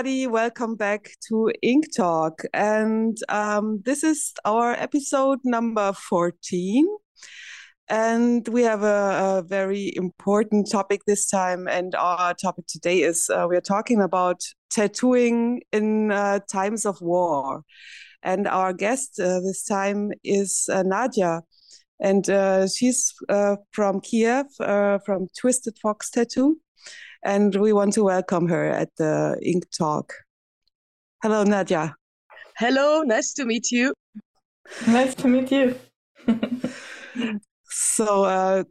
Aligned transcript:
Everybody. 0.00 0.26
Welcome 0.28 0.76
back 0.76 1.10
to 1.28 1.52
Ink 1.60 1.94
Talk. 1.94 2.40
And 2.54 3.18
um, 3.28 3.82
this 3.84 4.02
is 4.02 4.32
our 4.46 4.72
episode 4.72 5.40
number 5.44 5.92
14. 5.92 6.86
And 7.86 8.48
we 8.48 8.62
have 8.62 8.82
a, 8.82 8.86
a, 8.86 9.44
very 9.46 9.92
important 9.96 10.70
topic 10.70 11.02
this 11.06 11.28
time. 11.28 11.68
And 11.68 11.94
our 11.94 12.32
topic 12.32 12.66
today 12.66 13.02
is 13.02 13.28
uh, 13.28 13.46
we 13.46 13.58
are 13.58 13.60
talking 13.60 14.00
about 14.00 14.40
tattooing 14.70 15.60
in 15.70 16.10
uh, 16.10 16.38
times 16.50 16.86
of 16.86 17.02
war. 17.02 17.64
And 18.22 18.48
our 18.48 18.72
guest 18.72 19.20
uh, 19.20 19.40
this 19.40 19.66
time 19.66 20.12
is 20.24 20.66
uh, 20.72 20.82
Nadia. 20.82 21.42
And 22.00 22.26
uh, 22.30 22.68
she's 22.68 23.12
uh, 23.28 23.56
from 23.72 24.00
Kiev, 24.00 24.46
from 24.56 25.28
Twisted 25.38 25.76
Fox 25.82 26.08
Tattoo 26.08 26.56
and 27.22 27.54
we 27.56 27.72
want 27.72 27.92
to 27.94 28.04
welcome 28.04 28.48
her 28.48 28.68
at 28.68 28.88
the 28.96 29.38
Ink 29.42 29.64
Talk. 29.76 30.12
Hello, 31.22 31.44
Nadia. 31.44 31.94
Hello, 32.56 33.02
nice 33.02 33.32
to 33.34 33.44
meet 33.44 33.70
you. 33.70 33.94
Nice 34.86 35.14
to 35.16 35.28
meet 35.28 35.50
you. 35.50 35.78
so 37.70 38.24
uh, 38.24 38.64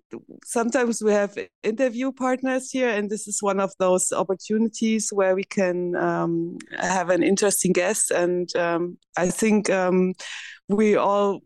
sometimes 0.45 1.01
we 1.03 1.11
have 1.11 1.37
interview 1.63 2.11
partners 2.11 2.71
here, 2.71 2.89
and 2.89 3.09
this 3.09 3.27
is 3.27 3.41
one 3.41 3.59
of 3.59 3.71
those 3.79 4.11
opportunities 4.11 5.09
where 5.11 5.35
we 5.35 5.43
can 5.43 5.95
um, 5.95 6.57
have 6.77 7.09
an 7.09 7.23
interesting 7.23 7.71
guest. 7.71 8.11
And 8.11 8.53
um, 8.55 8.97
I 9.17 9.29
think 9.29 9.69
um, 9.69 10.13
we 10.67 10.95
all 10.95 11.41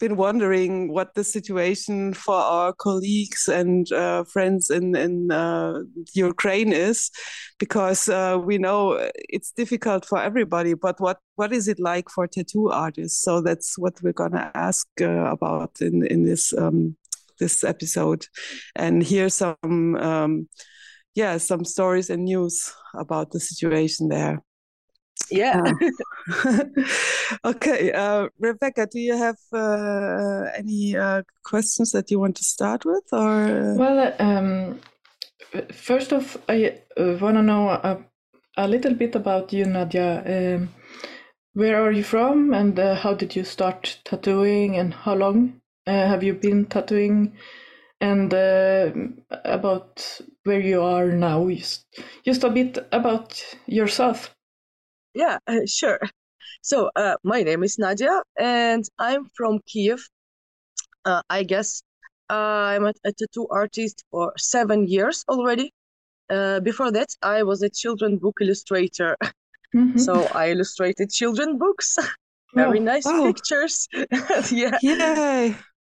been 0.00 0.16
wondering 0.16 0.92
what 0.92 1.14
the 1.14 1.22
situation 1.22 2.14
for 2.14 2.34
our 2.34 2.72
colleagues 2.72 3.48
and 3.48 3.92
uh, 3.92 4.24
friends 4.24 4.70
in 4.70 4.96
in 4.96 5.30
uh, 5.30 5.80
Ukraine 6.14 6.72
is, 6.72 7.10
because 7.58 8.08
uh, 8.08 8.38
we 8.42 8.58
know 8.58 9.10
it's 9.28 9.52
difficult 9.52 10.04
for 10.04 10.18
everybody. 10.18 10.74
But 10.74 11.00
what 11.00 11.18
what 11.36 11.52
is 11.52 11.68
it 11.68 11.78
like 11.78 12.08
for 12.08 12.26
tattoo 12.26 12.70
artists? 12.70 13.22
So 13.22 13.40
that's 13.40 13.78
what 13.78 14.02
we're 14.02 14.12
gonna 14.12 14.50
ask 14.54 14.88
uh, 15.00 15.30
about 15.30 15.80
in 15.80 16.06
in 16.06 16.24
this 16.24 16.52
um, 16.56 16.96
this 17.38 17.62
episode, 17.62 18.26
and 18.74 19.02
hear 19.02 19.28
some 19.28 19.96
um, 19.96 20.48
yeah 21.14 21.38
some 21.38 21.64
stories 21.64 22.10
and 22.10 22.24
news 22.24 22.72
about 22.94 23.30
the 23.30 23.40
situation 23.40 24.08
there. 24.08 24.42
Yeah. 25.30 25.62
Uh, 26.44 26.64
okay, 27.44 27.92
uh, 27.92 28.28
Rebecka, 28.42 28.90
do 28.90 28.98
you 28.98 29.16
have 29.16 29.38
uh, 29.52 30.50
any 30.56 30.96
uh, 30.96 31.22
questions 31.44 31.92
that 31.92 32.10
you 32.10 32.18
want 32.18 32.36
to 32.36 32.44
start 32.44 32.84
with, 32.84 33.04
or? 33.12 33.44
Uh? 33.44 33.74
Well, 33.74 34.14
um, 34.18 34.80
first 35.72 36.12
off, 36.12 36.36
I 36.48 36.80
uh, 36.96 37.16
want 37.20 37.36
to 37.36 37.42
know 37.42 37.68
a, 37.68 37.98
a, 38.56 38.68
little 38.68 38.94
bit 38.94 39.14
about 39.14 39.52
you, 39.52 39.64
Nadia. 39.64 40.56
Um, 40.56 40.70
where 41.54 41.82
are 41.82 41.92
you 41.92 42.04
from, 42.04 42.54
and 42.54 42.78
how 42.78 43.14
did 43.14 43.34
you 43.34 43.44
start 43.44 43.98
tattooing, 44.04 44.76
and 44.76 44.94
how 44.94 45.14
long 45.14 45.60
have 45.86 46.22
you 46.22 46.34
been 46.34 46.66
tattooing? 46.66 47.32
And 48.00 48.32
about 49.44 50.20
where 50.44 50.60
you 50.60 50.80
are 50.80 51.08
now, 51.08 51.50
just, 51.50 51.84
just 52.24 52.44
a 52.44 52.50
bit 52.50 52.78
about 52.92 53.44
yourself. 53.66 54.34
Yeah, 55.14 55.38
uh, 55.46 55.60
sure. 55.66 56.00
So, 56.62 56.90
uh, 56.96 57.16
my 57.22 57.42
name 57.42 57.62
is 57.62 57.78
Nadia, 57.78 58.22
and 58.38 58.84
I'm 58.98 59.26
from 59.36 59.60
Kiev. 59.66 60.00
Uh, 61.04 61.22
I 61.30 61.42
guess 61.42 61.82
I'm 62.28 62.84
a, 62.84 62.92
a, 63.04 63.12
tattoo 63.12 63.46
artist 63.50 64.04
for 64.10 64.32
seven 64.36 64.86
years 64.86 65.24
already. 65.28 65.72
Uh, 66.28 66.60
before 66.60 66.92
that, 66.92 67.08
I 67.22 67.42
was 67.42 67.62
a 67.62 67.70
children 67.70 68.18
book 68.18 68.38
illustrator. 68.40 69.16
Mm-hmm. 69.72 69.98
So 69.98 70.26
I 70.34 70.50
illustrated 70.50 71.12
children 71.12 71.56
books, 71.56 71.96
very 72.56 72.80
oh, 72.80 72.82
nice 72.82 73.04
wow. 73.04 73.22
pictures. 73.26 73.86
yeah. 74.50 74.76
Yay. 74.82 75.54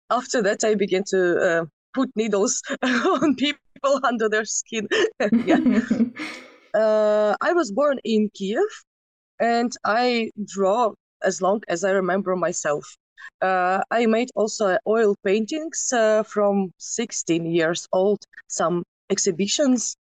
After 0.10 0.42
that, 0.42 0.66
I 0.66 0.76
began 0.76 1.06
to 1.08 1.40
uh, 1.40 1.66
put 1.94 2.10
needles 2.18 2.62
on 2.84 3.34
people 3.38 4.02
under 4.04 4.28
their 4.28 4.44
skin. 4.44 4.90
yeah. 5.46 5.80
Uh, 6.74 7.34
I 7.40 7.54
was 7.54 7.72
born 7.72 8.00
in 8.04 8.30
Kiev, 8.34 8.60
and 9.42 9.76
I 9.84 10.32
draw 10.46 10.94
as 11.24 11.42
long 11.42 11.62
as 11.68 11.84
I 11.84 11.92
remember 11.92 12.36
myself. 12.36 12.96
Uh, 13.42 13.82
I 13.92 14.06
made 14.06 14.30
also 14.36 14.78
oil 14.88 15.16
paintings 15.26 15.92
uh, 15.92 16.24
from 16.24 16.72
16 16.78 17.46
years 17.46 17.88
old, 17.92 18.20
some 18.48 18.84
exhibitions 19.10 19.96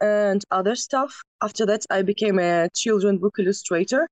and 0.00 0.42
other 0.50 0.74
stuff. 0.74 1.22
After 1.42 1.64
that, 1.66 1.84
I 1.90 2.02
became 2.02 2.38
a 2.38 2.68
children 2.74 3.18
book 3.18 3.36
illustrator. 3.38 4.08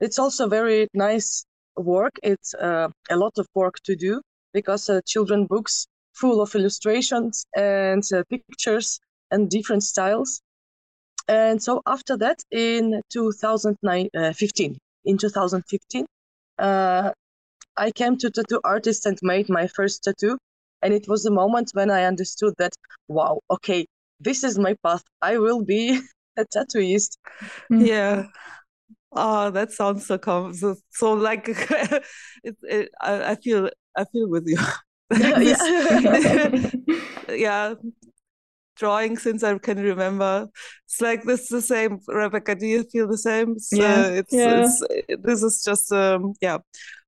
It's 0.00 0.18
also 0.18 0.48
very 0.48 0.88
nice 0.94 1.44
work. 1.76 2.12
It's 2.22 2.54
uh, 2.54 2.88
a 3.10 3.16
lot 3.16 3.32
of 3.38 3.46
work 3.54 3.76
to 3.84 3.96
do 3.96 4.22
because 4.52 4.88
uh, 4.88 5.00
children 5.06 5.46
books 5.46 5.86
full 6.14 6.40
of 6.40 6.54
illustrations 6.54 7.44
and 7.56 8.04
uh, 8.14 8.22
pictures 8.30 9.00
and 9.30 9.50
different 9.50 9.82
styles. 9.82 10.40
And 11.28 11.62
so 11.62 11.82
after 11.86 12.16
that, 12.18 12.42
in 12.50 13.00
2015, 13.10 14.10
uh, 14.16 14.78
in 15.04 15.18
2015, 15.18 16.06
uh, 16.58 17.10
I 17.76 17.90
came 17.90 18.16
to 18.18 18.30
tattoo 18.30 18.60
artist 18.64 19.06
and 19.06 19.18
made 19.22 19.48
my 19.48 19.66
first 19.66 20.04
tattoo. 20.04 20.38
And 20.82 20.92
it 20.92 21.06
was 21.08 21.22
the 21.22 21.30
moment 21.30 21.70
when 21.74 21.90
I 21.90 22.04
understood 22.04 22.54
that, 22.58 22.74
wow, 23.08 23.40
okay, 23.50 23.86
this 24.20 24.42
is 24.44 24.58
my 24.58 24.74
path. 24.82 25.02
I 25.20 25.38
will 25.38 25.64
be 25.64 26.00
a 26.36 26.44
tattooist. 26.44 27.16
Yeah. 27.70 28.26
Oh, 29.12 29.50
that 29.50 29.72
sounds 29.72 30.06
so 30.06 30.18
calm. 30.18 30.54
So, 30.54 30.76
so 30.90 31.12
like, 31.12 31.48
it, 32.44 32.56
it, 32.62 32.88
I, 33.00 33.32
I 33.32 33.34
feel, 33.36 33.70
I 33.96 34.04
feel 34.06 34.28
with 34.28 34.46
you. 34.46 34.58
yeah. 35.20 36.54
yeah 37.28 37.74
drawing 38.82 39.16
since 39.16 39.44
I 39.44 39.56
can 39.58 39.78
remember. 39.78 40.48
It's 40.86 41.00
like 41.00 41.22
this 41.22 41.42
is 41.42 41.48
the 41.48 41.62
same. 41.62 42.00
Rebecka, 42.08 42.58
do 42.58 42.66
you 42.66 42.82
feel 42.90 43.06
the 43.08 43.22
same? 43.30 43.56
yeah, 43.70 44.00
uh, 44.02 44.20
it's, 44.20 44.32
yeah. 44.32 44.64
It's, 44.64 45.22
this 45.22 45.42
is 45.42 45.62
just 45.64 45.92
um, 45.92 46.34
yeah, 46.40 46.58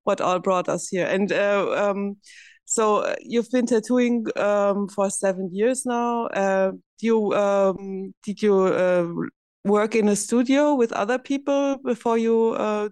what 0.04 0.20
all 0.20 0.38
brought 0.38 0.68
us 0.68 0.88
here. 0.88 1.06
And 1.06 1.32
uh, 1.32 1.66
um, 1.82 2.16
so 2.64 2.98
uh, 2.98 3.16
you've 3.20 3.50
been 3.50 3.66
tattooing 3.66 4.26
um, 4.36 4.88
for 4.88 5.10
seven 5.10 5.50
years 5.52 5.84
now. 5.84 6.26
Uh, 6.26 6.72
you 7.00 7.34
um, 7.34 8.14
did 8.22 8.40
you 8.40 8.54
uh, 8.84 9.10
work 9.64 9.94
in 9.96 10.08
a 10.08 10.16
studio 10.16 10.74
with 10.74 10.92
other 10.92 11.18
people 11.18 11.78
before 11.84 12.18
you 12.18 12.54
uh, 12.56 12.88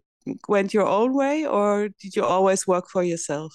went 0.48 0.74
your 0.74 0.86
own 0.86 1.14
way, 1.14 1.46
or 1.46 1.88
did 2.02 2.16
you 2.16 2.24
always 2.24 2.66
work 2.66 2.86
for 2.90 3.04
yourself? 3.04 3.52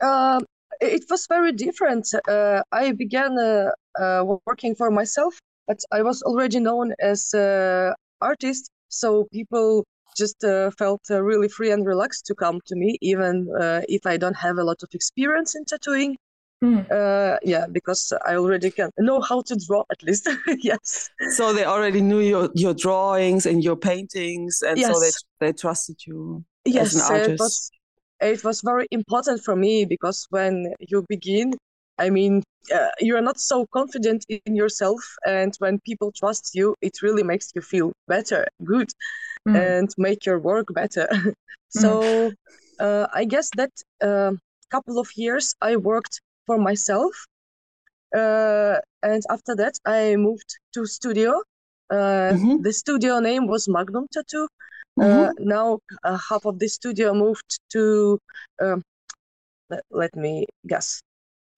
Um, 0.00 0.46
it 0.80 1.04
was 1.10 1.26
very 1.26 1.52
different. 1.52 2.08
Uh, 2.28 2.62
I 2.72 2.92
began 2.92 3.38
uh, 3.38 3.70
uh, 4.00 4.36
working 4.46 4.74
for 4.74 4.90
myself, 4.90 5.38
but 5.66 5.78
I 5.92 6.02
was 6.02 6.22
already 6.22 6.60
known 6.60 6.94
as 7.00 7.32
an 7.34 7.94
artist, 8.20 8.70
so 8.88 9.26
people 9.32 9.84
just 10.16 10.42
uh, 10.42 10.70
felt 10.72 11.00
uh, 11.10 11.22
really 11.22 11.48
free 11.48 11.70
and 11.70 11.86
relaxed 11.86 12.26
to 12.26 12.34
come 12.34 12.60
to 12.66 12.74
me, 12.76 12.98
even 13.00 13.48
uh, 13.60 13.82
if 13.88 14.06
I 14.06 14.16
don't 14.16 14.36
have 14.36 14.58
a 14.58 14.64
lot 14.64 14.82
of 14.82 14.88
experience 14.92 15.54
in 15.54 15.64
tattooing. 15.64 16.16
Mm. 16.62 17.38
yeah, 17.42 17.64
because 17.72 18.12
I 18.26 18.34
already 18.34 18.70
can 18.70 18.90
know 18.98 19.22
how 19.22 19.40
to 19.42 19.56
draw 19.66 19.84
at 19.90 20.02
least. 20.02 20.28
yes. 20.58 21.08
So 21.30 21.54
they 21.54 21.64
already 21.64 22.02
knew 22.02 22.20
your, 22.20 22.50
your 22.54 22.74
drawings 22.74 23.46
and 23.46 23.64
your 23.64 23.76
paintings, 23.76 24.60
and 24.60 24.76
yes. 24.76 24.92
so 24.92 25.00
they 25.00 25.10
they 25.40 25.52
trusted 25.54 26.06
you 26.06 26.44
yes, 26.66 26.94
as 26.94 27.08
an 27.08 27.16
artist 27.16 27.72
it 28.20 28.44
was 28.44 28.60
very 28.60 28.86
important 28.90 29.42
for 29.42 29.56
me 29.56 29.84
because 29.84 30.26
when 30.30 30.72
you 30.80 31.04
begin 31.08 31.52
i 31.98 32.10
mean 32.10 32.42
uh, 32.74 32.88
you're 33.00 33.22
not 33.22 33.40
so 33.40 33.66
confident 33.72 34.24
in 34.28 34.54
yourself 34.54 35.00
and 35.26 35.54
when 35.58 35.78
people 35.80 36.12
trust 36.12 36.54
you 36.54 36.74
it 36.82 37.02
really 37.02 37.22
makes 37.22 37.50
you 37.54 37.62
feel 37.62 37.92
better 38.08 38.46
good 38.64 38.90
mm. 39.48 39.56
and 39.56 39.88
make 39.98 40.26
your 40.26 40.38
work 40.38 40.66
better 40.72 41.08
so 41.68 42.00
mm. 42.00 42.34
uh, 42.80 43.06
i 43.14 43.24
guess 43.24 43.50
that 43.56 43.70
a 44.02 44.08
uh, 44.08 44.32
couple 44.70 44.98
of 44.98 45.08
years 45.16 45.54
i 45.60 45.76
worked 45.76 46.20
for 46.46 46.58
myself 46.58 47.12
uh, 48.16 48.76
and 49.02 49.22
after 49.30 49.54
that 49.56 49.74
i 49.86 50.14
moved 50.16 50.58
to 50.74 50.86
studio 50.86 51.42
uh, 51.90 52.32
mm-hmm. 52.32 52.62
the 52.62 52.72
studio 52.72 53.18
name 53.18 53.46
was 53.46 53.68
magnum 53.68 54.06
tattoo 54.12 54.46
Mm-hmm. 54.98 55.28
Uh, 55.28 55.32
now 55.38 55.78
uh, 56.04 56.18
half 56.28 56.44
of 56.44 56.58
the 56.58 56.68
studio 56.68 57.14
moved 57.14 57.58
to. 57.70 58.18
Um, 58.60 58.82
let, 59.70 59.84
let, 59.90 60.16
me 60.16 60.46
guess. 60.66 61.00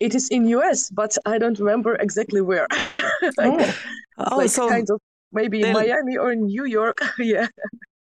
It 0.00 0.14
is 0.14 0.28
in 0.28 0.46
US, 0.48 0.90
but 0.90 1.16
I 1.24 1.38
don't 1.38 1.58
remember 1.58 1.94
exactly 1.96 2.40
where. 2.40 2.66
oh, 3.38 3.74
oh 4.18 4.36
like 4.36 4.50
so 4.50 4.68
kind 4.68 4.88
of 4.90 5.00
maybe 5.32 5.62
they, 5.62 5.72
Miami 5.72 6.16
or 6.16 6.34
New 6.34 6.64
York. 6.64 6.98
yeah. 7.18 7.48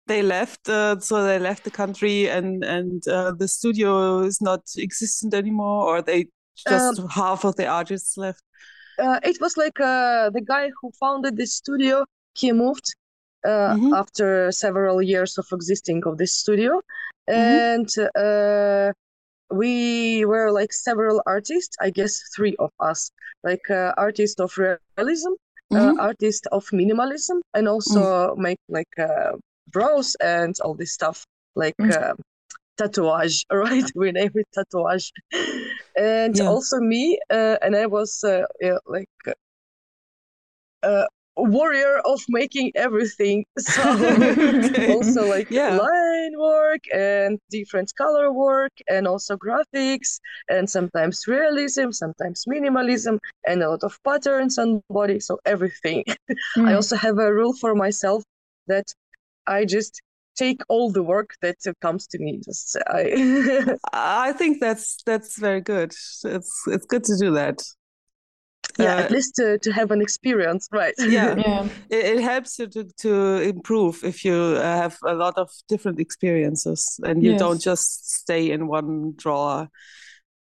They 0.09 0.23
left, 0.23 0.69
uh, 0.69 0.99
so 0.99 1.25
they 1.25 1.39
left 1.39 1.63
the 1.63 1.71
country, 1.71 2.29
and 2.29 2.65
and 2.65 3.07
uh, 3.07 3.33
the 3.39 3.47
studio 3.47 4.21
is 4.21 4.41
not 4.41 4.63
existent 4.77 5.33
anymore, 5.33 5.87
or 5.87 6.03
they 6.03 6.27
just 6.57 6.99
um, 6.99 7.09
half 7.09 7.45
of 7.45 7.55
the 7.57 7.67
artists 7.67 8.17
left. 8.17 8.43
Uh, 8.99 9.21
it 9.23 9.41
was 9.41 9.57
like 9.57 9.79
uh, 9.81 10.31
the 10.31 10.41
guy 10.41 10.71
who 10.81 10.91
founded 10.99 11.37
the 11.37 11.47
studio. 11.47 12.05
He 12.35 12.51
moved 12.53 12.95
uh, 13.45 13.75
mm-hmm. 13.75 13.95
after 13.95 14.53
several 14.53 15.03
years 15.03 15.39
of 15.39 15.47
existing 15.53 16.03
of 16.07 16.19
this 16.19 16.35
studio, 16.35 16.81
mm-hmm. 17.29 17.33
and 17.33 17.89
uh, 18.17 18.93
we 19.51 20.25
were 20.25 20.51
like 20.51 20.73
several 20.73 21.23
artists. 21.27 21.77
I 21.81 21.91
guess 21.91 22.23
three 22.35 22.57
of 22.59 22.71
us, 22.81 23.11
like 23.45 23.71
uh, 23.71 23.93
artist 23.97 24.41
of 24.41 24.57
realism, 24.57 25.33
uh, 25.73 25.77
mm-hmm. 25.77 26.01
artist 26.01 26.47
of 26.53 26.67
minimalism, 26.73 27.41
and 27.55 27.69
also 27.69 28.35
make 28.37 28.59
like 28.69 28.95
brows 29.71 30.17
and 30.21 30.55
all 30.65 30.75
this 30.75 30.93
stuff 30.93 31.25
like 31.55 31.77
mm. 31.81 32.15
tattooage 32.79 33.45
right 33.53 33.91
we 33.95 34.13
name 34.13 34.31
it 34.35 34.47
tattooage 34.57 35.11
and 35.97 36.37
yeah. 36.37 36.45
also 36.45 36.79
me 36.79 37.19
uh, 37.31 37.57
and 37.63 37.77
i 37.77 37.87
was 37.87 38.23
uh, 38.25 38.45
yeah, 38.61 38.79
like 38.87 39.09
uh, 40.83 41.07
warrior 41.37 41.99
of 42.05 42.21
making 42.29 42.71
everything 42.75 43.45
so 43.59 43.83
okay. 44.23 44.93
also 44.93 45.27
like 45.27 45.51
yeah. 45.51 45.77
line 45.77 46.39
work 46.39 46.81
and 46.95 47.39
different 47.51 47.91
color 47.97 48.33
work 48.33 48.73
and 48.89 49.09
also 49.09 49.37
graphics 49.37 50.21
and 50.51 50.69
sometimes 50.69 51.27
realism 51.27 51.91
sometimes 51.91 52.45
minimalism 52.47 53.19
and 53.47 53.63
a 53.63 53.71
lot 53.71 53.83
of 53.83 53.99
patterns 54.05 54.59
on 54.59 54.83
body 54.91 55.19
so 55.19 55.39
everything 55.47 56.05
mm. 56.57 56.69
i 56.69 56.75
also 56.75 56.97
have 56.97 57.19
a 57.19 57.33
rule 57.33 57.55
for 57.55 57.75
myself 57.75 58.23
that 58.67 58.93
i 59.47 59.65
just 59.65 60.03
take 60.37 60.61
all 60.69 60.91
the 60.91 61.03
work 61.03 61.35
that 61.43 61.57
comes 61.81 62.07
to 62.07 62.19
me 62.19 62.41
just 62.45 62.77
i 62.89 63.77
i 63.93 64.33
think 64.33 64.61
that's 64.61 65.03
that's 65.05 65.39
very 65.39 65.61
good 65.61 65.93
it's 66.25 66.63
it's 66.67 66.87
good 66.87 67.05
to 67.05 67.17
do 67.19 67.33
that 67.33 67.63
yeah 68.79 68.97
uh, 68.97 69.01
at 69.01 69.11
least 69.11 69.35
to, 69.37 69.59
to 69.59 69.73
have 69.73 69.91
an 69.91 70.01
experience 70.01 70.69
right? 70.73 70.95
Yeah, 70.99 71.35
yeah. 71.39 71.69
It, 71.91 72.05
it, 72.17 72.21
helps 72.21 72.59
you 72.59 72.67
to, 72.69 72.85
to 72.99 73.43
improve 73.43 74.05
if 74.05 74.25
you 74.25 74.35
uh, 74.35 74.63
have 74.63 74.97
a 75.07 75.15
lot 75.15 75.37
of 75.37 75.51
different 75.69 76.01
experiences 76.01 76.99
and 77.05 77.23
you 77.23 77.33
yes. 77.33 77.41
don't 77.41 77.61
just 77.61 78.11
stay 78.11 78.51
in 78.51 78.69
one 78.69 79.15
drawer 79.17 79.69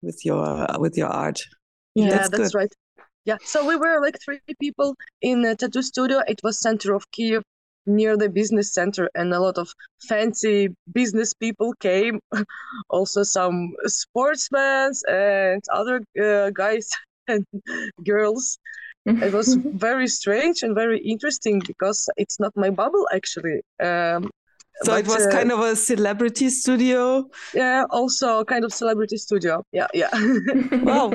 with 0.02 0.24
your 0.24 0.66
with 0.78 0.96
your 0.96 1.08
art. 1.08 1.40
Yeah. 1.94 2.10
That's, 2.10 2.28
that's 2.30 2.54
right. 2.54 2.72
Yeah 3.24 3.36
so 3.44 3.66
we 3.66 3.76
were 3.76 4.00
like 4.00 4.18
three 4.24 4.40
people 4.60 4.94
in 5.20 5.44
a 5.44 5.54
tattoo 5.54 5.82
studio. 5.82 6.22
It 6.26 6.40
was 6.42 6.60
center 6.60 6.94
of 6.94 7.10
kiev 7.10 7.42
near 7.86 8.16
the 8.16 8.28
business 8.28 8.72
center 8.72 9.10
and 9.14 9.32
a 9.32 9.40
lot 9.40 9.58
of 9.58 9.72
fancy 10.08 10.68
business 10.92 11.34
people 11.34 11.72
came. 11.80 12.20
Also 12.88 13.22
some 13.22 13.72
sportsmen 13.86 14.92
and 15.08 15.62
other 15.72 16.02
uh, 16.20 16.50
guys 16.50 16.88
and 17.30 17.46
girls 18.04 18.58
it 19.06 19.32
was 19.32 19.54
very 19.88 20.06
strange 20.06 20.62
and 20.62 20.74
very 20.74 20.98
interesting 20.98 21.62
because 21.66 22.08
it's 22.16 22.38
not 22.38 22.52
my 22.56 22.70
bubble 22.70 23.06
actually 23.14 23.60
um, 23.82 24.30
so 24.82 24.92
but, 24.92 25.00
it 25.00 25.06
was 25.06 25.26
uh, 25.26 25.30
kind 25.30 25.50
of 25.52 25.60
a 25.60 25.74
celebrity 25.74 26.48
studio 26.50 27.24
yeah 27.54 27.84
also 27.90 28.44
kind 28.44 28.64
of 28.64 28.72
celebrity 28.72 29.16
studio 29.16 29.62
yeah 29.72 29.88
yeah 29.94 30.10
wow 30.88 31.08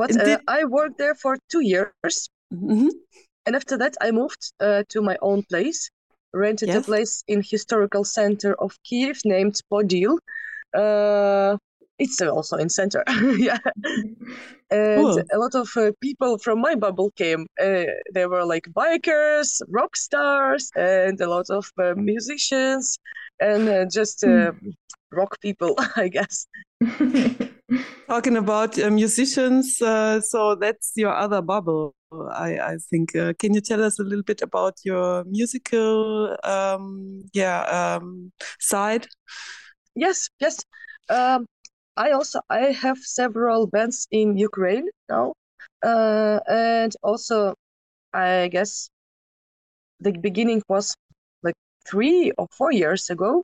but 0.00 0.10
uh, 0.20 0.38
i 0.48 0.64
worked 0.64 0.98
there 0.98 1.14
for 1.14 1.36
two 1.50 1.60
years 1.60 2.28
mm-hmm. 2.54 2.88
And 3.46 3.54
after 3.54 3.78
that, 3.78 3.96
I 4.00 4.10
moved 4.10 4.52
uh, 4.60 4.82
to 4.88 5.00
my 5.00 5.16
own 5.22 5.44
place, 5.44 5.88
rented 6.34 6.68
yes. 6.68 6.78
a 6.78 6.82
place 6.82 7.22
in 7.28 7.42
historical 7.48 8.04
center 8.04 8.54
of 8.60 8.76
Kiev 8.82 9.20
named 9.24 9.54
Podil. 9.70 10.18
Uh, 10.74 11.56
it's 11.98 12.20
also 12.20 12.56
in 12.56 12.68
center, 12.68 13.02
yeah. 13.36 13.58
And 14.70 15.00
cool. 15.00 15.22
a 15.32 15.38
lot 15.38 15.54
of 15.54 15.68
uh, 15.76 15.92
people 16.00 16.38
from 16.38 16.60
my 16.60 16.74
bubble 16.74 17.10
came. 17.12 17.46
Uh, 17.60 17.84
they 18.12 18.26
were 18.26 18.44
like 18.44 18.64
bikers, 18.74 19.62
rock 19.68 19.96
stars, 19.96 20.70
and 20.76 21.20
a 21.20 21.28
lot 21.28 21.48
of 21.50 21.70
uh, 21.78 21.94
musicians, 21.96 22.98
and 23.40 23.68
uh, 23.68 23.84
just 23.86 24.22
mm. 24.22 24.54
rock 25.12 25.40
people, 25.40 25.76
I 25.96 26.08
guess. 26.08 26.46
Talking 28.08 28.36
about 28.36 28.76
musicians, 28.76 29.76
so 29.78 30.56
that's 30.60 30.92
your 30.96 31.14
other 31.14 31.42
bubble. 31.42 31.94
I, 32.12 32.58
I 32.58 32.76
think. 32.90 33.16
Uh, 33.16 33.32
can 33.38 33.54
you 33.54 33.60
tell 33.60 33.82
us 33.82 33.98
a 33.98 34.02
little 34.02 34.22
bit 34.22 34.42
about 34.42 34.74
your 34.84 35.24
musical, 35.24 36.36
um, 36.44 37.22
yeah, 37.32 37.62
um, 37.62 38.32
side? 38.60 39.06
Yes, 39.94 40.28
yes. 40.40 40.64
Um, 41.08 41.46
I 41.96 42.10
also 42.10 42.40
I 42.50 42.72
have 42.72 42.98
several 42.98 43.66
bands 43.66 44.06
in 44.10 44.36
Ukraine 44.36 44.88
now, 45.08 45.34
uh, 45.82 46.40
and 46.48 46.94
also 47.02 47.54
I 48.12 48.48
guess 48.48 48.88
the 50.00 50.12
beginning 50.12 50.62
was 50.68 50.94
like 51.42 51.54
three 51.88 52.32
or 52.38 52.46
four 52.50 52.72
years 52.72 53.10
ago. 53.10 53.42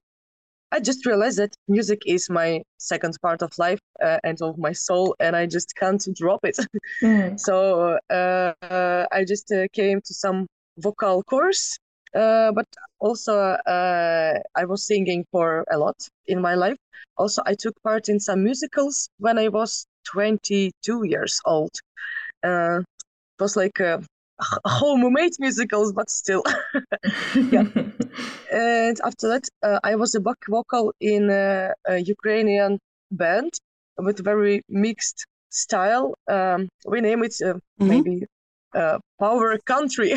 I 0.71 0.81
just 0.81 1.05
realized 1.05 1.39
that 1.39 1.55
music 1.69 2.03
is 2.07 2.31
my 2.31 2.63
second 2.79 3.17
part 3.21 3.43
of 3.43 3.53
life 3.59 3.81
uh, 4.03 4.19
and 4.25 4.41
of 4.41 4.57
my 4.59 4.73
soul, 4.73 5.15
and 5.21 5.37
I 5.37 5.47
just 5.47 5.75
can't 5.77 6.03
drop 6.15 6.41
it. 6.45 6.59
Mm. 7.03 7.39
so 7.47 7.99
uh, 8.11 8.53
uh, 8.63 9.07
I 9.13 9.25
just 9.25 9.53
uh, 9.53 9.69
came 9.73 10.01
to 10.01 10.15
some 10.15 10.47
vocal 10.79 11.23
course, 11.25 11.79
uh, 12.15 12.53
but 12.53 12.67
also 13.01 13.37
uh, 13.39 14.39
I 14.55 14.65
was 14.65 14.87
singing 14.87 15.25
for 15.31 15.65
a 15.71 15.79
lot 15.79 15.97
in 16.27 16.41
my 16.41 16.55
life. 16.55 16.77
Also, 17.17 17.43
I 17.45 17.55
took 17.55 17.75
part 17.83 18.09
in 18.09 18.21
some 18.21 18.43
musicals 18.45 19.09
when 19.19 19.39
I 19.39 19.49
was 19.49 19.87
22 20.05 21.05
years 21.05 21.41
old. 21.45 21.71
it 22.43 22.85
was 23.39 23.57
like 23.57 23.81
homemade 24.65 25.33
musicals, 25.39 25.93
but 25.93 26.11
still. 26.11 26.43
yeah. 27.51 27.65
and 28.53 29.01
after 29.05 29.29
that, 29.29 29.49
uh, 29.63 29.81
I 29.85 29.95
was 29.97 30.15
a 30.15 30.21
back 30.21 30.39
vocal 30.49 30.93
in 31.01 31.31
a, 31.31 31.73
a, 31.87 31.99
Ukrainian 31.99 32.79
band 33.11 33.53
with 33.99 34.25
very 34.25 34.63
mixed 34.69 35.27
style. 35.51 36.15
Um, 36.29 36.69
we 36.87 37.01
name 37.01 37.23
it 37.25 37.35
uh, 37.43 37.55
mm-hmm. 37.55 37.89
maybe 37.89 38.27
uh, 38.75 38.99
power 39.19 39.59
country, 39.59 40.15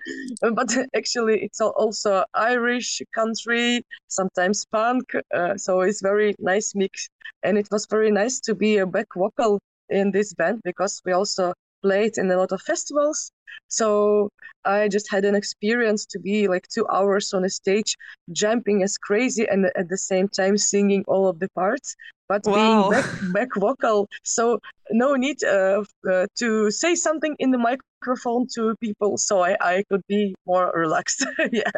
but 0.54 0.76
actually 0.94 1.42
it's 1.42 1.60
also 1.60 2.24
Irish 2.34 3.02
country, 3.14 3.84
sometimes 4.08 4.64
punk. 4.66 5.04
Uh, 5.34 5.56
so 5.56 5.80
it's 5.80 6.02
very 6.02 6.34
nice 6.38 6.74
mix, 6.74 7.08
and 7.42 7.58
it 7.58 7.68
was 7.70 7.86
very 7.86 8.10
nice 8.10 8.40
to 8.40 8.54
be 8.54 8.78
a 8.78 8.86
back 8.86 9.08
vocal 9.16 9.60
in 9.88 10.10
this 10.10 10.34
band 10.34 10.60
because 10.64 11.00
we 11.04 11.12
also 11.12 11.52
played 11.82 12.16
in 12.16 12.30
a 12.30 12.36
lot 12.36 12.52
of 12.52 12.62
festivals. 12.62 13.30
So 13.68 14.30
I 14.64 14.88
just 14.88 15.10
had 15.10 15.24
an 15.24 15.34
experience 15.34 16.06
to 16.06 16.18
be 16.18 16.48
like 16.48 16.66
two 16.68 16.86
hours 16.88 17.32
on 17.34 17.44
a 17.44 17.50
stage, 17.50 17.96
jumping 18.30 18.82
as 18.82 18.96
crazy 18.96 19.46
and 19.48 19.66
at 19.76 19.88
the 19.88 19.98
same 19.98 20.28
time 20.28 20.56
singing 20.56 21.04
all 21.06 21.26
of 21.28 21.38
the 21.38 21.48
parts, 21.50 21.96
but 22.32 22.50
wow. 22.50 22.88
being 22.88 23.02
back, 23.02 23.10
back 23.32 23.48
vocal. 23.56 24.08
So 24.22 24.58
no 24.90 25.14
need 25.14 25.42
uh, 25.44 25.84
uh, 26.10 26.26
to 26.36 26.70
say 26.70 26.94
something 26.94 27.36
in 27.38 27.50
the 27.50 27.58
microphone 27.58 28.46
to 28.54 28.74
people, 28.80 29.18
so 29.18 29.44
I, 29.44 29.56
I 29.60 29.84
could 29.90 30.02
be 30.08 30.34
more 30.46 30.72
relaxed. 30.74 31.26
yeah. 31.52 31.70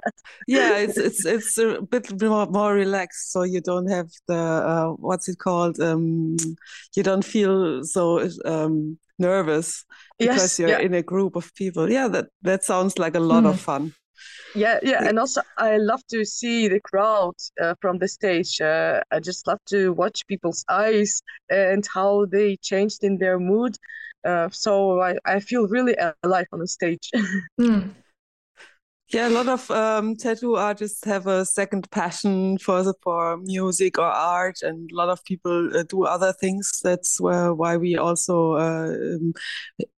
Yeah, 0.46 0.78
it's 0.78 0.96
it's 0.96 1.26
it's 1.26 1.58
a 1.58 1.82
bit 1.82 2.22
more, 2.22 2.46
more 2.46 2.74
relaxed, 2.74 3.32
so 3.32 3.42
you 3.42 3.60
don't 3.60 3.88
have 3.88 4.10
the 4.28 4.42
uh, 4.72 4.88
what's 4.98 5.28
it 5.28 5.38
called? 5.38 5.80
Um, 5.80 6.36
you 6.96 7.02
don't 7.02 7.24
feel 7.24 7.82
so 7.84 8.28
um, 8.44 8.98
nervous 9.18 9.84
because 10.18 10.58
yes, 10.58 10.58
you're 10.58 10.68
yeah. 10.68 10.86
in 10.86 10.94
a 10.94 11.02
group 11.02 11.36
of 11.36 11.52
people. 11.54 11.90
Yeah, 11.90 12.08
that 12.08 12.26
that 12.42 12.64
sounds 12.64 12.98
like 12.98 13.16
a 13.16 13.20
lot 13.20 13.44
of 13.44 13.56
hmm. 13.56 13.64
fun. 13.70 13.94
Yeah, 14.54 14.78
yeah, 14.82 15.08
and 15.08 15.18
also 15.18 15.42
I 15.58 15.78
love 15.78 16.06
to 16.10 16.24
see 16.24 16.68
the 16.68 16.80
crowd 16.80 17.34
uh, 17.60 17.74
from 17.80 17.98
the 17.98 18.08
stage. 18.08 18.60
Uh, 18.60 19.00
I 19.10 19.20
just 19.20 19.46
love 19.46 19.58
to 19.66 19.92
watch 19.92 20.26
people's 20.28 20.64
eyes 20.68 21.22
and 21.50 21.84
how 21.92 22.26
they 22.26 22.56
changed 22.56 23.02
in 23.02 23.18
their 23.18 23.38
mood. 23.38 23.76
Uh, 24.24 24.48
so 24.52 25.00
I, 25.00 25.16
I 25.24 25.40
feel 25.40 25.66
really 25.66 25.96
alive 26.22 26.46
on 26.52 26.60
the 26.60 26.68
stage. 26.68 27.10
mm. 27.60 27.90
Yeah, 29.14 29.28
a 29.28 29.30
lot 29.30 29.46
of 29.46 29.70
um, 29.70 30.16
tattoo 30.16 30.56
artists 30.56 31.04
have 31.04 31.28
a 31.28 31.44
second 31.44 31.88
passion 31.92 32.58
for 32.58 32.82
the, 32.82 32.94
for 33.00 33.36
music 33.36 33.96
or 33.96 34.06
art, 34.06 34.56
and 34.62 34.90
a 34.90 34.94
lot 34.96 35.08
of 35.08 35.24
people 35.24 35.70
uh, 35.72 35.84
do 35.84 36.02
other 36.02 36.32
things. 36.32 36.80
That's 36.82 37.20
where, 37.20 37.54
why 37.54 37.76
we 37.76 37.96
also, 37.96 38.54
uh, 38.54 38.88
um, 38.88 39.32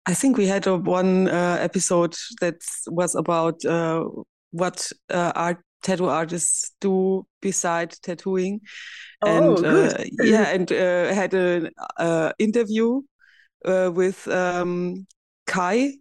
I 0.06 0.14
think 0.14 0.36
we 0.36 0.48
had 0.48 0.68
a 0.68 0.76
one 0.76 1.30
uh, 1.30 1.58
episode 1.62 2.18
that 2.42 2.58
was 2.88 3.16
about 3.16 3.64
uh, 3.64 4.04
what 4.52 4.92
uh, 5.10 5.32
art 5.34 5.60
tattoo 5.82 6.10
artists 6.10 6.74
do 6.82 7.26
beside 7.42 7.92
tattooing, 8.04 8.60
oh, 9.22 9.56
and 9.56 9.66
uh, 9.66 9.98
yeah, 10.26 10.50
and 10.50 10.70
had 10.70 11.34
an 11.34 11.72
interview 12.38 13.02
with 13.64 14.28
um, 14.28 15.08
Kai 15.56 15.94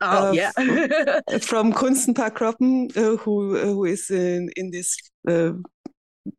Oh 0.00 0.26
uh, 0.26 0.34
yeah, 0.34 0.52
from 1.40 1.72
Kunstenpark 1.72 2.34
Kroppen, 2.36 2.96
uh, 2.96 3.16
who 3.16 3.56
uh, 3.56 3.64
who 3.64 3.84
is 3.84 4.10
in 4.10 4.50
in 4.56 4.70
this 4.70 4.96
uh, 5.28 5.52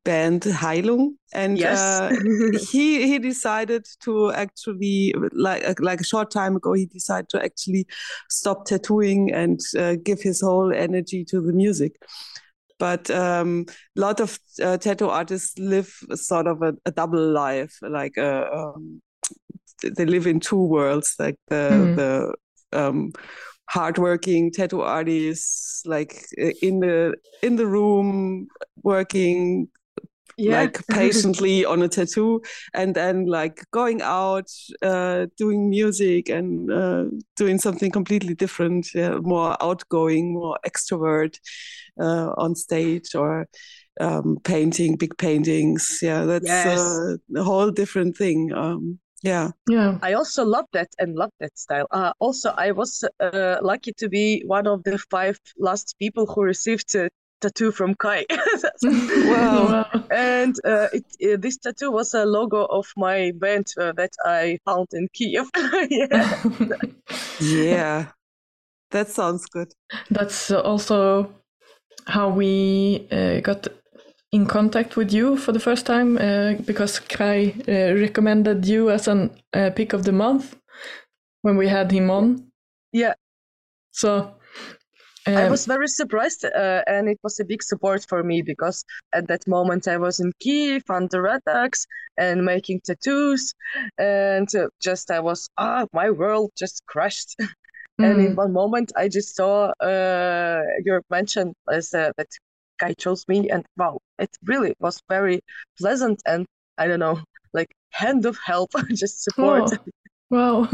band 0.03 0.41
Heilung, 0.41 1.15
and 1.33 1.57
Yes. 1.57 2.01
uh, 2.01 2.11
he 2.71 3.07
he 3.07 3.19
decided 3.19 3.85
to 4.03 4.31
actually 4.33 5.13
like 5.33 5.79
like 5.79 6.01
a 6.01 6.03
short 6.03 6.31
time 6.31 6.55
ago 6.55 6.73
he 6.73 6.85
decided 6.85 7.29
to 7.29 7.43
actually 7.43 7.85
stop 8.29 8.65
tattooing 8.65 9.31
and 9.33 9.59
uh, 9.77 9.95
give 10.03 10.21
his 10.21 10.41
whole 10.41 10.73
energy 10.73 11.25
to 11.25 11.41
the 11.41 11.53
music. 11.53 11.93
But 12.79 13.09
um, 13.09 13.65
a 13.97 13.99
lot 14.01 14.19
of 14.19 14.37
uh, 14.61 14.77
tattoo 14.77 15.09
artists 15.09 15.57
live 15.57 15.93
sort 16.15 16.47
of 16.47 16.61
a, 16.61 16.73
a 16.85 16.91
double 16.91 17.31
life, 17.31 17.77
like 17.81 18.17
a, 18.17 18.51
um, 18.53 19.01
they 19.97 20.05
live 20.05 20.27
in 20.27 20.39
two 20.39 20.61
worlds, 20.61 21.15
like 21.19 21.35
the 21.47 21.89
Mm. 21.89 21.95
the 21.95 22.33
um, 22.75 23.11
hardworking 23.69 24.51
tattoo 24.51 24.81
artists, 24.81 25.81
like 25.85 26.25
uh, 26.41 26.51
in 26.61 26.79
the 26.79 27.15
in 27.41 27.55
the 27.55 27.65
room 27.65 28.47
working 28.83 29.69
yeah. 30.37 30.61
like 30.61 30.85
patiently 30.91 31.65
on 31.65 31.81
a 31.81 31.87
tattoo 31.87 32.41
and 32.73 32.95
then 32.95 33.25
like 33.25 33.63
going 33.71 34.01
out 34.01 34.49
uh, 34.81 35.27
doing 35.37 35.69
music 35.69 36.29
and 36.29 36.71
uh, 36.71 37.05
doing 37.35 37.57
something 37.57 37.91
completely 37.91 38.33
different 38.33 38.93
yeah, 38.93 39.17
more 39.21 39.55
outgoing 39.63 40.33
more 40.33 40.57
extrovert 40.67 41.39
uh, 41.99 42.33
on 42.37 42.55
stage 42.55 43.15
or 43.15 43.47
um, 44.01 44.37
painting 44.43 44.97
big 44.97 45.17
paintings 45.17 45.99
yeah 46.01 46.25
that's 46.25 46.45
Yes. 46.45 46.79
uh, 46.79 47.15
a 47.37 47.43
whole 47.43 47.71
different 47.71 48.17
thing 48.17 48.51
um, 48.53 48.99
yeah 49.25 49.51
Yeah. 49.69 49.97
I 50.01 50.13
also 50.13 50.45
love 50.45 50.65
that 50.73 50.89
and 50.99 51.15
love 51.15 51.31
that 51.39 51.57
style. 51.57 51.87
Uh, 51.91 52.13
also, 52.19 52.49
I 52.57 52.71
was 52.71 53.03
uh, 53.19 53.57
lucky 53.61 53.93
to 53.97 54.09
be 54.09 54.43
one 54.45 54.67
of 54.67 54.83
the 54.83 54.97
five 55.09 55.39
last 55.57 55.95
people 55.99 56.25
who 56.25 56.43
received 56.43 56.95
a 56.95 57.09
tattoo 57.41 57.71
from 57.71 57.95
Kai. 57.95 58.25
Wow. 59.31 59.85
and 60.11 60.55
uh, 60.65 60.87
it, 60.93 61.05
uh, 61.23 61.37
this 61.39 61.57
tattoo 61.57 61.91
was 61.91 62.13
a 62.13 62.25
logo 62.25 62.65
of 62.65 62.85
my 62.97 63.31
band 63.35 63.67
uh, 63.79 63.91
that 63.93 64.11
I 64.25 64.59
found 64.65 64.87
in 64.93 65.07
Kiev. 65.13 65.49
yeah. 65.89 66.37
yeah 67.39 68.05
that 68.91 69.09
sounds 69.09 69.45
good 69.45 69.73
That's 70.09 70.51
also 70.51 71.29
how 72.07 72.29
we 72.29 73.07
uh, 73.11 73.41
got 73.41 73.67
in 74.35 74.45
contact 74.45 74.97
with 74.97 75.13
you 75.13 75.37
for 75.37 75.53
the 75.53 75.59
first 75.59 75.85
time 75.85 76.17
uh, 76.17 76.53
because 76.65 76.99
Kai 76.99 77.53
uh, 77.67 77.93
recommended 78.05 78.65
you 78.65 78.89
as 78.89 79.07
an 79.07 79.29
uh, 79.53 79.69
pick 79.69 79.93
of 79.93 80.03
the 80.03 80.11
month 80.11 80.55
when 81.41 81.55
we 81.57 81.67
had 81.67 81.91
him 81.91 82.09
on. 82.09 82.51
Yeah. 82.91 83.13
So 83.91 84.35
I 85.25 85.45
um, 85.45 85.51
was 85.51 85.65
very 85.65 85.87
surprised, 85.87 86.43
uh, 86.45 86.81
and 86.85 87.07
it 87.07 87.19
was 87.23 87.39
a 87.39 87.45
big 87.45 87.63
support 87.63 88.05
for 88.07 88.23
me 88.23 88.41
because 88.41 88.83
at 89.13 89.27
that 89.27 89.47
moment 89.47 89.87
I 89.87 89.97
was 89.97 90.19
in 90.19 90.31
Kiev 90.39 90.83
under 90.89 91.25
attacks 91.25 91.87
and 92.17 92.45
making 92.45 92.81
tattoos, 92.81 93.53
and 93.97 94.47
just 94.81 95.11
I 95.11 95.19
was 95.21 95.49
ah 95.57 95.85
my 95.93 96.09
world 96.09 96.51
just 96.57 96.85
crashed. 96.85 97.35
And 97.97 98.19
in 98.19 98.33
mm, 98.33 98.35
one 98.35 98.51
moment 98.51 98.91
I 98.97 99.07
just 99.07 99.37
saw 99.37 99.71
uh, 99.79 100.61
your 100.83 101.01
mention 101.09 101.53
as 101.71 101.93
uh, 101.93 102.11
that 102.17 102.27
guy 102.79 102.93
chose 102.93 103.25
me, 103.27 103.49
and 103.49 103.65
wow, 103.77 103.99
it 104.19 104.29
really 104.43 104.73
was 104.79 105.01
very 105.09 105.41
pleasant 105.77 106.21
and 106.25 106.45
I 106.77 106.87
don't 106.87 106.99
know 106.99 107.21
like 107.55 107.73
hand 107.91 108.25
of 108.25 108.37
help, 108.45 108.71
just 108.89 109.23
support. 109.23 109.71
oh, 109.73 109.79
wow. 110.29 110.69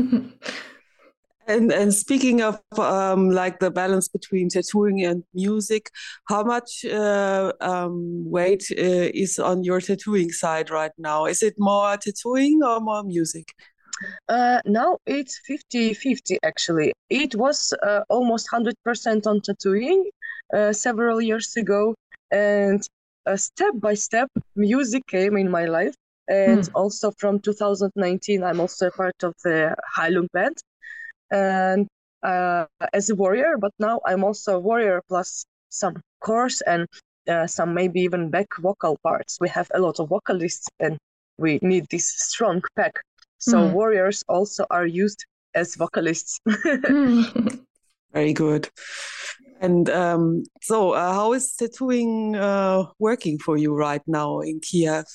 And 1.48 1.72
and 1.72 1.94
speaking 1.94 2.42
of 2.42 2.62
um, 2.78 3.30
like 3.32 3.60
the 3.60 3.72
balance 3.72 4.08
between 4.08 4.50
tattooing 4.50 5.04
and 5.04 5.24
music, 5.34 5.90
how 6.30 6.44
much 6.44 6.86
uh, 6.86 7.52
um, 7.60 8.30
weight 8.30 8.64
uh, 8.72 9.10
is 9.24 9.40
on 9.40 9.64
your 9.64 9.82
tattooing 9.82 10.32
side 10.32 10.70
right 10.70 10.92
now? 10.98 11.26
Is 11.26 11.42
it 11.42 11.56
more 11.58 11.98
tattooing 11.98 12.62
or 12.64 12.80
more 12.80 13.04
music? 13.04 13.54
Uh, 14.30 14.62
now 14.66 14.98
it's 15.06 15.42
50-50 15.50 16.38
actually. 16.44 16.94
It 17.10 17.36
was 17.36 17.74
uh, 17.84 18.02
almost 18.10 18.48
100% 18.52 19.28
on 19.28 19.42
tattooing 19.42 20.10
several 20.54 21.22
years 21.22 21.56
ago, 21.56 21.96
and 22.32 22.82
uh, 23.26 23.36
step 23.38 23.74
by 23.76 23.94
step, 23.94 24.30
music 24.56 25.04
came 25.08 25.38
in 25.38 25.50
my 25.50 25.66
life. 25.66 25.96
And 26.28 26.64
also 26.76 27.12
from 27.18 27.40
2019, 27.40 28.44
I'm 28.44 28.60
also 28.60 28.88
a 28.88 28.92
part 28.92 29.24
of 29.24 29.34
the 29.44 29.76
Heilung 29.98 30.28
band, 30.34 30.58
and 31.32 31.88
uh, 32.24 32.66
as 32.94 33.10
a 33.10 33.16
warrior. 33.16 33.58
But 33.60 33.72
now 33.80 34.00
I'm 34.06 34.24
also 34.24 34.56
a 34.56 34.60
warrior 34.60 35.02
plus 35.10 35.44
some 35.70 36.02
chorus 36.20 36.62
and 36.62 36.88
uh, 37.28 37.48
some 37.48 37.74
maybe 37.74 38.02
even 38.02 38.30
back 38.30 38.48
vocal 38.60 38.98
parts. 39.04 39.38
We 39.40 39.50
have 39.50 39.70
a 39.74 39.80
lot 39.80 40.00
of 40.00 40.10
vocalists, 40.10 40.68
and 40.80 40.98
we 41.38 41.60
need 41.62 41.88
this 41.90 42.10
strong 42.10 42.62
pack. 42.76 43.02
So 43.40 43.68
Mm. 43.68 43.74
warriors 43.74 44.24
also 44.28 44.66
are 44.70 44.86
used 44.86 45.26
as 45.54 45.76
vocalists. 45.76 46.40
Mm. 46.88 47.60
Very 48.14 48.34
good. 48.34 48.70
And 49.62 49.90
um, 49.90 50.44
so, 50.62 50.92
uh, 50.94 51.14
how 51.14 51.34
is 51.34 51.56
tattooing 51.56 52.36
uh, 52.36 52.86
working 53.00 53.40
for 53.40 53.58
you 53.58 53.74
right 53.76 54.02
now 54.08 54.42
in 54.42 54.60
Kiev? 54.60 55.06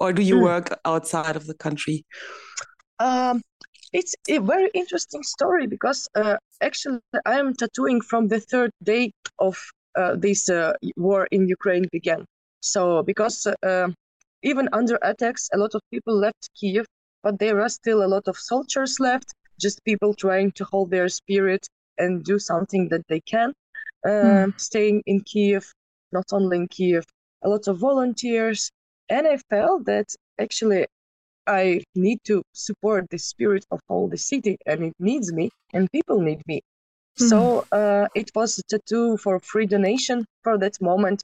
Or 0.00 0.12
do 0.12 0.22
you 0.22 0.36
Hmm. 0.36 0.38
work 0.38 0.80
outside 0.84 1.36
of 1.36 1.46
the 1.46 1.54
country? 1.54 2.04
Um, 2.98 3.42
it's 3.92 4.14
a 4.28 4.38
very 4.38 4.70
interesting 4.74 5.22
story 5.22 5.66
because 5.66 6.08
uh, 6.14 6.36
actually 6.60 7.00
I 7.26 7.38
am 7.38 7.54
tattooing 7.54 8.00
from 8.00 8.28
the 8.28 8.40
third 8.40 8.70
day 8.82 9.12
of 9.38 9.58
uh, 9.96 10.16
this 10.16 10.48
uh, 10.48 10.74
war 10.96 11.28
in 11.30 11.48
Ukraine 11.48 11.86
began. 11.92 12.24
So 12.60 13.02
because 13.02 13.46
uh, 13.46 13.88
even 14.42 14.68
under 14.72 14.98
attacks, 15.02 15.48
a 15.52 15.58
lot 15.58 15.74
of 15.74 15.82
people 15.90 16.16
left 16.16 16.50
Kiev, 16.58 16.86
but 17.22 17.38
there 17.38 17.60
are 17.60 17.68
still 17.68 18.02
a 18.04 18.08
lot 18.14 18.28
of 18.28 18.36
soldiers 18.38 18.98
left, 19.00 19.32
just 19.60 19.84
people 19.84 20.14
trying 20.14 20.52
to 20.52 20.64
hold 20.64 20.90
their 20.90 21.08
spirit 21.08 21.66
and 21.98 22.24
do 22.24 22.38
something 22.38 22.88
that 22.88 23.06
they 23.08 23.20
can. 23.20 23.52
Um, 24.08 24.52
Staying 24.56 25.02
in 25.06 25.20
Kiev, 25.22 25.72
not 26.12 26.26
only 26.32 26.56
in 26.58 26.68
Kiev, 26.68 27.04
a 27.42 27.48
lot 27.48 27.68
of 27.68 27.78
volunteers, 27.78 28.70
and 29.08 29.26
I 29.26 29.36
felt 29.50 29.84
that 29.86 30.08
actually 30.38 30.86
I 31.46 31.82
need 31.94 32.18
to 32.24 32.42
support 32.52 33.08
the 33.10 33.18
spirit 33.18 33.64
of 33.70 33.80
all 33.88 34.08
the 34.08 34.18
city, 34.18 34.56
and 34.66 34.84
it 34.84 34.94
needs 34.98 35.32
me, 35.32 35.50
and 35.72 35.90
people 35.92 36.20
need 36.20 36.42
me. 36.46 36.62
So 37.16 37.64
uh, 37.72 38.08
it 38.14 38.30
was 38.34 38.58
a 38.58 38.62
tattoo 38.64 39.16
for 39.18 39.38
free 39.40 39.66
donation 39.66 40.24
for 40.42 40.58
that 40.58 40.80
moment 40.80 41.22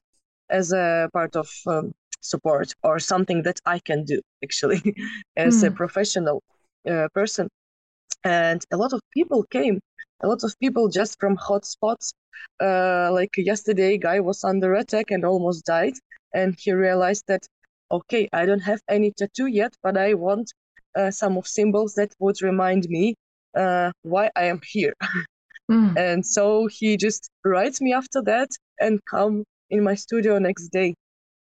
as 0.50 0.72
a 0.72 1.08
part 1.12 1.36
of 1.36 1.50
um, 1.66 1.92
support 2.20 2.72
or 2.82 2.98
something 2.98 3.42
that 3.42 3.60
I 3.66 3.78
can 3.80 4.04
do 4.04 4.20
actually 4.42 4.82
as 5.36 5.62
a 5.62 5.70
Mm. 5.70 5.76
professional 5.76 6.42
uh, 6.88 7.08
person. 7.14 7.48
And 8.24 8.64
a 8.70 8.76
lot 8.76 8.92
of 8.92 9.00
people 9.12 9.44
came, 9.44 9.80
a 10.22 10.28
lot 10.28 10.44
of 10.44 10.54
people 10.60 10.88
just 10.88 11.18
from 11.20 11.36
hot 11.36 11.64
spots. 11.64 12.12
Uh, 12.60 13.10
like 13.12 13.30
yesterday, 13.36 13.98
guy 13.98 14.20
was 14.20 14.44
under 14.44 14.74
attack 14.74 15.10
and 15.10 15.24
almost 15.24 15.64
died, 15.64 15.94
and 16.34 16.56
he 16.58 16.72
realized 16.72 17.24
that 17.28 17.46
okay, 17.90 18.28
I 18.32 18.46
don't 18.46 18.60
have 18.60 18.80
any 18.88 19.12
tattoo 19.12 19.46
yet, 19.46 19.74
but 19.82 19.96
I 19.96 20.14
want 20.14 20.52
uh, 20.96 21.10
some 21.10 21.36
of 21.36 21.46
symbols 21.46 21.94
that 21.94 22.12
would 22.18 22.42
remind 22.42 22.86
me 22.88 23.14
uh, 23.56 23.92
why 24.02 24.30
I 24.36 24.44
am 24.44 24.60
here. 24.64 24.94
Mm. 25.70 25.96
And 25.96 26.26
so 26.26 26.66
he 26.66 26.96
just 26.96 27.30
writes 27.44 27.80
me 27.80 27.92
after 27.92 28.22
that 28.22 28.50
and 28.80 29.00
come 29.04 29.44
in 29.70 29.82
my 29.82 29.94
studio 29.94 30.38
next 30.38 30.68
day. 30.68 30.94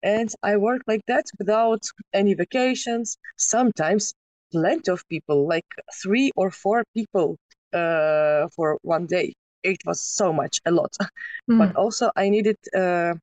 And 0.02 0.32
I 0.42 0.56
work 0.56 0.82
like 0.86 1.02
that 1.08 1.26
without 1.38 1.82
any 2.12 2.34
vacations. 2.34 3.16
Sometimes 3.36 4.14
plenty 4.52 4.90
of 4.90 5.02
people, 5.08 5.46
like 5.46 5.66
three 6.02 6.30
or 6.36 6.50
four 6.50 6.84
people 6.94 7.36
uh, 7.72 8.46
for 8.54 8.78
one 8.82 9.06
day. 9.06 9.32
It 9.66 9.82
was 9.86 10.00
so 10.00 10.32
much, 10.32 10.60
a 10.66 10.70
lot. 10.70 10.96
Mm. 11.50 11.58
But 11.58 11.76
also 11.76 12.10
I 12.16 12.28
needed 12.30 12.56
uh, 12.76 13.14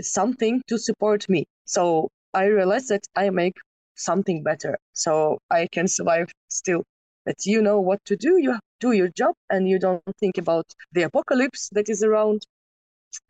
something 0.00 0.62
to 0.68 0.78
support 0.78 1.28
me. 1.28 1.44
So 1.64 2.08
I 2.34 2.44
realized 2.46 2.88
that 2.88 3.06
I 3.16 3.30
make 3.30 3.56
something 3.96 4.42
better. 4.42 4.78
So 4.92 5.38
I 5.50 5.68
can 5.72 5.88
survive 5.88 6.30
still. 6.48 6.84
That 7.26 7.46
you 7.46 7.62
know 7.62 7.80
what 7.80 8.04
to 8.06 8.16
do, 8.16 8.38
you 8.38 8.58
do 8.80 8.92
your 8.92 9.08
job, 9.16 9.34
and 9.50 9.68
you 9.68 9.78
don't 9.78 10.02
think 10.20 10.38
about 10.38 10.66
the 10.92 11.02
apocalypse 11.02 11.68
that 11.72 11.88
is 11.88 12.02
around. 12.02 12.42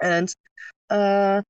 And 0.01 0.33
uh, 0.91 1.43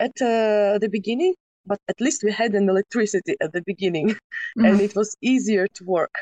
at 0.00 0.12
uh, 0.22 0.78
the 0.78 0.88
beginning, 0.90 1.34
but 1.66 1.78
at 1.88 2.00
least 2.00 2.22
we 2.24 2.32
had 2.32 2.54
an 2.54 2.68
electricity 2.68 3.36
at 3.40 3.52
the 3.52 3.62
beginning, 3.62 4.16
and 4.64 4.80
Mm. 4.80 4.80
it 4.80 4.94
was 4.96 5.16
easier 5.22 5.66
to 5.74 5.84
work. 5.84 6.14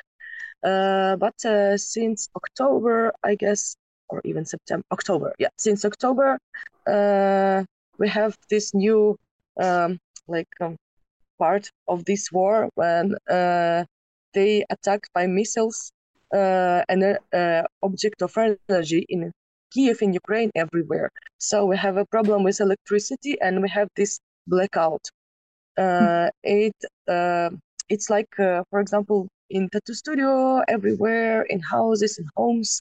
Uh, 0.63 1.17
but 1.17 1.45
uh, 1.45 1.77
since 1.77 2.29
October, 2.37 3.13
I 3.23 3.35
guess, 3.35 3.77
or 4.09 4.21
even 4.25 4.45
September, 4.45 4.85
October, 4.93 5.35
yeah, 5.39 5.49
since 5.57 5.85
October, 5.85 6.39
uh, 6.87 7.65
we 7.99 8.09
have 8.09 8.37
this 8.51 8.75
new 8.75 9.17
um, 9.61 9.99
like 10.29 10.49
um, 10.61 10.77
part 11.39 11.71
of 11.89 12.05
this 12.05 12.33
war 12.33 12.69
when 12.75 13.15
uh, 13.31 13.85
they 14.35 14.65
attack 14.71 15.01
by 15.15 15.27
missiles 15.27 15.93
uh, 16.35 16.83
an 16.89 17.17
uh, 17.33 17.63
object 17.83 18.23
of 18.23 18.37
energy 18.37 19.07
in 19.09 19.33
Kiev, 19.73 20.03
in 20.03 20.13
Ukraine, 20.13 20.51
everywhere. 20.55 21.11
So 21.39 21.67
we 21.67 21.77
have 21.77 21.97
a 21.97 22.07
problem 22.07 22.43
with 22.45 22.61
electricity, 22.61 23.41
and 23.41 23.63
we 23.63 23.69
have 23.69 23.89
this 23.97 24.19
blackout. 24.47 25.05
Uh, 25.77 26.31
it 26.43 26.77
uh, 27.09 27.51
it's 27.89 28.09
like, 28.11 28.33
uh, 28.39 28.63
for 28.71 28.81
example, 28.81 29.29
in 29.51 29.69
tattoo 29.71 29.95
studio, 29.95 30.63
everywhere, 30.69 31.43
in 31.43 31.61
houses, 31.61 32.19
in 32.19 32.27
homes, 32.37 32.81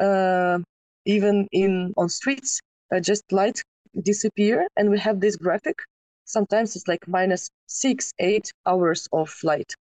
uh, 0.00 0.58
even 1.04 1.48
in 1.52 1.92
on 1.96 2.08
streets, 2.08 2.60
uh, 2.94 3.00
just 3.00 3.24
light 3.32 3.62
disappear, 4.02 4.66
and 4.76 4.90
we 4.90 4.98
have 4.98 5.20
this 5.20 5.36
graphic. 5.36 5.76
Sometimes 6.24 6.76
it's 6.76 6.88
like 6.88 7.06
minus 7.08 7.50
six, 7.66 8.12
eight 8.18 8.52
hours 8.66 9.08
of 9.12 9.34
light. 9.42 9.74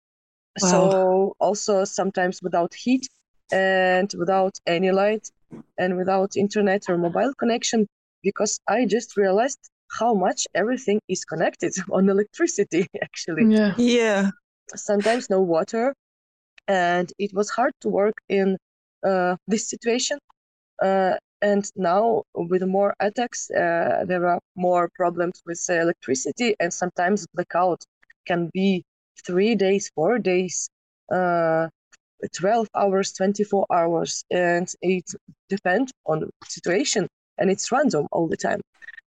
Wow. 0.60 0.90
So 0.90 1.34
also 1.40 1.84
sometimes 1.84 2.40
without 2.42 2.74
heat 2.74 3.08
and 3.52 4.12
without 4.18 4.54
any 4.66 4.90
light 4.92 5.30
and 5.78 5.96
without 5.96 6.36
internet 6.36 6.82
or 6.88 6.96
mobile 6.98 7.32
connection, 7.38 7.86
because 8.22 8.58
I 8.68 8.84
just 8.86 9.16
realized 9.16 9.58
how 9.98 10.14
much 10.14 10.46
everything 10.54 11.00
is 11.08 11.24
connected 11.24 11.72
on 11.92 12.08
electricity 12.08 12.86
actually 13.02 13.46
Yeah. 13.50 13.74
Yeah. 13.78 14.30
sometimes 14.74 15.30
no 15.30 15.40
water 15.40 15.94
and 16.68 17.12
it 17.18 17.32
was 17.34 17.50
hard 17.50 17.72
to 17.80 17.88
work 17.88 18.14
in 18.28 18.56
uh, 19.04 19.36
this 19.46 19.68
situation 19.68 20.18
uh, 20.82 21.14
and 21.42 21.70
now 21.76 22.22
with 22.34 22.62
more 22.62 22.94
attacks 23.00 23.50
uh, 23.50 24.04
there 24.06 24.26
are 24.26 24.40
more 24.56 24.88
problems 24.94 25.42
with 25.46 25.62
uh, 25.68 25.74
electricity 25.74 26.54
and 26.60 26.72
sometimes 26.72 27.26
blackout 27.34 27.82
can 28.26 28.50
be 28.52 28.82
three 29.26 29.54
days 29.54 29.90
four 29.94 30.18
days 30.18 30.68
uh, 31.12 31.68
12 32.34 32.68
hours 32.74 33.12
24 33.12 33.66
hours 33.70 34.24
and 34.30 34.72
it 34.80 35.04
depends 35.48 35.92
on 36.06 36.20
the 36.20 36.30
situation 36.46 37.06
and 37.38 37.50
it's 37.50 37.70
random 37.70 38.06
all 38.12 38.26
the 38.26 38.36
time 38.36 38.60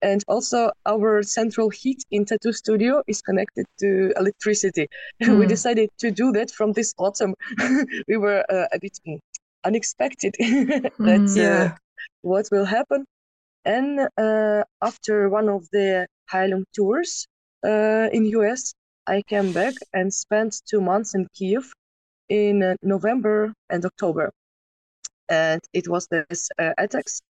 and 0.07 0.23
also 0.29 0.71
our 0.87 1.23
central 1.23 1.71
heat 1.71 2.01
in 2.11 2.25
tattoo 2.25 2.53
studio 2.53 3.03
is 3.09 3.23
connected 3.23 3.67
to 3.83 4.13
electricity. 4.23 4.87
We 5.41 5.47
Hmm. 5.47 5.57
decided 5.57 5.91
to 6.03 6.11
do 6.13 6.33
that 6.33 6.51
from 6.59 6.73
this 6.73 6.95
autumn. 6.99 7.35
We 8.11 8.17
were 8.25 8.43
uh, 8.57 8.69
a 8.77 8.79
bit 8.81 8.97
mm, 9.07 9.19
unexpected. 9.65 10.35
That's 11.09 11.37
uh, 11.37 11.67
Yeah. 11.67 11.77
what 12.23 12.47
will 12.53 12.67
happen? 12.67 13.05
And 13.65 14.09
uh, 14.19 14.63
after 14.83 15.29
one 15.29 15.49
of 15.49 15.69
the 15.73 16.07
Heilung 16.33 16.65
tours 16.75 17.27
uh, 17.65 18.09
in 18.13 18.27
US 18.39 18.75
I 19.07 19.23
came 19.33 19.53
back 19.53 19.75
and 19.93 20.13
spent 20.15 20.63
two 20.71 20.81
months 20.81 21.15
in 21.15 21.27
Kiev 21.35 21.73
in 22.29 22.63
uh, 22.63 22.77
November 22.83 23.53
and 23.71 23.85
October. 23.85 24.31
And 25.29 25.61
it 25.73 25.89
was 25.89 26.07
this 26.09 26.51
uh, 26.59 26.73
attacks 26.79 27.21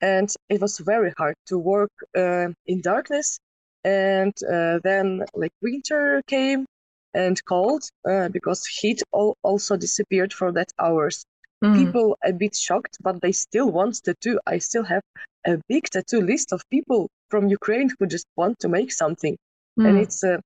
and 0.00 0.34
it 0.48 0.60
was 0.60 0.78
very 0.78 1.12
hard 1.18 1.34
to 1.46 1.58
work 1.58 1.90
uh, 2.16 2.48
in 2.66 2.80
darkness 2.80 3.38
and 3.84 4.32
uh, 4.52 4.78
then 4.84 5.24
like 5.34 5.52
winter 5.62 6.22
came 6.26 6.66
and 7.14 7.42
cold 7.44 7.82
uh, 8.08 8.28
because 8.28 8.66
heat 8.66 9.02
al- 9.14 9.36
also 9.42 9.76
disappeared 9.76 10.32
for 10.32 10.52
that 10.52 10.70
hours 10.78 11.24
Mm. 11.64 11.74
people 11.74 12.16
a 12.24 12.32
bit 12.32 12.54
shocked 12.54 12.96
but 13.02 13.20
they 13.20 13.32
still 13.32 13.68
want 13.70 13.94
tattoo 14.04 14.38
i 14.46 14.58
still 14.58 14.84
have 14.84 15.02
a 15.46 15.58
big 15.68 15.84
tattoo 15.90 16.20
list 16.20 16.52
of 16.52 16.62
people 16.70 17.08
from 17.30 17.48
ukraine 17.48 17.90
who 17.98 18.06
just 18.06 18.26
want 18.36 18.56
to 18.60 18.68
make 18.68 18.92
something 18.92 19.36
and 19.84 19.96
Mm. 19.96 20.02
it's 20.04 20.22
uh, 20.22 20.38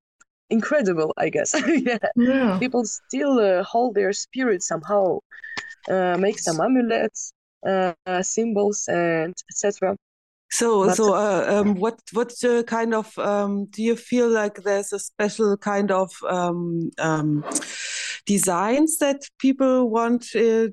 incredible 0.50 1.12
i 1.16 1.28
guess 1.28 1.54
yeah 1.90 1.98
Yeah. 2.16 2.58
people 2.60 2.84
still 2.84 3.38
uh, 3.40 3.62
hold 3.62 3.94
their 3.94 4.12
spirit 4.12 4.62
somehow 4.62 5.18
uh, 5.90 6.16
make 6.18 6.38
some 6.38 6.60
amulets 6.60 7.32
symbols 8.22 8.88
and 8.88 9.34
etc 9.50 9.96
So, 10.50 10.84
But- 10.86 10.96
so, 10.96 11.14
uh, 11.14 11.46
um, 11.48 11.74
what, 11.76 11.98
what 12.12 12.32
uh, 12.44 12.62
kind 12.64 12.94
of, 12.94 13.16
um, 13.18 13.66
do 13.70 13.82
you 13.82 13.96
feel 13.96 14.28
like 14.28 14.62
there's 14.62 14.92
a 14.92 14.98
special 14.98 15.56
kind 15.56 15.90
of 15.90 16.12
um, 16.28 16.90
um, 16.98 17.42
designs 18.26 18.98
that 18.98 19.22
people 19.38 19.88
want 19.88 20.26
uh, 20.36 20.68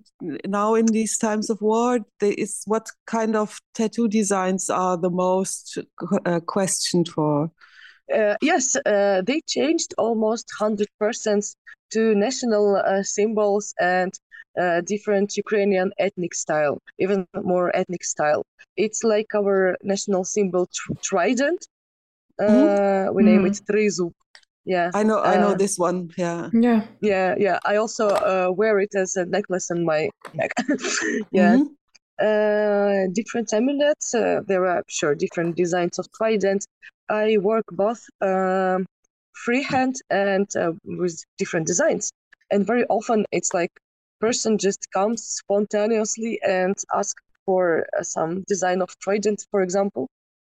now 0.46 0.76
in 0.76 0.86
these 0.86 1.18
times 1.18 1.50
of 1.50 1.62
war? 1.62 2.00
There 2.20 2.36
is 2.38 2.62
what 2.66 2.88
kind 3.06 3.36
of 3.36 3.58
tattoo 3.74 4.10
designs 4.10 4.70
are 4.70 4.98
the 4.98 5.10
most 5.10 5.78
uh, 6.26 6.42
questioned 6.42 7.08
for? 7.08 7.50
Uh, 8.14 8.36
yes, 8.42 8.76
uh, 8.86 9.22
they 9.26 9.42
changed 9.48 9.94
almost 9.98 10.52
100% 10.60 11.56
to 11.92 12.16
national 12.16 12.76
uh, 12.76 13.04
symbols 13.04 13.74
and 13.80 14.12
uh, 14.58 14.82
different 14.82 15.36
Ukrainian 15.38 15.92
ethnic 16.00 16.34
style, 16.34 16.80
even 17.00 17.26
more 17.44 17.76
ethnic 17.76 18.04
style. 18.04 18.44
It's 18.78 19.04
like 19.04 19.36
our 19.36 19.76
national 19.84 20.24
symbol 20.24 20.68
tr- 20.68 20.94
trident. 21.04 21.68
Uh, 22.40 23.08
We 23.14 23.24
name 23.24 23.44
Mhm. 23.44 23.48
it 23.48 23.62
Trizub. 23.70 24.14
Yeah, 24.66 24.92
I 24.94 25.04
know, 25.04 25.20
I 25.20 25.38
know 25.38 25.52
Uh, 25.54 25.58
this 25.58 25.78
one. 25.78 26.10
Yeah. 26.18 26.50
Yeah. 26.54 26.82
yeah, 27.02 27.36
yeah. 27.38 27.60
I 27.66 27.78
also 27.78 28.06
uh, 28.08 28.50
wear 28.52 28.80
it 28.80 28.94
as 28.96 29.16
a 29.16 29.26
necklace 29.26 29.72
on 29.72 29.84
my 29.86 30.10
neck. 30.34 30.52
yeah, 31.32 31.58
Mhm. 31.58 31.66
uh, 32.28 33.08
different 33.14 33.54
amulets. 33.54 34.14
Uh, 34.14 34.42
there 34.48 34.66
are 34.66 34.84
sure 34.88 35.16
different 35.16 35.56
designs 35.56 36.00
of 36.00 36.06
trident. 36.18 36.66
I 37.10 37.38
work 37.38 37.66
both 37.72 38.02
um, 38.22 38.86
freehand 39.34 39.96
and 40.10 40.48
uh, 40.56 40.74
with 40.84 41.16
different 41.38 41.66
designs. 41.68 42.12
And 42.52 42.66
very 42.66 42.86
often 42.90 43.26
it's 43.32 43.54
like 43.54 43.72
person 44.20 44.58
just 44.58 44.88
comes 44.94 45.24
spontaneously 45.24 46.40
and 46.48 46.76
ask 46.94 47.18
for 47.46 47.86
uh, 47.98 48.04
some 48.04 48.44
design 48.48 48.82
of 48.82 48.98
trident, 49.00 49.46
for 49.52 49.62
example, 49.62 50.08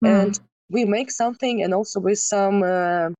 Mm. 0.02 0.08
and 0.08 0.40
we 0.70 0.84
make 0.84 1.10
something, 1.10 1.62
and 1.62 1.74
also 1.74 2.00
with 2.00 2.18
some 2.18 2.62
uh, 2.62 3.10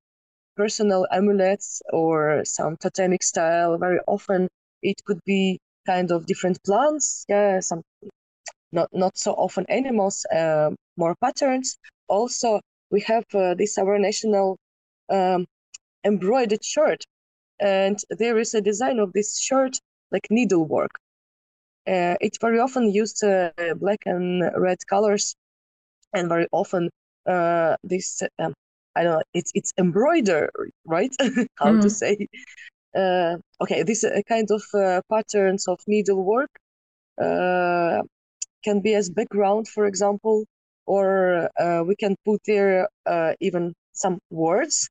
personal 0.56 1.06
amulets 1.12 1.82
or 1.92 2.44
some 2.44 2.76
totemic 2.76 3.22
style. 3.22 3.78
Very 3.78 4.00
often 4.06 4.48
it 4.82 5.04
could 5.04 5.20
be 5.24 5.58
kind 5.86 6.10
of 6.12 6.26
different 6.26 6.58
plants, 6.64 7.24
yeah, 7.28 7.60
some 7.60 7.82
not 8.72 8.88
not 8.92 9.16
so 9.16 9.32
often 9.34 9.64
animals, 9.68 10.24
uh, 10.26 10.70
more 10.96 11.14
patterns. 11.20 11.78
Also, 12.08 12.60
we 12.90 13.00
have 13.02 13.24
uh, 13.34 13.54
this 13.54 13.78
our 13.78 13.98
national 13.98 14.56
um, 15.10 15.46
embroidered 16.04 16.64
shirt, 16.64 17.04
and 17.60 17.98
there 18.10 18.38
is 18.38 18.54
a 18.54 18.60
design 18.60 18.98
of 18.98 19.12
this 19.12 19.38
shirt 19.40 19.78
like 20.12 20.28
needlework. 20.30 20.92
Uh, 21.86 22.14
it 22.20 22.38
very 22.40 22.60
often 22.60 22.90
used 22.92 23.24
uh, 23.24 23.50
black 23.76 23.98
and 24.06 24.42
red 24.56 24.78
colors, 24.88 25.34
and 26.14 26.28
very 26.28 26.46
often 26.52 26.90
uh, 27.28 27.76
this 27.84 28.22
um, 28.38 28.54
I 28.96 29.04
don't 29.04 29.14
know 29.14 29.22
it's 29.34 29.52
it's 29.54 29.72
embroidery, 29.78 30.72
right? 30.86 31.14
How 31.58 31.76
to 31.76 31.90
Mm. 31.90 31.90
say? 31.90 32.28
Uh, 32.96 33.36
okay, 33.62 33.82
this 33.82 34.04
uh, 34.04 34.20
kind 34.28 34.48
of 34.50 34.62
uh, 34.74 35.00
patterns 35.10 35.68
of 35.68 35.80
needlework 35.88 36.50
uh, 37.22 38.02
can 38.64 38.80
be 38.80 38.94
as 38.94 39.10
background, 39.10 39.68
for 39.68 39.86
example, 39.86 40.44
or 40.86 41.48
uh, 41.60 41.82
we 41.86 41.96
can 41.96 42.16
put 42.24 42.40
there 42.46 42.88
uh, 43.06 43.32
even 43.40 43.74
some 43.92 44.18
words. 44.30 44.88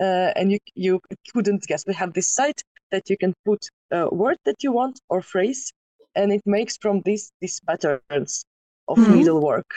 Uh, 0.00 0.32
and 0.36 0.52
you 0.52 0.58
you 0.74 1.00
couldn't 1.32 1.62
guess. 1.66 1.84
We 1.86 1.94
have 1.94 2.12
this 2.14 2.30
site 2.32 2.62
that 2.94 3.10
you 3.10 3.18
can 3.18 3.34
put 3.48 3.62
a 3.92 4.08
word 4.22 4.38
that 4.46 4.62
you 4.64 4.72
want 4.72 5.00
or 5.10 5.22
phrase, 5.22 5.72
and 6.16 6.32
it 6.32 6.42
makes 6.46 6.76
from 6.82 7.02
this 7.06 7.32
these 7.42 7.60
patterns 7.68 8.44
of 8.88 8.98
Mhm. 8.98 9.08
needlework. 9.08 9.70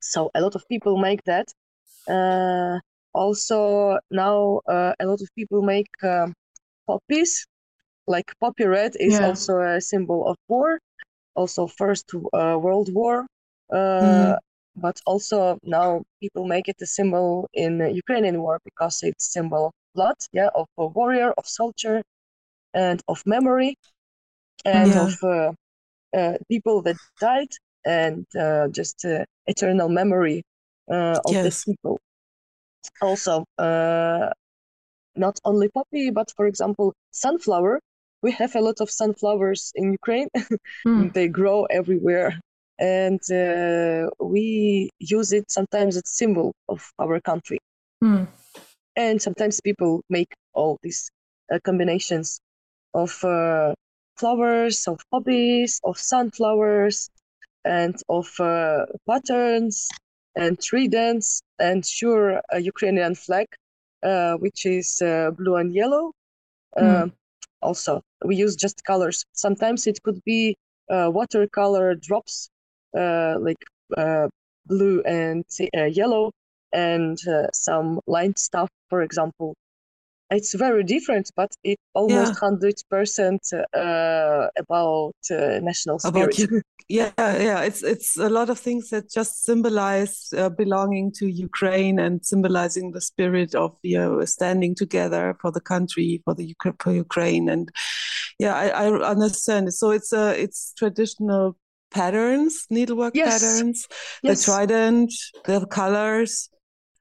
So 0.00 0.30
a 0.34 0.40
lot 0.40 0.54
of 0.56 0.64
people 0.68 0.96
make 0.98 1.22
that. 1.24 1.48
Uh, 2.08 2.80
also 3.14 3.98
now 4.10 4.60
uh, 4.68 4.92
a 5.00 5.06
lot 5.06 5.20
of 5.22 5.28
people 5.36 5.62
make 5.62 5.88
um, 6.02 6.34
poppies. 6.86 7.46
Like 8.06 8.32
poppy 8.40 8.66
red 8.66 8.96
is 9.00 9.20
Yeah. 9.20 9.20
also 9.20 9.60
a 9.60 9.80
symbol 9.80 10.26
of 10.28 10.36
war, 10.48 10.78
also 11.34 11.66
First 11.68 12.06
uh, 12.14 12.58
World 12.60 12.88
War. 12.94 13.26
Uh, 13.72 14.36
Mhm. 14.36 14.38
But 14.76 14.96
also 15.06 15.58
now 15.62 16.02
people 16.22 16.44
make 16.46 16.68
it 16.68 16.78
a 16.82 16.86
symbol 16.86 17.48
in 17.54 17.72
Ukrainian 18.02 18.38
war 18.44 18.56
because 18.68 18.96
it's 19.08 19.32
symbol 19.36 19.66
of 19.68 19.72
blood, 19.94 20.16
yeah, 20.32 20.48
of 20.54 20.66
a 20.78 20.86
warrior, 20.86 21.32
of 21.38 21.46
soldier, 21.46 22.02
and 22.74 23.00
of 23.08 23.22
memory, 23.26 23.76
and 24.64 24.92
Yeah. 24.92 25.02
of 25.04 25.14
uh, 25.22 25.52
uh, 26.16 26.38
people 26.48 26.82
that 26.82 26.96
died, 27.20 27.52
and 27.84 28.26
uh, 28.36 28.68
just 28.68 29.04
uh, 29.04 29.24
eternal 29.46 29.88
memory 29.88 30.42
uh, 30.90 31.20
of 31.24 31.40
these 31.42 31.64
people. 31.64 31.98
Also, 33.00 33.44
uh, 33.58 34.30
not 35.16 35.38
only 35.44 35.68
poppy, 35.68 36.10
but 36.10 36.32
for 36.36 36.46
example, 36.46 36.94
sunflower. 37.10 37.80
We 38.22 38.32
have 38.32 38.54
a 38.56 38.60
lot 38.60 38.80
of 38.80 38.90
sunflowers 38.90 39.72
in 39.74 39.92
Ukraine. 39.92 40.28
Mm. 40.86 41.12
they 41.14 41.28
grow 41.28 41.64
everywhere, 41.66 42.40
and 42.78 43.20
uh, 43.30 44.10
we 44.20 44.90
use 44.98 45.32
it 45.32 45.50
sometimes 45.50 45.96
as 45.96 46.02
symbol 46.06 46.52
of 46.68 46.80
our 46.98 47.20
country. 47.20 47.58
Mm. 48.02 48.26
And 48.96 49.20
sometimes 49.20 49.60
people 49.60 50.02
make 50.08 50.32
all 50.54 50.78
these 50.82 51.10
uh, 51.52 51.58
combinations 51.64 52.40
of 52.94 53.22
uh, 53.24 53.74
flowers, 54.16 54.86
of 54.88 54.98
poppies, 55.10 55.80
of 55.84 55.98
sunflowers, 55.98 57.10
and 57.64 57.96
of 58.08 58.28
uh, 58.40 58.86
patterns. 59.08 59.88
and 60.36 60.58
tridents, 60.60 61.42
and 61.58 61.84
sure, 61.86 62.40
a 62.50 62.60
Ukrainian 62.72 63.14
flag, 63.14 63.46
uh, 64.02 64.34
which 64.44 64.64
is 64.66 65.00
uh, 65.02 65.30
blue 65.38 65.56
and 65.56 65.74
yellow. 65.74 66.12
Mm. 66.78 67.12
Also, 67.62 68.02
we 68.24 68.36
use 68.36 68.56
just 68.56 68.84
colors. 68.84 69.24
Sometimes 69.32 69.86
it 69.86 70.02
could 70.02 70.20
be 70.24 70.56
uh, 70.90 71.08
watercolor 71.12 71.94
drops, 71.94 72.48
uh, 72.96 73.36
like 73.40 73.62
uh, 73.96 74.28
blue 74.66 75.02
and 75.02 75.44
yellow, 76.00 76.32
and 76.72 77.18
some 77.52 78.00
line 78.06 78.36
stuff, 78.36 78.68
for 78.88 79.02
example 79.02 79.54
it's 80.32 80.54
very 80.54 80.82
different, 80.82 81.30
but 81.36 81.54
it 81.62 81.78
almost 81.94 82.38
hundred 82.38 82.74
yeah. 82.78 82.96
percent 82.96 83.42
uh, 83.74 84.48
about 84.58 85.14
uh, 85.30 85.60
national 85.60 85.98
spirit. 85.98 86.38
About 86.38 86.62
yeah, 86.88 87.12
yeah, 87.18 87.60
it's 87.62 87.82
it's 87.82 88.16
a 88.16 88.28
lot 88.28 88.50
of 88.50 88.58
things 88.58 88.90
that 88.90 89.10
just 89.10 89.44
symbolize 89.44 90.32
uh, 90.36 90.48
belonging 90.48 91.12
to 91.18 91.26
Ukraine 91.26 91.98
and 91.98 92.24
symbolizing 92.24 92.92
the 92.92 93.00
spirit 93.00 93.54
of 93.54 93.76
you 93.82 93.98
know 93.98 94.24
standing 94.24 94.74
together 94.74 95.36
for 95.40 95.50
the 95.52 95.60
country 95.60 96.22
for 96.24 96.34
the 96.34 96.54
for 96.78 96.92
Ukraine 96.92 97.48
and 97.48 97.70
yeah, 98.38 98.54
I, 98.54 98.86
I 98.86 99.10
understand. 99.10 99.72
So 99.74 99.90
it's 99.90 100.12
a 100.12 100.40
it's 100.42 100.72
traditional 100.74 101.56
patterns, 101.90 102.66
needlework 102.70 103.14
yes. 103.14 103.42
patterns, 103.42 103.86
yes. 104.22 104.46
the 104.46 104.50
trident, 104.50 105.12
the 105.44 105.66
colors 105.66 106.48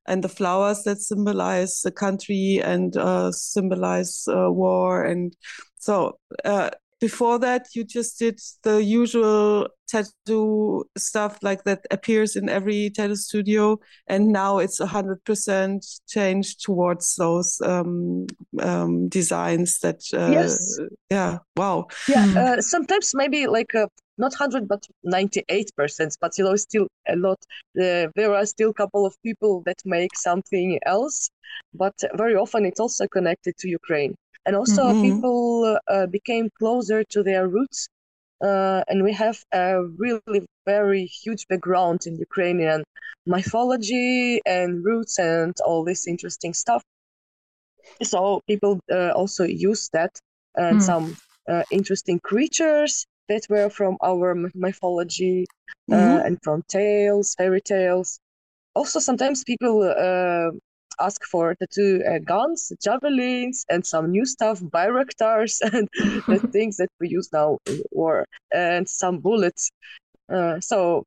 and 0.08 0.24
the 0.24 0.30
flowers 0.30 0.84
that 0.84 1.00
symbolize 1.00 1.82
the 1.82 1.92
country 1.92 2.60
and 2.64 2.98
uh, 2.98 3.32
symbolize 3.32 4.28
uh, 4.28 4.52
war. 4.52 5.04
And 5.04 5.36
so 5.78 6.18
uh, 6.44 6.72
before 7.00 7.40
that, 7.40 7.68
you 7.76 7.84
just 7.84 8.20
did 8.20 8.40
the 8.64 8.84
usual 8.84 9.68
tattoo 9.88 10.86
stuff 10.98 11.38
like 11.42 11.64
that 11.64 11.86
appears 11.92 12.36
in 12.36 12.48
every 12.48 12.90
tattoo 12.92 13.16
studio. 13.16 13.80
And 14.08 14.28
now 14.28 14.60
it's 14.60 14.80
a 14.80 14.86
hundred 14.86 15.24
percent 15.26 15.86
changed 16.08 16.64
towards 16.64 17.16
those 17.16 17.60
um, 17.62 18.28
um, 18.60 19.10
designs 19.10 19.80
that, 19.80 20.02
uh, 20.14 20.32
yes. 20.32 20.80
yeah, 21.10 21.40
wow. 21.56 21.88
Yeah, 22.08 22.26
mm. 22.26 22.64
sometimes 22.64 23.14
maybe 23.16 23.48
like 23.48 23.74
a 23.74 23.88
not 24.22 24.32
100 24.32 24.68
but 24.68 24.88
98 25.04 25.72
percent 25.76 26.16
but 26.22 26.38
you 26.38 26.44
know 26.46 26.56
still 26.56 26.88
a 27.08 27.16
lot 27.16 27.40
uh, 27.82 28.08
there 28.16 28.34
are 28.34 28.46
still 28.46 28.70
a 28.70 28.80
couple 28.82 29.06
of 29.06 29.14
people 29.24 29.64
that 29.66 29.80
make 29.84 30.16
something 30.16 30.80
else 30.86 31.30
but 31.74 31.96
very 32.16 32.36
often 32.36 32.66
it's 32.66 32.80
also 32.80 33.08
connected 33.08 33.54
to 33.58 33.68
ukraine 33.68 34.14
and 34.46 34.56
also 34.56 34.84
mm-hmm. 34.84 35.02
people 35.02 35.78
uh, 35.88 36.06
became 36.08 36.50
closer 36.60 37.04
to 37.04 37.24
their 37.24 37.48
roots 37.48 37.88
uh, 38.44 38.84
and 38.88 39.04
we 39.04 39.14
have 39.14 39.38
a 39.54 39.84
really 39.98 40.46
very 40.66 41.06
huge 41.06 41.48
background 41.48 42.00
in 42.06 42.16
ukrainian 42.18 42.84
mythology 43.26 44.40
and 44.46 44.86
roots 44.86 45.20
and 45.20 45.54
all 45.66 45.84
this 45.84 46.08
interesting 46.08 46.54
stuff 46.54 46.84
so 48.04 48.42
people 48.48 48.80
uh, 48.92 49.12
also 49.20 49.44
use 49.44 49.90
that 49.94 50.14
and 50.56 50.78
mm. 50.78 50.82
some 50.82 51.06
uh, 51.50 51.64
interesting 51.72 52.20
creatures 52.20 53.06
that 53.30 53.48
were 53.50 53.70
from 53.70 53.98
our 54.04 54.36
mythology 54.54 55.46
uh, 55.92 55.96
mm-hmm. 55.96 56.26
and 56.26 56.38
from 56.44 56.64
tales, 56.68 57.36
fairy 57.36 57.62
tales. 57.62 58.20
Also, 58.76 59.00
sometimes 59.00 59.44
people 59.44 59.84
uh, 59.84 60.52
ask 61.00 61.24
for 61.26 61.56
tattoo 61.56 62.04
uh, 62.08 62.20
guns, 62.20 62.72
javelins, 62.82 63.66
and 63.70 63.86
some 63.86 64.12
new 64.12 64.26
stuff, 64.26 64.60
bayraktars, 64.62 65.60
and 65.74 65.88
the 66.28 66.48
things 66.52 66.78
that 66.78 66.90
we 67.00 67.10
use 67.10 67.30
now 67.34 67.58
in 67.66 67.82
war, 67.92 68.26
and 68.54 68.88
some 68.88 69.20
bullets. 69.20 69.72
Uh, 70.32 70.60
so, 70.60 71.04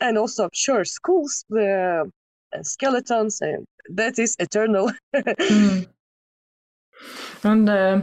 and 0.00 0.16
also, 0.16 0.48
sure, 0.52 0.84
schools, 0.84 1.44
the 1.50 2.10
uh, 2.54 2.62
skeletons, 2.62 3.40
and 3.40 3.64
that 3.90 4.18
is 4.18 4.36
eternal. 4.38 4.90
mm. 5.14 5.86
And 7.44 7.68
uh, 7.68 8.02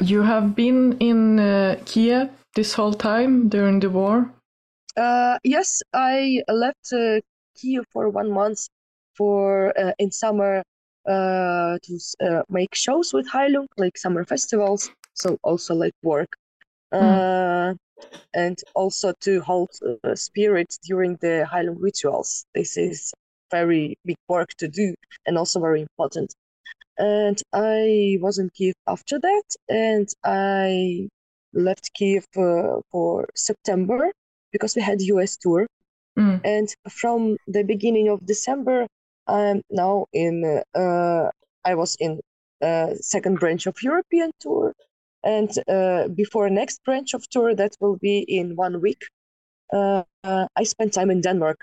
you 0.00 0.20
have 0.20 0.54
been 0.54 0.98
in 0.98 1.38
uh, 1.40 1.80
Kiev 1.86 2.28
this 2.56 2.72
whole 2.74 2.94
time 2.94 3.48
during 3.48 3.78
the 3.78 3.90
war? 3.90 4.32
Uh, 4.96 5.38
yes, 5.44 5.82
I 5.92 6.42
left 6.48 6.92
uh, 6.92 7.20
Kiev 7.56 7.84
for 7.92 8.08
one 8.08 8.32
month 8.32 8.66
for 9.14 9.78
uh, 9.78 9.92
in 9.98 10.10
summer 10.10 10.62
uh, 11.06 11.78
to 11.82 11.98
uh, 12.20 12.42
make 12.48 12.74
shows 12.74 13.12
with 13.12 13.28
Heilung, 13.28 13.66
like 13.76 13.96
summer 13.96 14.24
festivals. 14.24 14.90
So 15.14 15.38
also 15.42 15.74
like 15.74 15.94
work, 16.02 16.36
mm. 16.92 17.76
and 18.34 18.58
also 18.74 19.12
to 19.20 19.40
hold 19.40 19.70
spirits 20.14 20.78
during 20.78 21.16
the 21.20 21.46
Heilung 21.50 21.76
rituals. 21.78 22.44
This 22.54 22.76
is 22.76 23.12
very 23.50 23.96
big 24.04 24.16
work 24.28 24.50
to 24.58 24.68
do 24.68 24.94
and 25.26 25.38
also 25.38 25.60
very 25.60 25.80
important. 25.80 26.34
And 26.98 27.40
I 27.52 28.18
was 28.20 28.38
in 28.38 28.50
Kiev 28.50 28.74
after 28.86 29.18
that, 29.18 29.44
and 29.68 30.08
I 30.24 31.08
left 31.56 31.92
Kiev 31.94 32.26
uh, 32.36 32.80
for 32.92 33.28
September 33.34 34.12
because 34.52 34.76
we 34.76 34.82
had 34.82 35.00
US 35.02 35.36
tour. 35.36 35.66
Mm. 36.18 36.40
And 36.44 36.68
from 36.88 37.36
the 37.46 37.62
beginning 37.62 38.08
of 38.08 38.24
December, 38.24 38.86
I'm 39.26 39.62
now 39.70 40.06
in. 40.12 40.62
Uh, 40.74 41.30
I 41.64 41.74
was 41.74 41.96
in 41.98 42.20
uh, 42.62 42.94
second 43.00 43.40
branch 43.40 43.66
of 43.66 43.82
European 43.82 44.30
tour, 44.40 44.72
and 45.24 45.50
uh, 45.68 46.08
before 46.08 46.48
next 46.48 46.82
branch 46.84 47.12
of 47.12 47.28
tour 47.28 47.54
that 47.54 47.76
will 47.80 47.96
be 47.96 48.18
in 48.20 48.56
one 48.56 48.80
week. 48.80 49.02
Uh, 49.72 50.04
uh, 50.22 50.46
I 50.56 50.62
spent 50.62 50.92
time 50.92 51.10
in 51.10 51.20
Denmark. 51.20 51.58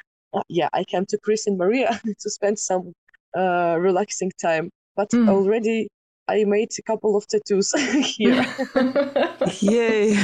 yeah, 0.49 0.69
I 0.73 0.84
came 0.84 1.06
to 1.06 1.17
Chris 1.17 1.47
and 1.47 1.58
Maria 1.58 2.01
to 2.21 2.29
spend 2.29 2.60
some 2.60 2.93
relaxing 3.36 4.32
time. 4.41 4.69
But 4.95 5.10
mm. 5.10 5.27
already 5.29 5.88
I 6.27 6.45
made 6.45 6.71
a 6.77 6.81
couple 6.81 7.15
of 7.17 7.27
tattoos 7.27 7.71
here. 8.15 8.45
Yay! 9.59 10.15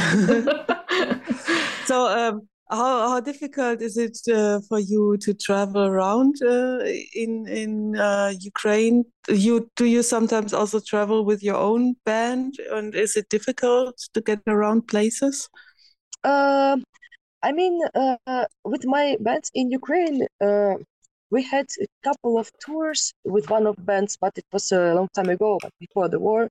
so, 1.86 2.08
um, 2.08 2.48
how 2.70 3.10
how 3.10 3.20
difficult 3.20 3.82
is 3.82 3.98
it 3.98 4.18
uh, 4.32 4.60
for 4.70 4.80
you 4.80 5.18
to 5.18 5.34
travel 5.34 5.82
around 5.84 6.36
uh, 6.44 6.80
in 7.14 7.48
in 7.48 7.98
uh, 7.98 8.34
Ukraine? 8.40 9.06
You 9.28 9.70
do 9.76 9.86
you 9.86 10.04
sometimes 10.04 10.54
also 10.54 10.80
travel 10.80 11.26
with 11.26 11.44
your 11.44 11.58
own 11.58 11.96
band, 12.06 12.56
and 12.72 12.96
is 12.96 13.16
it 13.16 13.28
difficult 13.30 13.98
to 14.14 14.22
get 14.22 14.40
around 14.48 14.88
places? 14.88 15.50
Um, 16.24 16.84
I 17.42 17.52
mean, 17.54 17.82
uh, 17.96 18.46
with 18.64 18.86
my 18.86 19.18
band 19.20 19.46
in 19.54 19.72
Ukraine, 19.72 20.28
uh, 20.42 20.76
we 21.32 21.44
had 21.44 21.68
a 21.82 21.88
couple 22.04 22.38
of 22.38 22.52
tours 22.60 23.14
with 23.24 23.50
one 23.50 23.68
of 23.68 23.76
bands, 23.86 24.18
but 24.20 24.38
it 24.38 24.46
was 24.52 24.72
a 24.72 24.94
long 24.94 25.08
time 25.14 25.30
ago, 25.30 25.60
but 25.62 25.72
before 25.80 26.10
the 26.10 26.20
war. 26.20 26.50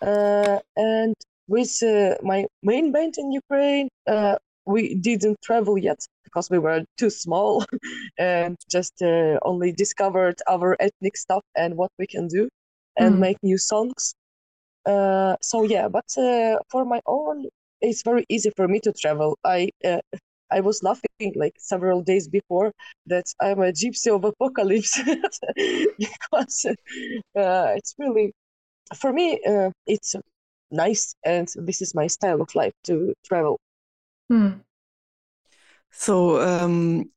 Uh, 0.00 0.58
and 0.76 1.14
with 1.48 1.82
uh, 1.82 2.14
my 2.22 2.46
main 2.62 2.92
band 2.92 3.14
in 3.18 3.32
Ukraine, 3.32 3.88
uh, 4.06 4.36
we 4.64 4.94
didn't 4.94 5.38
travel 5.42 5.76
yet 5.76 5.98
because 6.24 6.48
we 6.50 6.58
were 6.58 6.84
too 6.96 7.10
small 7.10 7.64
and 8.18 8.56
just 8.70 9.02
uh, 9.02 9.38
only 9.42 9.72
discovered 9.72 10.38
our 10.48 10.76
ethnic 10.78 11.16
stuff 11.16 11.42
and 11.56 11.76
what 11.76 11.90
we 11.98 12.06
can 12.06 12.28
do 12.28 12.48
and 12.96 13.16
mm. 13.16 13.18
make 13.18 13.38
new 13.42 13.58
songs. 13.58 14.14
Uh, 14.86 15.36
so 15.40 15.64
yeah, 15.64 15.88
but 15.88 16.06
uh, 16.16 16.58
for 16.70 16.84
my 16.84 17.00
own, 17.06 17.46
it's 17.80 18.02
very 18.02 18.24
easy 18.28 18.50
for 18.56 18.68
me 18.68 18.78
to 18.80 18.92
travel. 18.92 19.36
I 19.44 19.70
I 20.52 20.60
was 20.60 20.82
laughing 20.82 21.32
like 21.34 21.54
several 21.58 22.02
days 22.02 22.28
before 22.28 22.72
that 23.06 23.24
I'm 23.40 23.60
a 23.60 23.72
gypsy 23.72 24.14
of 24.14 24.24
apocalypse 24.24 25.00
because 25.98 26.66
uh, 26.66 27.72
it's 27.76 27.94
really, 27.98 28.32
for 28.96 29.12
me, 29.12 29.40
uh, 29.46 29.70
it's 29.86 30.14
nice 30.70 31.14
and 31.24 31.48
this 31.56 31.82
is 31.82 31.94
my 31.94 32.06
style 32.06 32.40
of 32.40 32.54
life 32.54 32.72
to 32.84 33.14
travel. 33.24 33.58
Hmm. 34.28 34.50
So, 35.90 36.40
um, 36.40 37.10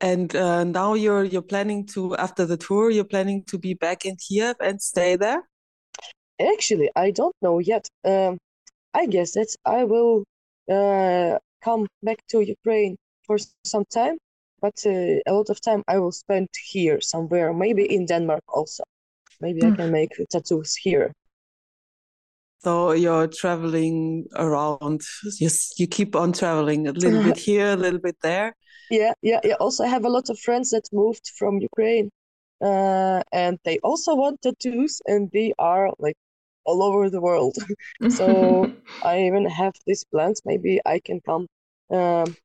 and 0.00 0.34
uh, 0.34 0.64
now 0.64 0.94
you're 0.94 1.24
you're 1.24 1.42
planning 1.42 1.86
to 1.86 2.16
after 2.16 2.44
the 2.44 2.56
tour 2.56 2.90
you're 2.90 3.04
planning 3.04 3.44
to 3.44 3.58
be 3.58 3.74
back 3.74 4.04
in 4.04 4.16
Kiev 4.16 4.56
and 4.60 4.82
stay 4.82 5.16
there. 5.16 5.42
Actually, 6.40 6.90
I 6.94 7.12
don't 7.12 7.34
know 7.40 7.60
yet. 7.60 7.88
Um, 8.04 8.38
I 8.92 9.06
guess 9.06 9.32
that 9.32 9.54
I 9.64 9.84
will 9.84 10.24
uh, 10.70 11.38
come 11.66 11.86
back 12.02 12.20
to 12.30 12.40
Ukraine 12.56 12.94
for 13.26 13.36
some 13.72 13.84
time, 14.00 14.16
but 14.64 14.76
uh, 14.86 15.30
a 15.30 15.32
lot 15.38 15.48
of 15.50 15.58
time 15.60 15.82
I 15.88 15.96
will 15.98 16.12
spend 16.24 16.48
here 16.72 17.00
somewhere, 17.00 17.52
maybe 17.52 17.84
in 17.96 18.06
Denmark 18.06 18.44
also. 18.48 18.84
Maybe 19.40 19.60
mm. 19.60 19.66
I 19.66 19.70
hmm. 19.70 19.76
can 19.76 19.90
make 19.92 20.12
tattoos 20.30 20.74
here. 20.86 21.12
So 22.64 22.92
you're 22.92 23.28
traveling 23.28 24.26
around. 24.34 25.00
You 25.40 25.50
you 25.80 25.86
keep 25.86 26.16
on 26.16 26.32
traveling 26.32 26.88
a 26.88 26.92
little 26.92 27.22
bit 27.22 27.38
here, 27.48 27.68
a 27.72 27.82
little 27.84 28.00
bit 28.00 28.16
there. 28.22 28.48
Yeah, 28.90 29.12
yeah, 29.22 29.40
yeah. 29.44 29.58
Also, 29.64 29.84
I 29.84 29.88
have 29.88 30.06
a 30.06 30.14
lot 30.16 30.30
of 30.30 30.38
friends 30.46 30.70
that 30.70 30.86
moved 30.92 31.26
from 31.38 31.52
Ukraine, 31.70 32.08
uh, 32.68 33.20
and 33.44 33.54
they 33.66 33.78
also 33.88 34.10
want 34.22 34.40
tattoos, 34.40 35.02
and 35.06 35.30
they 35.32 35.52
are 35.58 35.86
like 35.98 36.18
all 36.64 36.82
over 36.82 37.10
the 37.10 37.20
world. 37.20 37.56
so 38.18 38.26
I 39.10 39.14
even 39.28 39.44
have 39.46 39.74
these 39.86 40.04
plans. 40.12 40.40
Maybe 40.44 40.80
I 40.84 40.98
can 40.98 41.20
come 41.20 41.46
um, 41.90 42.36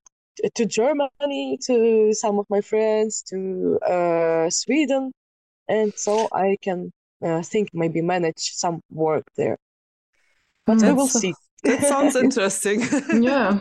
to 0.55 0.65
Germany, 0.65 1.59
to 1.65 2.13
some 2.13 2.39
of 2.39 2.45
my 2.49 2.61
friends, 2.61 3.21
to 3.29 3.79
uh, 3.79 4.49
Sweden, 4.49 5.11
and 5.67 5.93
so 5.95 6.27
I 6.31 6.57
can 6.61 6.91
uh, 7.23 7.41
think 7.41 7.69
maybe 7.73 8.01
manage 8.01 8.39
some 8.53 8.81
work 8.89 9.25
there. 9.35 9.57
But 10.65 10.81
we 10.81 10.93
will 10.93 11.07
see. 11.07 11.33
That 11.63 11.83
sounds 11.83 12.15
interesting. 12.25 12.81
yeah. 13.21 13.59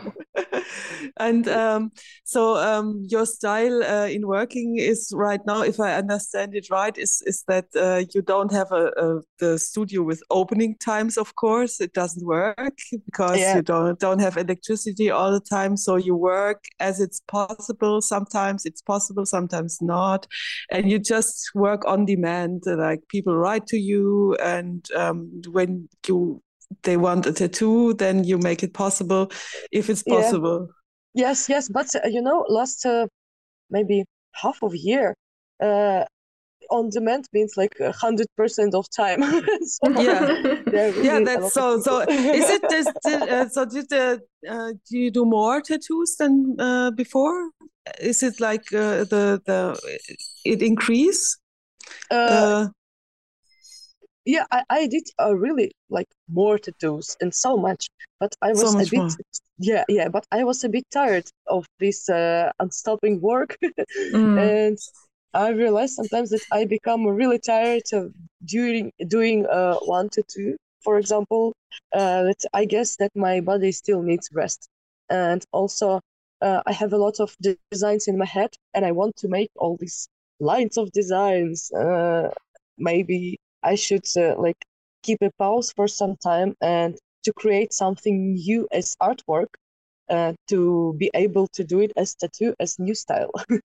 and 1.17 1.47
um, 1.47 1.91
so 2.23 2.55
um, 2.57 3.05
your 3.07 3.25
style 3.25 3.83
uh, 3.83 4.07
in 4.07 4.27
working 4.27 4.77
is 4.77 5.11
right 5.15 5.39
now, 5.45 5.61
if 5.61 5.79
I 5.79 5.95
understand 5.95 6.55
it 6.55 6.69
right, 6.69 6.97
is 6.97 7.21
is 7.25 7.43
that 7.47 7.65
uh, 7.75 8.03
you 8.13 8.21
don't 8.21 8.51
have 8.51 8.71
a, 8.71 8.91
a, 8.97 9.21
the 9.39 9.59
studio 9.59 10.01
with 10.03 10.23
opening 10.29 10.77
times. 10.77 11.17
Of 11.17 11.35
course, 11.35 11.79
it 11.79 11.93
doesn't 11.93 12.25
work 12.25 12.77
because 13.05 13.39
yeah. 13.39 13.57
you 13.57 13.61
don't 13.61 13.99
don't 13.99 14.19
have 14.19 14.37
electricity 14.37 15.11
all 15.11 15.31
the 15.31 15.41
time. 15.41 15.77
So 15.77 15.95
you 15.95 16.15
work 16.15 16.63
as 16.79 16.99
it's 16.99 17.21
possible. 17.27 18.01
Sometimes 18.01 18.65
it's 18.65 18.81
possible, 18.81 19.25
sometimes 19.25 19.77
not, 19.81 20.27
and 20.71 20.89
you 20.89 20.97
just 20.97 21.51
work 21.53 21.85
on 21.85 22.05
demand. 22.05 22.63
Like 22.65 23.01
people 23.09 23.35
write 23.35 23.67
to 23.67 23.77
you, 23.77 24.35
and 24.35 24.87
um, 24.95 25.41
when 25.51 25.87
you 26.07 26.41
they 26.83 26.97
want 26.97 27.25
a 27.25 27.33
tattoo, 27.33 27.93
then 27.93 28.23
you 28.23 28.37
make 28.37 28.63
it 28.63 28.73
possible 28.73 29.31
if 29.71 29.89
it's 29.89 30.03
possible. 30.03 30.67
Yeah. 30.67 31.27
Yes, 31.27 31.49
yes, 31.49 31.67
but 31.67 31.93
uh, 31.95 32.07
you 32.07 32.21
know, 32.21 32.45
last 32.47 32.85
uh, 32.85 33.07
maybe 33.69 34.05
half 34.33 34.63
of 34.63 34.73
year, 34.73 35.15
uh, 35.61 36.05
on 36.69 36.89
demand 36.89 37.27
means 37.33 37.53
like 37.57 37.75
hundred 37.93 38.27
percent 38.37 38.73
of 38.73 38.85
time. 38.95 39.21
so 39.65 40.01
yeah, 40.01 40.25
really 40.67 41.05
yeah, 41.05 41.19
that's 41.19 41.53
so. 41.53 41.79
So 41.81 41.99
is 42.01 42.49
it 42.49 42.61
this? 42.69 42.87
uh, 43.05 43.49
so 43.49 43.65
did 43.65 43.89
the 43.89 44.21
uh, 44.49 44.71
do 44.89 44.97
you 44.97 45.11
do 45.11 45.25
more 45.25 45.61
tattoos 45.61 46.15
than 46.17 46.55
uh, 46.59 46.91
before? 46.91 47.51
Is 47.99 48.23
it 48.23 48.39
like 48.39 48.71
uh, 48.73 49.03
the 49.03 49.41
the 49.45 49.77
it 50.45 50.61
increase? 50.61 51.37
Yeah 54.25 54.45
i, 54.51 54.63
I 54.69 54.87
did 54.87 55.07
uh, 55.19 55.35
really 55.35 55.71
like 55.89 56.07
more 56.29 56.57
tattoos 56.59 57.17
and 57.21 57.33
so 57.33 57.57
much 57.57 57.89
but 58.19 58.35
i 58.41 58.49
was 58.49 58.71
so 58.71 58.79
a 58.79 58.85
bit 58.85 58.93
more. 58.93 59.09
yeah 59.57 59.83
yeah 59.87 60.09
but 60.09 60.25
i 60.31 60.43
was 60.43 60.63
a 60.63 60.69
bit 60.69 60.85
tired 60.91 61.27
of 61.47 61.65
this 61.79 62.09
uh, 62.09 62.51
unstopping 62.59 63.19
work 63.21 63.57
mm. 64.13 64.39
and 64.39 64.77
i 65.33 65.49
realized 65.49 65.95
sometimes 65.95 66.29
that 66.29 66.41
i 66.51 66.65
become 66.65 67.05
really 67.05 67.39
tired 67.39 67.83
of 67.93 68.13
doing 68.45 68.91
doing 69.07 69.45
uh, 69.47 69.75
one 69.85 70.09
tattoo 70.09 70.55
for 70.83 70.99
example 70.99 71.53
uh, 71.93 72.23
that 72.23 72.45
i 72.53 72.63
guess 72.65 72.97
that 72.97 73.11
my 73.15 73.39
body 73.39 73.71
still 73.71 74.01
needs 74.03 74.29
rest 74.33 74.67
and 75.09 75.43
also 75.51 75.99
uh, 76.41 76.61
i 76.67 76.71
have 76.71 76.93
a 76.93 76.97
lot 76.97 77.19
of 77.19 77.35
designs 77.71 78.07
in 78.07 78.17
my 78.17 78.25
head 78.25 78.53
and 78.75 78.85
i 78.85 78.91
want 78.91 79.15
to 79.15 79.27
make 79.27 79.49
all 79.55 79.77
these 79.77 80.07
lines 80.39 80.77
of 80.77 80.91
designs 80.91 81.71
uh, 81.73 82.29
maybe 82.77 83.39
I 83.63 83.75
should 83.75 84.05
uh, 84.17 84.35
like 84.37 84.57
keep 85.03 85.21
a 85.21 85.31
pause 85.37 85.71
for 85.75 85.87
some 85.87 86.15
time 86.17 86.55
and 86.61 86.97
to 87.23 87.33
create 87.33 87.73
something 87.73 88.33
new 88.33 88.67
as 88.71 88.95
artwork 89.01 89.47
uh, 90.09 90.33
to 90.47 90.95
be 90.97 91.09
able 91.13 91.47
to 91.47 91.63
do 91.63 91.79
it 91.79 91.91
as 91.95 92.15
tattoo 92.15 92.53
as 92.59 92.79
new 92.79 92.95
style. 92.95 93.31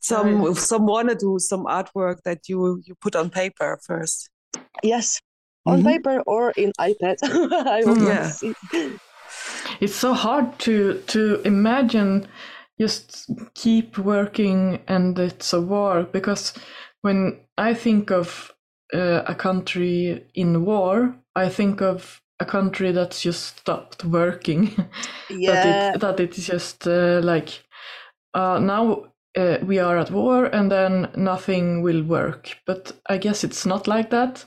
some 0.00 0.42
right. 0.42 0.56
some 0.56 0.86
want 0.86 1.08
to 1.08 1.14
do 1.14 1.38
some 1.38 1.64
artwork 1.64 2.22
that 2.24 2.48
you 2.48 2.82
you 2.84 2.94
put 3.00 3.16
on 3.16 3.30
paper 3.30 3.78
first. 3.82 4.30
Yes, 4.82 5.20
on 5.66 5.78
mm-hmm. 5.78 5.88
paper 5.88 6.22
or 6.26 6.50
in 6.52 6.72
iPad. 6.78 7.16
I 7.22 7.82
will 7.84 8.06
yeah. 8.06 8.30
see. 8.30 8.54
It's 9.80 9.94
so 9.94 10.14
hard 10.14 10.58
to 10.60 11.02
to 11.08 11.40
imagine 11.44 12.28
just 12.80 13.30
keep 13.54 13.98
working 13.98 14.80
and 14.88 15.18
it's 15.18 15.52
a 15.52 15.60
war 15.60 16.04
because 16.04 16.54
when 17.02 17.40
I 17.56 17.74
think 17.74 18.10
of 18.10 18.54
uh, 18.92 19.22
a 19.26 19.34
country 19.34 20.24
in 20.34 20.64
war, 20.64 21.14
I 21.34 21.48
think 21.48 21.80
of 21.80 22.20
a 22.40 22.44
country 22.44 22.92
that's 22.92 23.22
just 23.22 23.58
stopped 23.58 24.04
working. 24.04 24.70
Yeah. 25.32 25.54
that, 25.54 25.94
it, 25.94 26.00
that 26.00 26.20
it's 26.20 26.44
just 26.44 26.86
uh, 26.88 27.20
like 27.22 27.62
uh, 28.34 28.58
now 28.58 29.12
uh, 29.36 29.58
we 29.62 29.78
are 29.78 29.96
at 29.96 30.10
war 30.10 30.46
and 30.46 30.70
then 30.70 31.08
nothing 31.16 31.82
will 31.82 32.02
work. 32.02 32.58
But 32.66 32.92
I 33.08 33.18
guess 33.18 33.44
it's 33.44 33.64
not 33.64 33.86
like 33.86 34.10
that. 34.10 34.44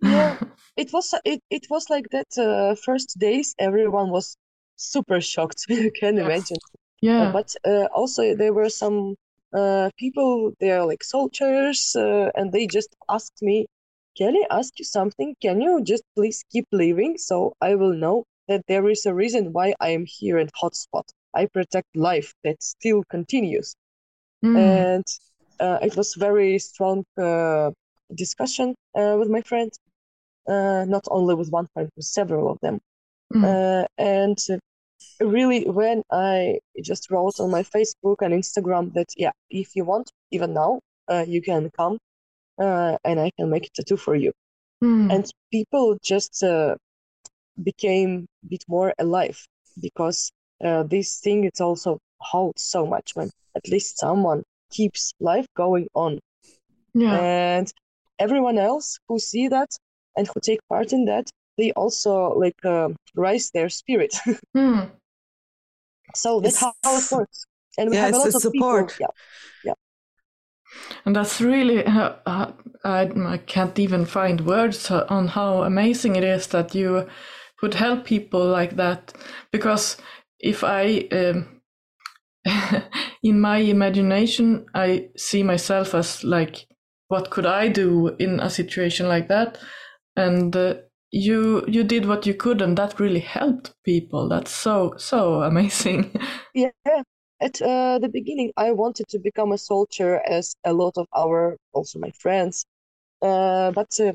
Yeah, 0.00 0.38
it 0.76 0.92
was 0.92 1.14
it, 1.24 1.42
it 1.50 1.66
was 1.68 1.90
like 1.90 2.08
that 2.10 2.38
uh, 2.38 2.76
first 2.76 3.18
days. 3.18 3.54
Everyone 3.58 4.10
was 4.10 4.36
super 4.76 5.20
shocked. 5.20 5.64
you 5.68 5.90
can 5.90 6.18
imagine. 6.18 6.58
Yeah. 7.00 7.28
Uh, 7.28 7.32
but 7.32 7.54
also 7.92 8.36
there 8.36 8.52
were 8.52 8.70
some 8.70 9.16
uh, 9.54 9.90
people 9.96 10.52
they 10.60 10.70
are 10.70 10.84
like 10.84 11.04
soldiers 11.04 11.94
uh, 11.96 12.30
and 12.34 12.52
they 12.52 12.66
just 12.66 12.94
asked 13.08 13.40
me 13.42 13.66
can 14.16 14.34
i 14.36 14.44
ask 14.50 14.78
you 14.78 14.84
something 14.84 15.34
can 15.40 15.60
you 15.60 15.82
just 15.82 16.04
please 16.14 16.44
keep 16.50 16.66
leaving 16.72 17.16
so 17.16 17.54
i 17.60 17.74
will 17.74 17.92
know 17.92 18.24
that 18.48 18.62
there 18.68 18.88
is 18.88 19.06
a 19.06 19.14
reason 19.14 19.52
why 19.52 19.72
i 19.80 19.88
am 19.88 20.04
here 20.06 20.38
in 20.38 20.48
hotspot 20.60 21.04
i 21.34 21.46
protect 21.46 21.88
life 21.94 22.34
that 22.44 22.62
still 22.62 23.02
continues 23.10 23.74
mm. 24.44 24.56
and 24.56 25.04
uh, 25.60 25.78
it 25.82 25.96
was 25.96 26.14
very 26.14 26.58
strong 26.58 27.04
uh, 27.16 27.70
discussion 28.14 28.74
uh, 28.94 29.16
with 29.18 29.28
my 29.28 29.40
friend 29.42 29.70
uh, 30.48 30.84
not 30.86 31.04
only 31.10 31.34
with 31.34 31.50
one 31.50 31.68
friend 31.72 31.88
with 31.96 32.04
several 32.04 32.50
of 32.50 32.58
them 32.60 32.80
mm. 33.32 33.86
and 33.98 34.38
really 35.20 35.64
when 35.64 36.02
I 36.10 36.58
just 36.82 37.10
wrote 37.10 37.40
on 37.40 37.50
my 37.50 37.62
Facebook 37.62 38.16
and 38.20 38.32
Instagram 38.34 38.92
that 38.94 39.08
yeah, 39.16 39.32
if 39.50 39.74
you 39.76 39.84
want, 39.84 40.10
even 40.30 40.54
now, 40.54 40.80
uh, 41.08 41.24
you 41.26 41.42
can 41.42 41.70
come 41.76 41.98
uh, 42.58 42.96
and 43.04 43.20
I 43.20 43.30
can 43.38 43.50
make 43.50 43.66
a 43.66 43.70
tattoo 43.74 43.96
for 43.96 44.14
you. 44.14 44.32
Mm. 44.82 45.14
And 45.14 45.30
people 45.52 45.96
just 46.02 46.42
uh, 46.42 46.76
became 47.62 48.26
a 48.44 48.48
bit 48.48 48.64
more 48.68 48.92
alive 48.98 49.40
because 49.80 50.30
uh, 50.64 50.82
this 50.84 51.20
thing 51.20 51.44
it 51.44 51.60
also 51.60 51.98
holds 52.18 52.62
so 52.62 52.86
much 52.86 53.12
when 53.14 53.30
at 53.56 53.68
least 53.68 53.98
someone 53.98 54.42
keeps 54.70 55.12
life 55.20 55.46
going 55.56 55.88
on. 55.94 56.20
Yeah. 56.94 57.14
And 57.14 57.72
everyone 58.18 58.58
else 58.58 58.98
who 59.08 59.18
see 59.18 59.48
that 59.48 59.70
and 60.16 60.28
who 60.28 60.40
take 60.40 60.60
part 60.68 60.92
in 60.92 61.04
that, 61.06 61.30
they 61.56 61.72
also 61.72 62.34
like 62.38 62.56
uh, 62.64 62.88
rise 63.14 63.50
their 63.50 63.68
spirit. 63.68 64.14
mm. 64.56 64.90
So 66.14 66.40
that's 66.40 66.60
how, 66.60 66.72
how 66.82 66.98
it 66.98 67.10
works. 67.10 67.46
And 67.78 67.90
we 67.90 67.96
yeah, 67.96 68.06
have 68.06 68.14
a 68.14 68.18
lot 68.18 68.26
of 68.28 68.34
support. 68.34 68.92
People. 68.92 69.14
Yeah. 69.64 69.70
yeah. 69.70 69.74
And 71.04 71.14
that's 71.14 71.40
really, 71.40 71.84
uh, 71.84 72.14
uh, 72.26 72.52
I, 72.84 73.10
I 73.26 73.38
can't 73.38 73.78
even 73.78 74.04
find 74.04 74.46
words 74.46 74.90
on 74.90 75.28
how 75.28 75.62
amazing 75.62 76.16
it 76.16 76.24
is 76.24 76.48
that 76.48 76.74
you 76.74 77.08
would 77.62 77.74
help 77.74 78.04
people 78.04 78.44
like 78.44 78.76
that. 78.76 79.12
Because 79.50 79.96
if 80.40 80.62
I, 80.64 81.08
um, 81.12 81.60
in 83.22 83.40
my 83.40 83.58
imagination, 83.58 84.66
I 84.74 85.08
see 85.16 85.42
myself 85.42 85.94
as 85.94 86.22
like, 86.24 86.66
what 87.08 87.30
could 87.30 87.46
I 87.46 87.68
do 87.68 88.14
in 88.18 88.40
a 88.40 88.50
situation 88.50 89.08
like 89.08 89.28
that? 89.28 89.58
And 90.16 90.54
uh, 90.54 90.74
you 91.14 91.64
you 91.68 91.84
did 91.84 92.06
what 92.06 92.26
you 92.26 92.34
could 92.34 92.60
and 92.60 92.76
that 92.78 93.00
really 93.00 93.20
helped 93.20 93.74
people. 93.84 94.28
That's 94.28 94.50
so 94.50 94.94
so 94.98 95.42
amazing. 95.50 96.12
Yeah 96.54 96.70
at 97.40 97.60
uh, 97.62 97.98
the 97.98 98.08
beginning 98.08 98.52
i 98.56 98.70
wanted 98.70 99.06
to 99.08 99.18
become 99.18 99.52
a 99.52 99.58
soldier 99.58 100.20
as 100.26 100.54
a 100.64 100.72
lot 100.72 100.96
of 100.96 101.06
our 101.16 101.56
also 101.72 101.98
my 101.98 102.10
friends 102.12 102.64
uh, 103.22 103.70
but 103.72 103.88
uh, 104.00 104.12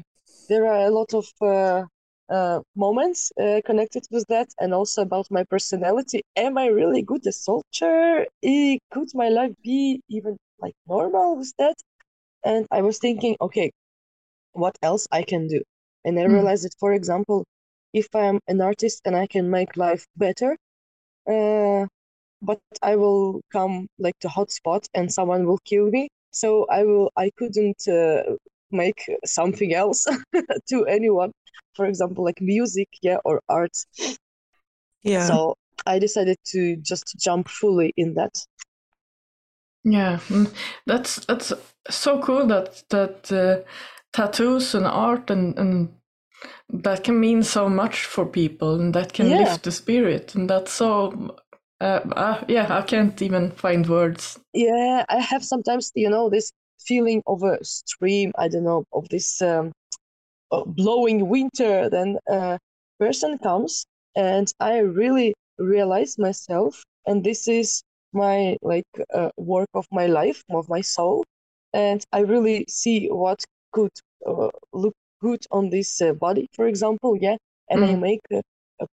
there 0.47 0.65
are 0.65 0.85
a 0.87 0.89
lot 0.89 1.13
of 1.13 1.25
uh, 1.41 1.83
uh, 2.29 2.59
moments 2.75 3.31
uh, 3.41 3.61
connected 3.65 4.05
with 4.11 4.25
that 4.29 4.47
and 4.59 4.73
also 4.73 5.01
about 5.01 5.25
my 5.31 5.43
personality. 5.43 6.21
Am 6.35 6.57
i 6.57 6.67
really 6.67 7.01
good 7.01 7.25
as 7.25 7.43
soldier? 7.43 8.25
Could 8.91 9.09
my 9.13 9.29
life 9.29 9.53
be 9.63 10.01
even 10.09 10.37
like 10.59 10.75
normal 10.87 11.37
with 11.37 11.53
that? 11.57 11.75
And 12.43 12.67
i 12.71 12.81
was 12.81 12.99
thinking 12.99 13.35
okay 13.41 13.71
what 14.53 14.77
else 14.81 15.07
i 15.11 15.23
can 15.23 15.47
do 15.47 15.61
and 16.05 16.19
I 16.19 16.23
mm. 16.23 16.33
realized 16.33 16.65
that, 16.65 16.75
for 16.79 16.93
example, 16.93 17.45
if 17.93 18.07
I'm 18.15 18.39
an 18.47 18.61
artist 18.61 19.01
and 19.05 19.15
I 19.15 19.27
can 19.27 19.49
make 19.49 19.75
life 19.77 20.05
better, 20.15 20.57
uh, 21.27 21.85
but 22.41 22.59
I 22.81 22.95
will 22.95 23.41
come 23.51 23.87
like 23.97 24.17
to 24.19 24.27
hotspot 24.27 24.85
and 24.93 25.11
someone 25.11 25.45
will 25.45 25.59
kill 25.65 25.89
me. 25.89 26.09
So 26.31 26.65
I 26.69 26.83
will 26.83 27.11
I 27.17 27.31
couldn't 27.37 27.87
uh, 27.87 28.35
make 28.71 29.03
something 29.25 29.73
else 29.73 30.05
to 30.69 30.85
anyone. 30.85 31.31
For 31.75 31.85
example, 31.85 32.23
like 32.23 32.41
music, 32.41 32.89
yeah, 33.01 33.17
or 33.25 33.41
art. 33.49 33.75
Yeah. 35.03 35.25
So 35.25 35.55
I 35.85 35.99
decided 35.99 36.37
to 36.47 36.75
just 36.77 37.15
jump 37.17 37.47
fully 37.47 37.93
in 37.97 38.13
that. 38.15 38.45
Yeah, 39.83 40.19
mm, 40.27 40.53
that's 40.85 41.25
that's 41.25 41.53
so 41.89 42.19
cool 42.19 42.45
that 42.47 42.83
that 42.89 43.31
uh, 43.31 43.67
tattoos 44.13 44.75
and 44.75 44.85
art 44.85 45.29
and, 45.29 45.57
and 45.57 45.89
that 46.69 47.03
can 47.03 47.19
mean 47.19 47.43
so 47.43 47.69
much 47.69 48.05
for 48.05 48.25
people 48.25 48.79
and 48.79 48.93
that 48.93 49.13
can 49.13 49.29
yeah. 49.29 49.39
lift 49.39 49.63
the 49.63 49.71
spirit 49.71 50.35
and 50.35 50.49
that's 50.49 50.71
so 50.71 51.35
uh, 51.81 52.01
uh, 52.15 52.43
yeah, 52.47 52.67
I 52.77 52.81
can't 52.81 53.21
even 53.21 53.51
find 53.51 53.87
words. 53.87 54.37
Yeah, 54.53 55.05
I 55.07 55.19
have 55.19 55.43
sometimes, 55.45 55.91
you 55.95 56.09
know, 56.09 56.29
this 56.29 56.51
feeling 56.79 57.23
of 57.25 57.43
a 57.43 57.63
stream. 57.63 58.31
I 58.37 58.49
don't 58.49 58.65
know 58.65 58.83
of 58.91 59.07
this 59.09 59.41
um, 59.41 59.71
blowing 60.51 61.29
winter. 61.29 61.89
Then 61.89 62.17
a 62.27 62.59
person 62.99 63.37
comes, 63.37 63.85
and 64.15 64.51
I 64.59 64.79
really 64.79 65.33
realize 65.57 66.17
myself, 66.17 66.83
and 67.05 67.23
this 67.23 67.47
is 67.47 67.81
my 68.11 68.57
like 68.61 68.87
uh, 69.13 69.29
work 69.37 69.69
of 69.73 69.87
my 69.91 70.07
life, 70.07 70.43
of 70.49 70.67
my 70.67 70.81
soul, 70.81 71.23
and 71.73 72.03
I 72.11 72.19
really 72.19 72.65
see 72.67 73.07
what 73.07 73.45
could 73.71 73.91
uh, 74.25 74.49
look 74.73 74.95
good 75.21 75.45
on 75.51 75.69
this 75.69 76.01
uh, 76.01 76.13
body, 76.13 76.47
for 76.53 76.67
example. 76.67 77.17
Yeah, 77.19 77.37
and 77.69 77.81
mm. 77.81 77.89
I 77.89 77.95
make 77.95 78.21
uh, 78.33 78.41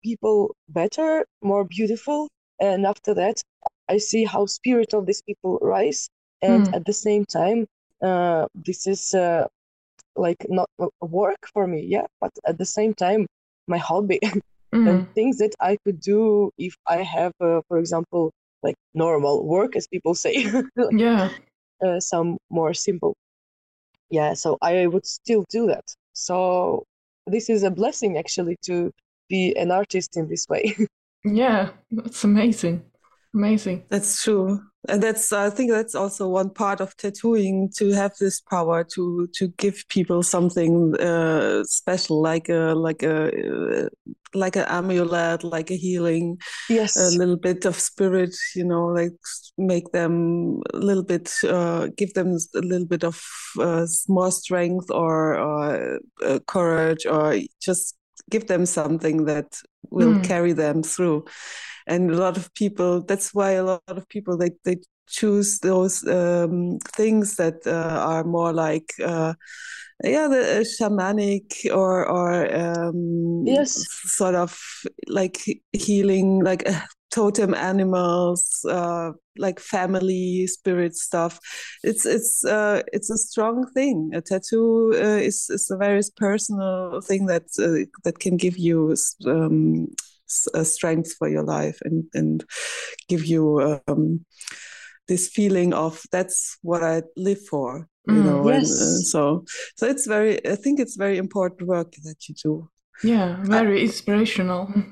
people 0.03 0.55
better, 0.69 1.25
more 1.41 1.63
beautiful, 1.63 2.27
and 2.59 2.85
after 2.85 3.13
that, 3.13 3.41
I 3.89 3.97
see 3.97 4.23
how 4.25 4.45
spirit 4.45 4.93
of 4.93 5.05
these 5.05 5.21
people 5.21 5.59
rise, 5.61 6.09
and 6.41 6.67
mm. 6.67 6.75
at 6.75 6.85
the 6.85 6.93
same 6.93 7.25
time, 7.25 7.67
uh, 8.01 8.47
this 8.53 8.87
is 8.87 9.13
uh, 9.13 9.47
like 10.15 10.45
not 10.49 10.69
work 11.01 11.47
for 11.53 11.67
me, 11.67 11.81
yeah, 11.81 12.05
but 12.21 12.31
at 12.45 12.57
the 12.57 12.65
same 12.65 12.93
time, 12.93 13.27
my 13.67 13.77
hobby. 13.77 14.19
Mm. 14.23 14.31
and 14.89 15.13
things 15.13 15.37
that 15.37 15.55
I 15.59 15.77
could 15.85 15.99
do 16.01 16.51
if 16.57 16.75
I 16.87 16.97
have, 16.97 17.33
uh, 17.39 17.61
for 17.67 17.77
example, 17.77 18.31
like 18.63 18.75
normal 18.93 19.45
work, 19.45 19.75
as 19.75 19.87
people 19.87 20.15
say. 20.15 20.51
yeah. 20.91 21.29
Uh, 21.85 21.99
some 21.99 22.37
more 22.49 22.73
simple. 22.73 23.15
Yeah, 24.09 24.33
so 24.33 24.57
I 24.61 24.87
would 24.87 25.05
still 25.05 25.45
do 25.49 25.67
that. 25.67 25.85
So 26.13 26.85
this 27.27 27.49
is 27.49 27.63
a 27.63 27.71
blessing 27.71 28.17
actually 28.17 28.57
to 28.65 28.91
be 29.29 29.55
an 29.55 29.71
artist 29.71 30.17
in 30.17 30.27
this 30.27 30.47
way. 30.47 30.75
yeah, 31.25 31.69
that's 31.91 32.23
amazing. 32.23 32.83
Amazing. 33.33 33.83
That's 33.89 34.23
true. 34.23 34.61
And 34.87 35.01
that's 35.01 35.31
I 35.33 35.49
think 35.49 35.71
that's 35.71 35.95
also 35.95 36.27
one 36.27 36.49
part 36.49 36.81
of 36.81 36.95
tattooing 36.97 37.71
to 37.77 37.91
have 37.91 38.13
this 38.19 38.39
power 38.41 38.83
to 38.95 39.27
to 39.33 39.47
give 39.57 39.83
people 39.89 40.23
something 40.23 40.95
uh, 40.99 41.63
special 41.63 42.21
like 42.21 42.49
a 42.49 42.73
like 42.75 43.03
a 43.03 43.85
uh, 43.85 43.89
like 44.35 44.55
an 44.55 44.65
amulet, 44.67 45.43
like 45.43 45.71
a 45.71 45.75
healing, 45.75 46.37
yes, 46.69 46.97
a 46.97 47.17
little 47.17 47.37
bit 47.37 47.65
of 47.65 47.79
spirit, 47.79 48.35
you 48.55 48.65
know, 48.65 48.87
like 48.87 49.13
make 49.57 49.91
them 49.91 50.61
a 50.73 50.77
little 50.77 51.03
bit, 51.03 51.33
uh, 51.47 51.87
give 51.97 52.13
them 52.13 52.37
a 52.55 52.59
little 52.59 52.87
bit 52.87 53.03
of 53.03 53.23
uh, 53.59 53.87
more 54.07 54.31
strength 54.31 54.91
or, 54.91 55.35
or 55.35 55.99
uh, 56.23 56.39
courage, 56.47 57.05
or 57.05 57.37
just 57.61 57.95
give 58.29 58.47
them 58.47 58.65
something 58.65 59.25
that 59.25 59.57
will 59.89 60.15
mm. 60.15 60.23
carry 60.23 60.53
them 60.53 60.83
through 60.83 61.25
and 61.87 62.11
a 62.11 62.17
lot 62.17 62.37
of 62.37 62.53
people 62.53 63.01
that's 63.01 63.33
why 63.33 63.51
a 63.51 63.63
lot 63.63 63.81
of 63.87 64.07
people 64.09 64.37
they, 64.37 64.51
they 64.63 64.77
choose 65.07 65.59
those 65.59 66.05
um, 66.07 66.79
things 66.95 67.35
that 67.35 67.55
uh, 67.67 67.99
are 68.05 68.23
more 68.23 68.51
like 68.51 68.91
uh, 69.03 69.33
yeah 70.03 70.27
the 70.27 70.59
uh, 70.59 70.63
shamanic 70.63 71.65
or 71.71 72.05
or 72.07 72.53
um, 72.55 73.43
yes. 73.45 73.85
sort 74.05 74.35
of 74.35 74.59
like 75.07 75.37
healing 75.73 76.43
like 76.43 76.67
uh, 76.67 76.81
totem 77.11 77.53
animals 77.53 78.65
uh, 78.69 79.11
like 79.37 79.59
family 79.59 80.47
spirit 80.47 80.95
stuff. 80.95 81.39
It's 81.83 82.05
it's 82.05 82.43
uh, 82.45 82.81
it's 82.91 83.09
a 83.09 83.17
strong 83.17 83.67
thing. 83.73 84.11
A 84.13 84.21
tattoo 84.21 84.93
uh, 84.95 85.19
is, 85.21 85.49
is 85.49 85.69
a 85.71 85.77
very 85.77 86.01
personal 86.17 87.01
thing 87.01 87.27
that 87.27 87.43
uh, 87.59 87.89
that 88.03 88.19
can 88.19 88.37
give 88.37 88.57
you 88.57 88.95
um, 89.25 89.87
strength 90.27 91.13
for 91.17 91.29
your 91.29 91.43
life 91.43 91.79
and 91.83 92.05
and 92.13 92.43
give 93.07 93.25
you 93.25 93.79
um, 93.87 94.25
this 95.07 95.27
feeling 95.27 95.73
of 95.73 96.01
that's 96.11 96.57
what 96.61 96.83
I 96.83 97.03
live 97.15 97.45
for. 97.45 97.87
You 98.07 98.13
mm, 98.13 98.25
know, 98.25 98.49
yes. 98.49 98.69
and, 98.69 98.81
uh, 98.81 98.99
so 98.99 99.45
so 99.75 99.87
it's 99.87 100.05
very. 100.05 100.45
I 100.47 100.55
think 100.55 100.79
it's 100.79 100.95
very 100.95 101.17
important 101.17 101.67
work 101.67 101.93
that 102.03 102.27
you 102.27 102.35
do. 102.35 102.69
Yeah, 103.03 103.37
very 103.43 103.81
uh, 103.81 103.85
inspirational. 103.85 104.73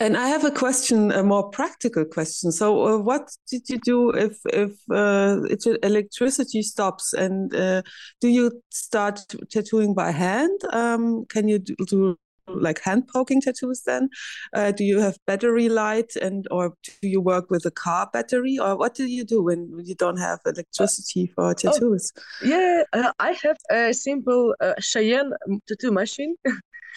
And 0.00 0.16
I 0.16 0.28
have 0.28 0.44
a 0.44 0.50
question, 0.50 1.12
a 1.12 1.22
more 1.22 1.48
practical 1.48 2.04
question. 2.04 2.50
So, 2.50 2.86
uh, 2.86 2.98
what 2.98 3.30
did 3.48 3.68
you 3.68 3.78
do 3.78 4.10
if 4.10 4.36
if 4.46 4.72
uh, 4.90 5.38
electricity 5.82 6.62
stops? 6.62 7.12
And 7.12 7.54
uh, 7.54 7.82
do 8.20 8.28
you 8.28 8.50
start 8.70 9.20
tattooing 9.48 9.94
by 9.94 10.10
hand? 10.10 10.60
Um, 10.72 11.24
can 11.26 11.46
you 11.46 11.60
do, 11.60 11.76
do 11.86 12.18
like 12.48 12.80
hand 12.80 13.08
poking 13.08 13.40
tattoos 13.40 13.82
then? 13.82 14.08
Uh, 14.52 14.72
do 14.72 14.84
you 14.84 15.00
have 15.00 15.18
battery 15.26 15.68
light 15.68 16.16
and 16.16 16.46
or 16.50 16.74
do 16.84 17.08
you 17.08 17.20
work 17.20 17.50
with 17.50 17.64
a 17.66 17.70
car 17.70 18.08
battery? 18.12 18.58
Or 18.58 18.76
what 18.76 18.94
do 18.94 19.06
you 19.06 19.24
do 19.24 19.42
when 19.42 19.80
you 19.84 19.94
don't 19.94 20.18
have 20.18 20.40
electricity 20.46 21.26
for 21.34 21.50
oh, 21.50 21.52
tattoos? 21.52 22.12
oh, 22.16 22.46
yeah 22.46 22.82
uh, 22.92 23.12
i 23.18 23.32
have 23.42 23.56
a 23.70 23.92
simple 23.92 24.54
uh, 24.60 24.74
Cheyenne 24.80 25.32
tattoo 25.68 25.92
machine. 25.92 26.36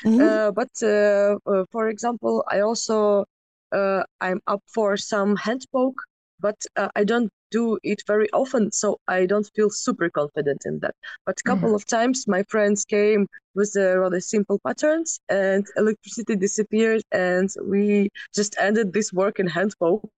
Mm-hmm. 0.05 0.21
Uh, 0.21 0.51
but 0.51 0.69
uh, 0.81 1.35
uh, 1.45 1.65
for 1.73 1.89
example 1.89 2.41
i 2.47 2.61
also 2.61 3.25
i'm 3.73 4.39
up 4.47 4.63
for 4.73 4.95
some 4.95 5.35
hand 5.35 5.65
poke 5.73 6.01
but 6.39 6.55
I 6.95 7.03
don't 7.03 7.29
do 7.51 7.77
it 7.83 8.03
very 8.07 8.29
often, 8.31 8.71
so 8.71 8.99
I 9.07 9.25
don't 9.25 9.49
feel 9.55 9.69
super 9.69 10.09
confident 10.09 10.63
in 10.65 10.79
that. 10.79 10.95
But 11.25 11.39
a 11.39 11.43
couple 11.43 11.71
mm. 11.71 11.75
of 11.75 11.85
times, 11.85 12.27
my 12.27 12.43
friends 12.43 12.85
came 12.85 13.27
with 13.55 13.73
uh, 13.77 13.97
rather 13.97 14.19
simple 14.19 14.59
patterns, 14.65 15.19
and 15.29 15.65
electricity 15.75 16.35
disappeared, 16.35 17.01
and 17.11 17.49
we 17.63 18.09
just 18.35 18.55
ended 18.59 18.93
this 18.93 19.11
work 19.13 19.39
in 19.39 19.47
hand 19.47 19.73
poke. 19.79 20.09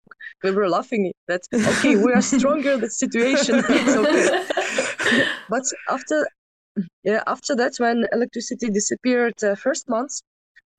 We 0.42 0.50
were 0.50 0.68
laughing 0.68 1.12
that 1.28 1.42
okay, 1.52 1.96
we 1.96 2.12
are 2.12 2.22
stronger. 2.22 2.76
the 2.76 2.90
situation 2.90 3.62
it's 3.68 3.96
okay. 3.96 5.24
but 5.48 5.64
after 5.88 6.26
yeah, 7.04 7.22
after 7.26 7.54
that, 7.56 7.76
when 7.78 8.06
electricity 8.12 8.70
disappeared, 8.70 9.34
uh, 9.44 9.54
first 9.54 9.88
months, 9.88 10.22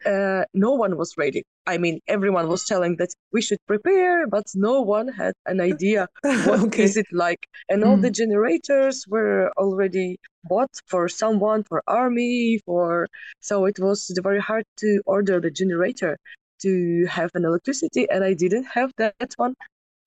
uh, 0.06 0.46
no 0.54 0.72
one 0.72 0.98
was 0.98 1.14
ready. 1.18 1.44
I 1.66 1.78
mean, 1.78 2.00
everyone 2.08 2.48
was 2.48 2.66
telling 2.66 2.98
that 2.98 3.10
we 3.32 3.42
should 3.42 3.60
prepare, 3.68 4.28
but 4.28 4.44
no 4.54 4.82
one 4.82 5.08
had 5.08 5.34
an 5.46 5.62
idea 5.62 6.08
what 6.22 6.60
okay. 6.66 6.84
is 6.84 6.98
it 6.98 7.08
like. 7.12 7.48
And 7.70 7.84
all 7.84 7.98
mm. 7.98 8.02
the 8.02 8.12
generators 8.12 9.06
were 9.08 9.52
already 9.58 10.18
bought 10.44 10.76
for 10.88 11.08
someone, 11.08 11.64
for 11.64 11.82
army, 11.88 12.60
for 12.66 13.08
so 13.40 13.66
it 13.66 13.80
was 13.80 14.12
very 14.22 14.42
hard 14.42 14.66
to 14.78 15.02
order 15.06 15.40
the 15.40 15.52
generator 15.52 16.18
to 16.62 17.06
have 17.10 17.30
an 17.34 17.46
electricity, 17.46 18.10
and 18.10 18.24
I 18.24 18.34
didn't 18.34 18.66
have 18.66 18.92
that 18.98 19.34
one. 19.38 19.56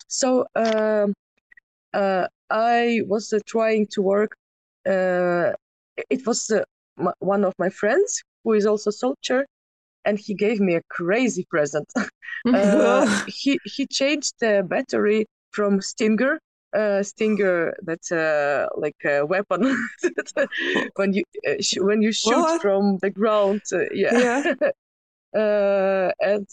So 0.09 0.47
um, 0.55 1.15
uh, 1.93 2.27
I 2.51 3.01
was 3.07 3.33
uh, 3.33 3.41
trying 3.47 3.87
to 3.93 4.03
work. 4.03 4.37
Uh, 4.87 5.53
it 6.11 6.27
was 6.27 6.51
uh, 6.51 6.63
one 7.19 7.45
of 7.45 7.55
my 7.59 7.71
friends 7.71 8.23
who 8.45 8.53
is 8.53 8.67
also 8.67 8.91
soldier 8.91 9.45
and 10.07 10.19
he 10.19 10.33
gave 10.33 10.61
me 10.61 10.77
a 10.77 10.83
crazy 10.88 11.45
present. 11.51 11.92
uh, 12.47 13.07
he 13.27 13.59
he 13.64 13.87
changed 13.87 14.35
the 14.40 14.64
battery 14.66 15.27
from 15.51 15.81
Stinger. 15.83 16.40
Uh, 16.75 17.03
Stinger, 17.03 17.75
that's 17.83 18.12
uh, 18.12 18.66
like 18.77 18.97
a 19.05 19.25
weapon 19.25 19.62
when 20.97 21.12
you 21.12 21.23
uh, 21.47 21.55
sh- 21.61 21.81
when 21.81 22.03
you 22.03 22.12
shoot 22.12 22.38
what? 22.38 22.61
from 22.62 22.99
the 23.03 23.11
ground. 23.11 23.61
Uh, 23.73 23.88
yeah, 23.92 24.19
yeah. 24.19 24.42
Uh, 25.35 26.11
and 26.21 26.47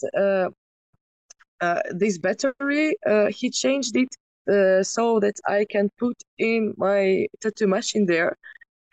this 1.91 2.17
battery, 2.17 2.95
he 3.29 3.49
changed 3.49 3.95
it 3.95 4.85
so 4.85 5.19
that 5.19 5.35
I 5.47 5.65
can 5.69 5.89
put 5.97 6.17
in 6.37 6.73
my 6.77 7.27
tattoo 7.41 7.67
machine 7.67 8.05
there 8.05 8.35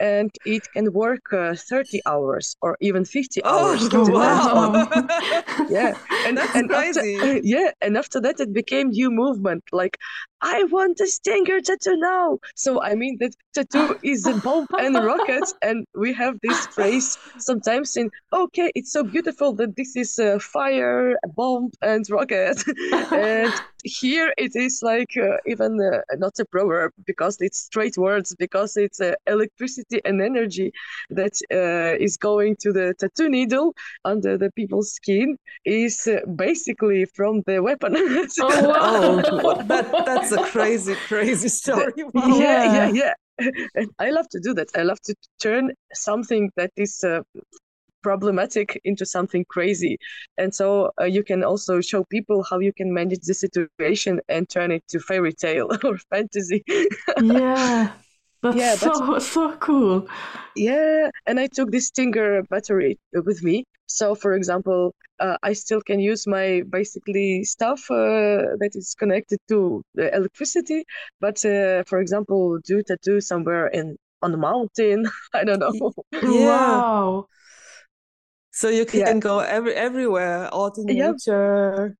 and 0.00 0.30
it 0.46 0.62
can 0.72 0.92
work 0.92 1.32
uh, 1.32 1.54
30 1.54 2.00
hours 2.06 2.56
or 2.62 2.76
even 2.80 3.04
50 3.04 3.44
hours. 3.44 3.88
Oh, 3.92 4.10
wow. 4.10 4.72
yeah. 5.68 5.94
And, 6.26 6.38
That's 6.38 6.56
and 6.56 6.70
crazy. 6.70 7.16
After, 7.16 7.38
yeah. 7.38 7.70
And 7.82 7.96
after 7.96 8.20
that, 8.22 8.40
it 8.40 8.52
became 8.52 8.88
new 8.88 9.10
movement. 9.10 9.62
Like, 9.72 9.98
I 10.40 10.64
want 10.64 10.98
a 11.00 11.06
stinger 11.06 11.60
tattoo 11.60 11.96
now. 11.98 12.38
So, 12.56 12.82
I 12.82 12.94
mean, 12.94 13.18
that 13.20 13.34
tattoo 13.52 13.98
is 14.02 14.26
a 14.26 14.34
bomb 14.34 14.66
and 14.78 14.94
rocket. 14.94 15.44
And 15.62 15.84
we 15.94 16.14
have 16.14 16.38
this 16.42 16.66
phrase 16.68 17.18
sometimes 17.38 17.96
in, 17.96 18.10
okay, 18.32 18.72
it's 18.74 18.92
so 18.92 19.04
beautiful 19.04 19.52
that 19.54 19.76
this 19.76 19.94
is 19.96 20.18
a 20.18 20.40
fire, 20.40 21.12
a 21.22 21.28
bomb, 21.28 21.70
and 21.82 22.04
rocket. 22.08 22.64
and 23.12 23.52
here 23.84 24.32
it 24.36 24.52
is 24.54 24.80
like 24.82 25.16
uh, 25.16 25.36
even 25.46 25.80
uh, 25.80 26.00
not 26.16 26.38
a 26.38 26.44
proverb 26.44 26.92
because 27.06 27.36
it's 27.40 27.60
straight 27.60 27.96
words, 27.96 28.34
because 28.38 28.76
it's 28.76 29.00
uh, 29.00 29.14
electricity 29.26 30.00
and 30.04 30.20
energy 30.20 30.72
that 31.10 31.40
uh, 31.52 32.02
is 32.02 32.16
going 32.16 32.56
to 32.60 32.72
the 32.72 32.94
tattoo 32.98 33.28
needle 33.28 33.74
under 34.04 34.36
the 34.36 34.50
people's 34.52 34.92
skin 34.92 35.36
is 35.64 36.06
uh, 36.06 36.20
basically 36.36 37.04
from 37.14 37.42
the 37.46 37.62
weapon. 37.62 37.94
oh, 37.96 38.68
wow. 38.68 39.22
oh 39.32 39.62
that, 39.62 39.90
that's 40.06 40.32
a 40.32 40.42
crazy, 40.44 40.94
crazy 41.06 41.48
story. 41.60 41.92
Wow. 42.14 42.38
Yeah, 42.38 42.74
yeah, 42.74 42.90
yeah. 42.92 43.14
and 43.74 43.90
I 43.98 44.10
love 44.10 44.28
to 44.30 44.40
do 44.40 44.54
that. 44.54 44.68
I 44.76 44.82
love 44.82 45.00
to 45.02 45.14
turn 45.40 45.72
something 45.92 46.50
that 46.56 46.70
is 46.76 47.02
uh, 47.04 47.20
problematic 48.02 48.80
into 48.84 49.04
something 49.06 49.44
crazy 49.46 49.98
and 50.38 50.54
so 50.54 50.90
uh, 51.00 51.04
you 51.04 51.22
can 51.22 51.44
also 51.44 51.80
show 51.80 52.04
people 52.04 52.42
how 52.42 52.58
you 52.58 52.72
can 52.72 52.92
manage 52.92 53.20
the 53.26 53.34
situation 53.34 54.20
and 54.28 54.48
turn 54.48 54.70
it 54.70 54.82
to 54.88 54.98
fairy 55.00 55.32
tale 55.32 55.68
or 55.84 55.98
fantasy 56.10 56.62
yeah 57.20 57.90
that's 58.42 58.56
yeah, 58.56 58.74
so 58.74 59.18
so 59.18 59.56
cool. 59.56 60.08
Yeah, 60.56 61.10
and 61.26 61.38
I 61.38 61.46
took 61.46 61.70
this 61.70 61.88
Stinger 61.88 62.42
battery 62.44 62.98
with 63.12 63.42
me. 63.42 63.64
So, 63.86 64.14
for 64.14 64.34
example, 64.34 64.94
uh, 65.18 65.36
I 65.42 65.52
still 65.52 65.80
can 65.82 66.00
use 66.00 66.26
my 66.26 66.62
basically 66.70 67.44
stuff 67.44 67.90
uh, 67.90 68.56
that 68.60 68.70
is 68.74 68.94
connected 68.94 69.38
to 69.48 69.82
the 69.94 70.14
electricity. 70.14 70.84
But, 71.20 71.44
uh, 71.44 71.82
for 71.86 72.00
example, 72.00 72.58
do 72.64 72.82
tattoo 72.82 73.20
somewhere 73.20 73.66
in 73.66 73.96
on 74.22 74.32
the 74.32 74.38
mountain. 74.38 75.06
I 75.34 75.44
don't 75.44 75.58
know. 75.58 75.92
Yeah. 76.22 76.82
Wow. 76.86 77.26
So 78.60 78.68
you 78.68 78.84
can 78.84 79.00
yeah. 79.00 79.18
go 79.18 79.38
every 79.38 79.72
everywhere, 79.72 80.50
out 80.52 80.76
in 80.76 80.86
yeah. 80.88 81.12
nature. 81.12 81.96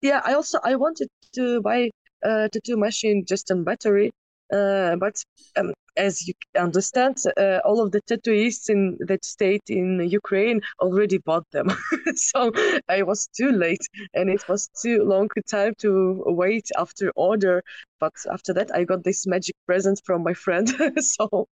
Yeah, 0.00 0.20
I 0.24 0.34
also 0.34 0.60
I 0.62 0.76
wanted 0.76 1.08
to 1.32 1.60
buy 1.60 1.90
a 2.22 2.48
tattoo 2.48 2.76
machine 2.76 3.24
just 3.26 3.50
on 3.50 3.64
battery, 3.64 4.12
uh, 4.52 4.94
but 4.94 5.20
um, 5.56 5.72
as 5.96 6.28
you 6.28 6.34
understand, 6.56 7.16
uh, 7.36 7.58
all 7.64 7.80
of 7.80 7.90
the 7.90 8.00
tattooists 8.02 8.68
in 8.70 8.96
that 9.08 9.24
state 9.24 9.64
in 9.66 10.08
Ukraine 10.08 10.60
already 10.78 11.18
bought 11.18 11.50
them. 11.50 11.66
so 12.14 12.52
I 12.88 13.02
was 13.02 13.26
too 13.36 13.50
late 13.50 13.84
and 14.14 14.30
it 14.30 14.48
was 14.48 14.68
too 14.80 15.02
long 15.02 15.28
time 15.50 15.74
to 15.78 16.22
wait 16.26 16.70
after 16.78 17.10
order. 17.16 17.60
But 17.98 18.14
after 18.32 18.52
that, 18.54 18.70
I 18.72 18.84
got 18.84 19.02
this 19.02 19.26
magic 19.26 19.56
present 19.66 20.00
from 20.04 20.22
my 20.22 20.34
friend. 20.34 20.68
so 21.00 21.48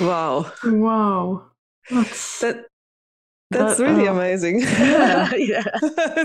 wow. 0.00 0.52
Wow. 0.62 1.46
That's 1.90 2.40
that, 2.40 2.66
that's 3.50 3.78
that, 3.78 3.84
really 3.84 4.08
uh, 4.08 4.14
amazing. 4.14 4.60
Yeah. 4.70 5.30
yeah. 5.36 6.24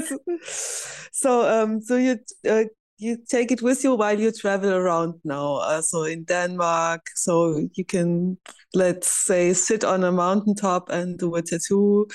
so 1.11 1.47
um 1.47 1.81
so 1.81 1.95
you 1.95 2.19
uh, 2.47 2.63
you 2.97 3.17
take 3.29 3.51
it 3.51 3.61
with 3.61 3.83
you 3.83 3.93
while 3.95 4.17
you 4.17 4.31
travel 4.31 4.71
around 4.71 5.15
now. 5.25 5.55
Uh, 5.55 5.81
so 5.81 6.03
in 6.03 6.23
Denmark, 6.23 7.01
so 7.15 7.67
you 7.73 7.83
can 7.83 8.37
let's 8.73 9.09
say 9.09 9.53
sit 9.53 9.83
on 9.83 10.03
a 10.03 10.11
mountaintop 10.11 10.89
and 10.89 11.17
do 11.17 11.35
a 11.35 11.41
tattoo, 11.41 12.07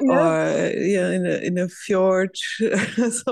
yeah. 0.00 0.12
or 0.12 0.70
yeah, 0.76 1.10
in 1.10 1.26
a 1.26 1.36
in 1.46 1.58
a 1.58 1.68
fjord. 1.68 2.30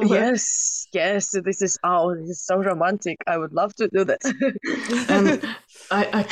yes, 0.02 0.88
yes, 0.92 1.30
this 1.44 1.62
is 1.62 1.78
oh, 1.84 2.14
this 2.14 2.30
is 2.30 2.44
so 2.44 2.56
romantic. 2.56 3.18
I 3.26 3.38
would 3.38 3.52
love 3.52 3.74
to 3.76 3.88
do 3.88 4.04
that. 4.04 4.22
and 5.08 5.46
I, 5.90 6.20
I, 6.20 6.26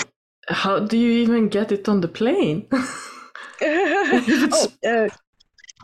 how 0.48 0.80
do 0.80 0.98
you 0.98 1.22
even 1.22 1.48
get 1.48 1.70
it 1.70 1.88
on 1.88 2.00
the 2.00 2.09
plane? 2.09 2.66
oh, 3.62 4.68
uh, 4.86 5.09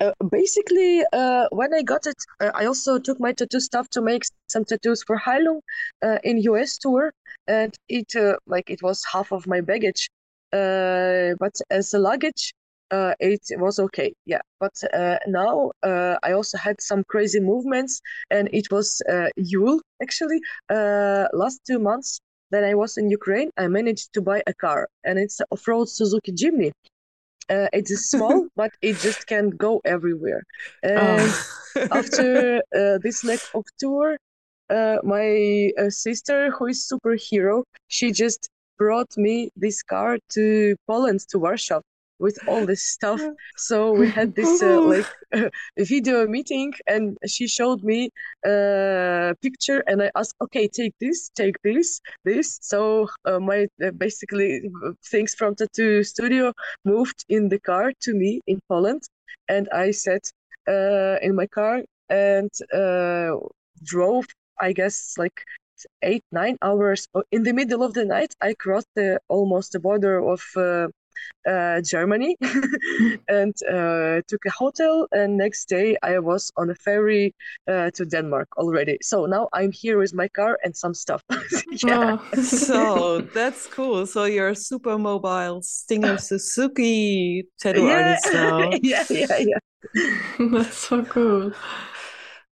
uh, 0.01 0.12
basically, 0.31 1.03
uh, 1.12 1.47
when 1.51 1.75
I 1.75 1.83
got 1.83 2.07
it, 2.07 2.16
uh, 2.41 2.51
I 2.55 2.64
also 2.64 2.99
took 2.99 3.21
my 3.21 3.33
tattoo 3.33 3.61
stuff 3.61 3.89
to 3.91 4.01
make 4.01 4.23
some 4.49 4.64
tattoos 4.64 5.03
for 5.03 5.18
Heilung 5.18 5.61
uh, 6.03 6.18
in 6.25 6.39
US 6.39 6.79
tour, 6.79 7.12
and 7.47 7.75
it 7.89 8.16
uh, 8.16 8.37
like 8.47 8.71
it 8.71 8.83
was 8.83 9.05
half 9.05 9.33
of 9.33 9.47
my 9.47 9.61
baggage, 9.61 10.09
but 10.53 11.55
as 11.71 11.93
a 11.95 11.99
luggage, 11.99 12.55
it 12.91 13.61
was 13.61 13.79
okay. 13.79 14.14
Yeah, 14.25 14.41
but 14.59 14.73
now 15.27 15.73
I 15.83 16.33
also 16.33 16.57
had 16.57 16.81
some 16.81 17.05
crazy 17.05 17.41
movements, 17.41 18.01
and 18.31 18.49
it 18.53 18.71
was 18.71 19.03
Yule 19.37 19.81
actually 20.03 20.41
last 20.71 21.61
two 21.66 21.79
months. 21.79 22.21
that 22.53 22.64
I 22.64 22.75
was 22.75 22.99
in 23.01 23.07
Ukraine. 23.11 23.51
I 23.57 23.68
managed 23.68 24.09
to 24.14 24.21
buy 24.21 24.43
a 24.53 24.55
car, 24.64 24.89
and 25.07 25.14
it's 25.25 25.39
a 25.39 25.47
off-road 25.53 25.89
Suzuki 25.89 26.33
Jimny 26.33 26.73
uh, 27.51 27.69
it 27.73 27.91
is 27.91 28.09
small, 28.09 28.47
but 28.57 28.71
it 28.81 28.97
just 28.99 29.27
can 29.27 29.51
go 29.51 29.81
everywhere. 29.85 30.43
And 30.83 31.21
oh. 31.21 31.89
after 31.91 32.63
uh, 32.77 32.99
this 33.03 33.25
leg 33.25 33.41
of 33.55 33.65
tour, 33.79 34.17
uh, 34.71 34.99
my 35.03 35.71
uh, 35.79 35.91
sister, 35.91 36.51
who 36.53 36.67
is 36.67 36.89
superhero, 36.91 37.65
she 37.89 38.13
just 38.13 38.49
brought 38.79 39.17
me 39.17 39.51
this 39.57 39.83
car 39.83 40.19
to 40.31 40.77
Poland 40.87 41.21
to 41.29 41.39
Warsaw 41.39 41.81
with 42.21 42.39
all 42.47 42.64
this 42.66 42.83
stuff. 42.83 43.21
So 43.57 43.93
we 43.93 44.09
had 44.09 44.35
this 44.39 44.62
uh, 44.62 44.81
like 44.81 45.07
uh, 45.35 45.49
video 45.79 46.27
meeting, 46.27 46.73
and 46.87 47.16
she 47.27 47.49
showed 47.49 47.83
me 47.83 48.11
a 48.45 49.35
picture, 49.43 49.83
and 49.89 50.03
I 50.03 50.11
asked, 50.14 50.37
"Okay, 50.43 50.68
take 50.68 50.95
this, 51.01 51.31
take 51.35 51.57
this, 51.62 52.01
this." 52.25 52.59
So 52.62 53.09
uh, 53.25 53.41
my 53.41 53.66
uh, 53.85 53.91
basically 53.93 54.71
things 55.11 55.35
from 55.35 55.55
tattoo 55.55 56.05
studio 56.05 56.53
moved 56.85 57.25
in 57.29 57.49
the 57.49 57.59
car 57.59 57.93
to 58.05 58.14
me 58.14 58.41
in 58.47 58.61
Poland, 58.68 59.03
and 59.49 59.68
I 59.73 59.91
sat 59.91 60.31
uh, 60.68 61.16
in 61.23 61.35
my 61.35 61.47
car 61.47 61.83
and 62.09 62.51
uh, 62.73 63.37
drove. 63.83 64.27
I 64.62 64.73
guess 64.75 65.14
like 65.16 65.43
eight 66.03 66.25
nine 66.33 66.57
hours 66.62 67.09
in 67.33 67.43
the 67.43 67.53
middle 67.53 67.83
of 67.83 67.95
the 67.95 68.05
night 68.05 68.35
i 68.43 68.53
crossed 68.55 68.93
the 68.95 69.18
almost 69.29 69.73
the 69.73 69.81
border 69.81 70.18
of 70.21 70.43
uh, 70.57 70.89
Germany 71.83 72.37
and 73.29 73.55
uh, 73.71 74.21
took 74.27 74.45
a 74.47 74.51
hotel. 74.51 75.09
And 75.12 75.37
next 75.37 75.68
day 75.68 75.97
I 76.03 76.18
was 76.18 76.53
on 76.57 76.71
a 76.71 76.75
ferry 76.75 77.35
uh, 77.68 77.91
to 77.95 78.05
Denmark 78.05 78.49
already. 78.57 78.99
So 79.03 79.27
now 79.27 79.49
I'm 79.53 79.73
here 79.73 79.99
with 79.99 80.14
my 80.14 80.29
car 80.29 80.59
and 80.64 80.77
some 80.77 80.95
stuff. 80.95 81.23
yeah. 81.85 82.18
Oh, 82.37 82.43
so 82.43 83.21
that's 83.35 83.66
cool. 83.66 84.07
So 84.07 84.25
you're 84.25 84.55
super 84.55 84.99
mobile 84.99 85.62
Stinger 85.62 86.18
Suzuki 86.18 87.47
tattoo 87.61 87.87
yeah. 87.87 87.93
artist 87.93 88.29
now. 88.33 88.71
yeah, 88.83 89.05
yeah, 89.11 89.39
yeah. 89.39 89.59
that's 90.53 90.77
so 90.77 91.05
cool. 91.05 91.53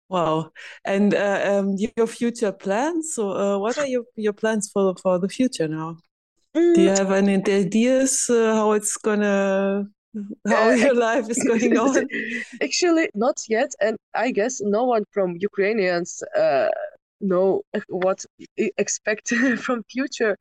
Wow. 0.09 0.51
And 0.86 1.13
uh, 1.13 1.41
um, 1.43 1.76
your 1.78 2.07
future 2.07 2.51
plans? 2.51 3.13
So, 3.13 3.32
uh, 3.32 3.59
what 3.59 3.78
are 3.78 3.86
your, 3.86 4.03
your 4.15 4.34
plans 4.34 4.70
for, 4.72 4.95
for 5.01 5.20
the 5.20 5.28
future 5.28 5.68
now? 5.68 5.97
Do 6.54 6.82
you 6.82 6.89
have 6.89 7.12
any 7.12 7.36
ideas 7.36 8.30
uh, 8.30 8.56
how 8.56 8.72
it's 8.72 8.98
gonna 8.98 9.88
how 10.48 10.70
uh, 10.70 10.72
your 10.84 10.93
life 10.95 11.30
is 11.30 11.43
going 11.43 11.78
on? 11.88 12.08
Actually, 12.62 13.10
not 13.14 13.38
yet, 13.48 13.72
and 13.80 13.98
I 14.14 14.32
guess 14.32 14.62
no 14.62 14.86
one 14.86 15.04
from 15.12 15.38
Ukrainians 15.39 16.24
uh, 16.36 16.70
know 17.22 17.62
what 17.89 18.26
expect 18.78 19.30
from 19.66 19.84
future. 19.84 20.38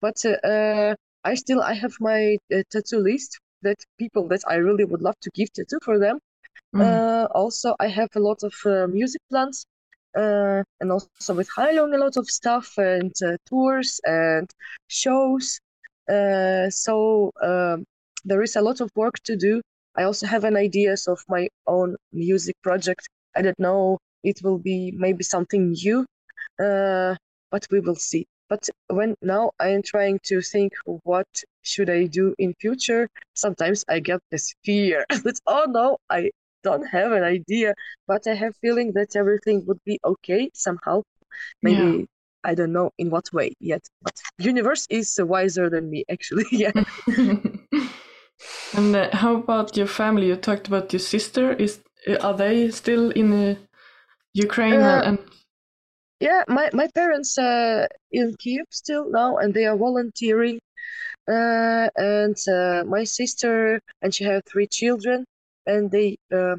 But 0.00 0.24
uh, 0.24 0.94
I 1.24 1.34
still 1.34 1.60
I 1.60 1.74
have 1.74 1.94
my 2.00 2.36
uh, 2.54 2.62
tattoo 2.70 2.98
list 2.98 3.38
that 3.62 3.78
people 3.98 4.26
that 4.28 4.42
I 4.46 4.56
really 4.56 4.84
would 4.84 5.02
love 5.02 5.18
to 5.22 5.30
give 5.34 5.52
tattoo 5.52 5.80
for 5.82 5.98
them. 5.98 6.18
Mm. 6.74 7.28
also, 7.34 7.74
I 7.80 7.88
have 7.88 8.10
a 8.14 8.20
lot 8.20 8.42
of 8.42 8.54
uh, 8.64 8.86
music 8.86 9.20
plans 9.30 9.66
uh, 10.16 10.62
and 10.80 10.92
also 10.92 11.34
with 11.34 11.48
Heilung 11.50 11.94
a 11.94 11.98
lot 11.98 12.16
of 12.16 12.28
stuff 12.28 12.76
and 12.78 13.12
uh, 13.24 13.36
tours 13.46 14.00
and 14.04 14.48
shows. 14.88 15.60
Uh, 16.08 16.68
so 16.70 17.30
um, 17.42 17.84
there 18.24 18.42
is 18.42 18.56
a 18.56 18.60
lot 18.60 18.80
of 18.80 18.90
work 18.96 19.18
to 19.24 19.36
do. 19.36 19.60
I 19.96 20.04
also 20.04 20.26
have 20.26 20.44
an 20.44 20.56
ideas 20.56 21.06
of 21.08 21.24
my 21.28 21.48
own 21.66 21.96
music 22.12 22.56
project. 22.62 23.08
I 23.36 23.42
don't 23.42 23.58
know. 23.58 23.98
It 24.22 24.40
will 24.42 24.58
be 24.58 24.92
maybe 24.96 25.24
something 25.24 25.72
new, 25.72 26.06
uh, 26.62 27.14
but 27.50 27.66
we 27.70 27.80
will 27.80 27.96
see. 27.96 28.26
But 28.48 28.68
when 28.88 29.14
now 29.22 29.52
I 29.60 29.68
am 29.68 29.82
trying 29.82 30.18
to 30.24 30.42
think 30.42 30.72
what 31.04 31.28
should 31.62 31.88
I 31.88 32.06
do 32.06 32.34
in 32.38 32.54
future, 32.54 33.08
sometimes 33.34 33.84
I 33.88 34.00
get 34.00 34.20
this 34.30 34.52
fear 34.64 35.06
that 35.24 35.38
oh 35.46 35.66
no, 35.68 35.98
I 36.10 36.30
don't 36.62 36.86
have 36.86 37.12
an 37.12 37.22
idea, 37.22 37.74
but 38.06 38.26
I 38.26 38.34
have 38.34 38.56
feeling 38.60 38.92
that 38.92 39.16
everything 39.16 39.64
would 39.66 39.80
be 39.84 39.98
okay 40.04 40.50
somehow. 40.54 41.02
Maybe 41.62 41.82
yeah. 41.82 42.04
I 42.44 42.54
don't 42.54 42.72
know 42.72 42.90
in 42.98 43.10
what 43.10 43.32
way 43.32 43.52
yet, 43.60 43.86
but 44.02 44.20
universe 44.38 44.86
is 44.90 45.18
wiser 45.22 45.68
than 45.70 45.90
me 45.90 46.04
actually. 46.10 46.46
yeah. 46.52 46.72
and 48.74 48.96
uh, 48.96 49.08
how 49.12 49.36
about 49.36 49.76
your 49.76 49.86
family? 49.86 50.26
You 50.28 50.36
talked 50.36 50.68
about 50.68 50.92
your 50.92 51.00
sister. 51.00 51.52
Is 51.52 51.80
uh, 52.08 52.16
are 52.16 52.34
they 52.34 52.70
still 52.70 53.10
in 53.10 53.32
uh, 53.32 53.54
Ukraine 54.32 54.80
uh, 54.80 55.02
and? 55.04 55.18
Yeah, 56.20 56.44
my 56.48 56.68
my 56.74 56.86
parents 56.94 57.38
uh 57.38 57.86
in 58.12 58.34
Kiev 58.38 58.66
still 58.70 59.10
now, 59.10 59.38
and 59.38 59.54
they 59.54 59.66
are 59.66 59.76
volunteering. 59.76 60.60
Uh, 61.28 61.88
and 61.96 62.36
uh, 62.48 62.82
my 62.86 63.04
sister 63.04 63.80
and 64.02 64.12
she 64.14 64.24
have 64.24 64.42
three 64.44 64.66
children 64.66 65.24
and 65.66 65.90
they 65.90 66.16
uh, 66.32 66.56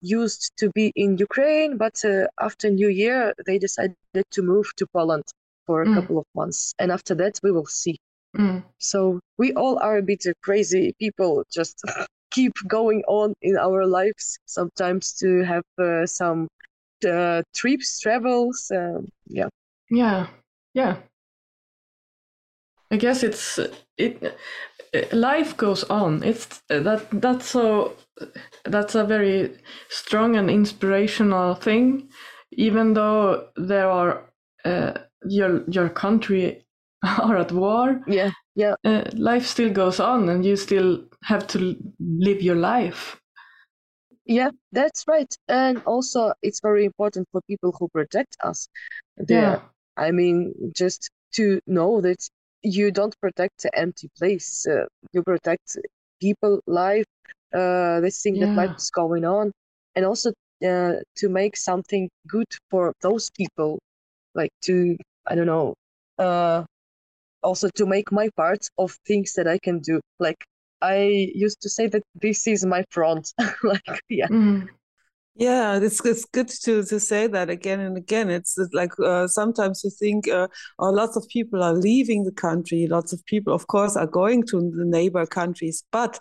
used 0.00 0.52
to 0.58 0.70
be 0.74 0.92
in 0.96 1.16
Ukraine, 1.18 1.76
but 1.76 2.04
uh, 2.04 2.26
after 2.40 2.68
New 2.70 2.88
Year 2.88 3.34
they 3.46 3.58
decided 3.58 3.96
to 4.30 4.42
move 4.42 4.66
to 4.76 4.86
Poland 4.86 5.24
for 5.66 5.82
a 5.82 5.86
mm. 5.86 5.94
couple 5.94 6.18
of 6.18 6.26
months, 6.34 6.74
and 6.78 6.90
after 6.90 7.14
that 7.14 7.38
we 7.42 7.52
will 7.52 7.66
see. 7.66 7.96
Mm. 8.36 8.64
So 8.78 9.20
we 9.38 9.52
all 9.52 9.78
are 9.78 9.98
a 9.98 10.02
bit 10.02 10.24
crazy 10.42 10.94
people, 10.98 11.44
just 11.52 11.80
keep 12.30 12.52
going 12.66 13.02
on 13.06 13.34
in 13.42 13.56
our 13.56 13.86
lives. 13.86 14.38
Sometimes 14.46 15.12
to 15.14 15.42
have 15.44 15.64
uh, 15.78 16.06
some 16.06 16.48
uh, 17.08 17.42
trips, 17.54 18.00
travels, 18.00 18.70
um, 18.74 19.08
yeah. 19.26 19.48
Yeah, 19.90 20.26
yeah. 20.74 20.96
I 22.90 22.96
guess 22.96 23.22
it's 23.22 23.58
it. 24.02 25.12
Life 25.12 25.56
goes 25.56 25.84
on. 25.84 26.22
It's 26.22 26.62
that 26.68 27.08
that's 27.12 27.46
so 27.46 27.96
that's 28.64 28.94
a 28.94 29.04
very 29.04 29.56
strong 29.88 30.36
and 30.36 30.50
inspirational 30.50 31.54
thing. 31.54 32.08
Even 32.52 32.94
though 32.94 33.48
there 33.56 33.88
are 33.88 34.30
uh, 34.64 34.92
your 35.24 35.64
your 35.70 35.88
country 35.88 36.66
are 37.04 37.36
at 37.36 37.52
war. 37.52 38.02
Yeah, 38.06 38.30
yeah. 38.54 38.74
Uh, 38.84 39.04
life 39.14 39.46
still 39.46 39.72
goes 39.72 40.00
on, 40.00 40.28
and 40.28 40.44
you 40.44 40.56
still 40.56 41.04
have 41.24 41.46
to 41.48 41.76
live 41.98 42.42
your 42.42 42.56
life. 42.56 43.20
Yeah, 44.24 44.50
that's 44.70 45.04
right. 45.08 45.34
And 45.48 45.82
also, 45.84 46.32
it's 46.42 46.60
very 46.60 46.84
important 46.84 47.28
for 47.32 47.40
people 47.42 47.74
who 47.78 47.88
protect 47.88 48.36
us. 48.44 48.68
Yeah. 49.28 49.60
I 49.96 50.10
mean, 50.10 50.54
just 50.74 51.10
to 51.32 51.60
know 51.66 52.00
that 52.00 52.28
you 52.62 52.90
don't 52.90 53.18
protect 53.20 53.64
an 53.64 53.70
empty 53.74 54.08
place. 54.16 54.66
Uh, 54.66 54.86
you 55.12 55.22
protect 55.22 55.76
people, 56.20 56.60
life, 56.66 57.06
uh, 57.54 58.00
this 58.00 58.22
thing 58.22 58.36
yeah. 58.36 58.46
that 58.46 58.54
life 58.54 58.76
is 58.76 58.90
going 58.90 59.24
on, 59.24 59.52
and 59.94 60.04
also 60.04 60.32
uh, 60.66 60.94
to 61.16 61.28
make 61.28 61.56
something 61.56 62.08
good 62.26 62.46
for 62.70 62.92
those 63.02 63.30
people, 63.30 63.78
like 64.34 64.50
to 64.62 64.96
I 65.26 65.34
don't 65.34 65.46
know, 65.46 65.74
uh, 66.18 66.64
also 67.42 67.68
to 67.76 67.86
make 67.86 68.10
my 68.12 68.28
part 68.36 68.68
of 68.78 68.96
things 69.06 69.34
that 69.34 69.46
I 69.46 69.58
can 69.58 69.80
do. 69.80 70.00
Like 70.18 70.44
I 70.80 71.30
used 71.34 71.60
to 71.62 71.68
say 71.68 71.86
that 71.88 72.02
this 72.14 72.46
is 72.46 72.64
my 72.64 72.84
front. 72.90 73.32
like 73.62 74.00
yeah. 74.08 74.28
Mm. 74.28 74.68
Yeah, 75.34 75.78
it's 75.78 76.04
it's 76.04 76.26
good 76.26 76.48
to 76.64 76.84
to 76.84 77.00
say 77.00 77.26
that 77.26 77.48
again 77.48 77.80
and 77.80 77.96
again. 77.96 78.28
It's 78.28 78.58
like 78.74 78.92
uh, 79.02 79.26
sometimes 79.26 79.82
you 79.82 79.88
think 79.88 80.28
uh, 80.28 80.48
oh, 80.78 80.90
lots 80.90 81.16
of 81.16 81.26
people 81.28 81.62
are 81.62 81.72
leaving 81.72 82.24
the 82.24 82.32
country. 82.32 82.86
Lots 82.86 83.14
of 83.14 83.24
people, 83.24 83.54
of 83.54 83.66
course, 83.66 83.96
are 83.96 84.06
going 84.06 84.44
to 84.48 84.60
the 84.60 84.84
neighbor 84.84 85.24
countries, 85.24 85.84
but 85.90 86.18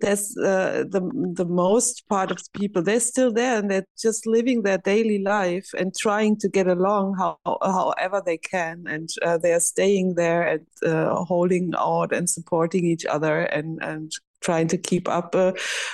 there's 0.00 0.34
uh, 0.38 0.84
the 0.88 1.02
the 1.34 1.44
most 1.44 2.08
part 2.08 2.30
of 2.30 2.38
the 2.38 2.58
people 2.58 2.82
they're 2.82 3.00
still 3.00 3.30
there 3.34 3.58
and 3.58 3.70
they're 3.70 3.86
just 4.00 4.26
living 4.26 4.62
their 4.62 4.78
daily 4.78 5.18
life 5.22 5.68
and 5.76 5.94
trying 5.94 6.34
to 6.38 6.48
get 6.48 6.66
along 6.66 7.16
how 7.18 7.38
however 7.62 8.22
they 8.24 8.38
can, 8.38 8.84
and 8.88 9.10
uh, 9.20 9.36
they 9.36 9.52
are 9.52 9.60
staying 9.60 10.14
there 10.14 10.42
and 10.42 10.66
uh, 10.86 11.14
holding 11.26 11.74
out 11.76 12.14
and 12.14 12.30
supporting 12.30 12.86
each 12.86 13.04
other 13.04 13.40
and 13.40 13.78
and 13.82 14.12
trying 14.40 14.68
to 14.68 14.76
keep 14.78 15.06
up 15.08 15.34
uh, 15.34 15.52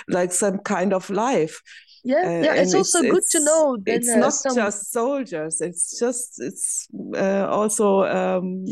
like 0.09 0.33
some 0.33 0.59
kind 0.59 0.93
of 0.93 1.09
life 1.11 1.61
yeah 2.05 2.17
uh, 2.17 2.43
yeah 2.45 2.55
it's 2.55 2.75
also 2.75 2.99
it's, 2.99 3.11
good 3.11 3.19
it's, 3.19 3.33
to 3.33 3.45
know 3.45 3.77
that, 3.85 3.95
it's 3.97 4.09
uh, 4.09 4.17
not 4.17 4.33
some... 4.33 4.55
just 4.55 4.93
soldiers 4.93 5.61
it's 5.61 5.99
just 5.99 6.41
it's 6.41 6.89
uh, 7.17 7.47
also 7.49 8.05
um, 8.05 8.65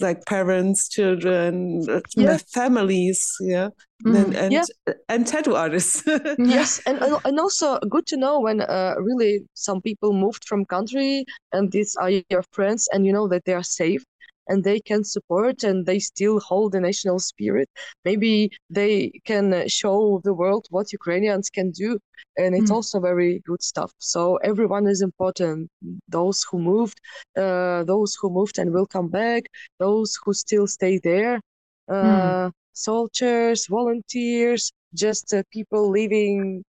like 0.00 0.24
parents 0.26 0.88
children 0.88 1.84
uh, 1.88 2.00
yeah. 2.16 2.38
families 2.52 3.34
yeah 3.40 3.68
mm. 4.04 4.16
and 4.16 4.34
and, 4.34 4.52
yeah. 4.52 4.64
and 5.08 5.26
tattoo 5.26 5.54
artists 5.54 6.02
yes 6.38 6.80
and 6.86 6.98
and 7.24 7.40
also 7.40 7.78
good 7.90 8.06
to 8.06 8.16
know 8.16 8.40
when 8.40 8.60
uh, 8.60 8.94
really 8.98 9.40
some 9.54 9.80
people 9.80 10.12
moved 10.12 10.44
from 10.44 10.64
country 10.64 11.24
and 11.52 11.72
these 11.72 11.96
are 11.96 12.10
your 12.10 12.44
friends 12.52 12.88
and 12.92 13.06
you 13.06 13.12
know 13.12 13.28
that 13.28 13.44
they 13.44 13.54
are 13.54 13.64
safe 13.64 14.04
and 14.48 14.64
they 14.64 14.80
can 14.80 15.04
support 15.04 15.62
and 15.62 15.86
they 15.86 15.98
still 15.98 16.40
hold 16.40 16.72
the 16.72 16.80
national 16.80 17.18
spirit. 17.18 17.68
Maybe 18.04 18.50
they 18.70 19.12
can 19.24 19.68
show 19.68 20.20
the 20.24 20.34
world 20.34 20.66
what 20.70 20.92
Ukrainians 20.92 21.50
can 21.50 21.70
do, 21.70 21.98
and 22.36 22.54
it's 22.54 22.70
mm. 22.70 22.74
also 22.74 23.00
very 23.00 23.40
good 23.46 23.62
stuff. 23.62 23.92
So 23.98 24.36
everyone 24.36 24.86
is 24.86 25.02
important. 25.02 25.70
Those 26.08 26.44
who 26.50 26.58
moved, 26.58 27.00
uh, 27.36 27.84
those 27.84 28.16
who 28.20 28.30
moved 28.30 28.58
and 28.58 28.72
will 28.72 28.86
come 28.86 29.08
back, 29.08 29.42
those 29.78 30.18
who 30.22 30.32
still 30.32 30.66
stay 30.66 30.98
there, 30.98 31.40
uh, 31.88 32.48
mm. 32.48 32.52
soldiers, 32.72 33.66
volunteers, 33.66 34.72
just 34.94 35.34
uh, 35.34 35.42
people 35.52 35.90
living 35.90 36.64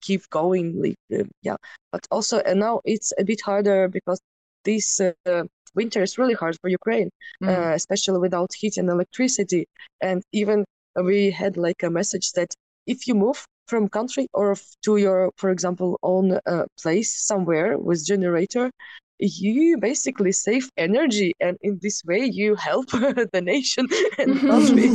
keep 0.00 0.28
going 0.28 0.94
uh, 1.14 1.24
yeah 1.42 1.56
but 1.90 2.06
also 2.10 2.38
and 2.40 2.60
now 2.60 2.78
it's 2.84 3.12
a 3.18 3.24
bit 3.24 3.40
harder 3.40 3.88
because 3.88 4.20
this 4.64 5.00
uh, 5.00 5.44
winter 5.74 6.02
is 6.02 6.18
really 6.18 6.34
hard 6.34 6.58
for 6.60 6.68
Ukraine, 6.68 7.10
mm. 7.42 7.48
uh, 7.48 7.74
especially 7.74 8.18
without 8.18 8.52
heat 8.54 8.76
and 8.76 8.88
electricity. 8.88 9.66
And 10.00 10.22
even 10.32 10.64
we 11.02 11.30
had 11.30 11.56
like 11.56 11.82
a 11.82 11.90
message 11.90 12.32
that 12.32 12.54
if 12.86 13.06
you 13.06 13.14
move 13.14 13.46
from 13.66 13.88
country 13.88 14.28
or 14.32 14.56
to 14.84 14.96
your, 14.96 15.32
for 15.36 15.50
example, 15.50 15.98
own 16.02 16.38
uh, 16.46 16.64
place 16.80 17.14
somewhere 17.26 17.78
with 17.78 18.06
generator, 18.06 18.70
you 19.18 19.78
basically 19.78 20.32
save 20.32 20.68
energy, 20.76 21.32
and 21.40 21.56
in 21.62 21.78
this 21.80 22.02
way 22.04 22.24
you 22.24 22.56
help 22.56 22.90
the 22.90 23.40
nation 23.42 23.86
and 24.18 24.40
country. 24.40 24.90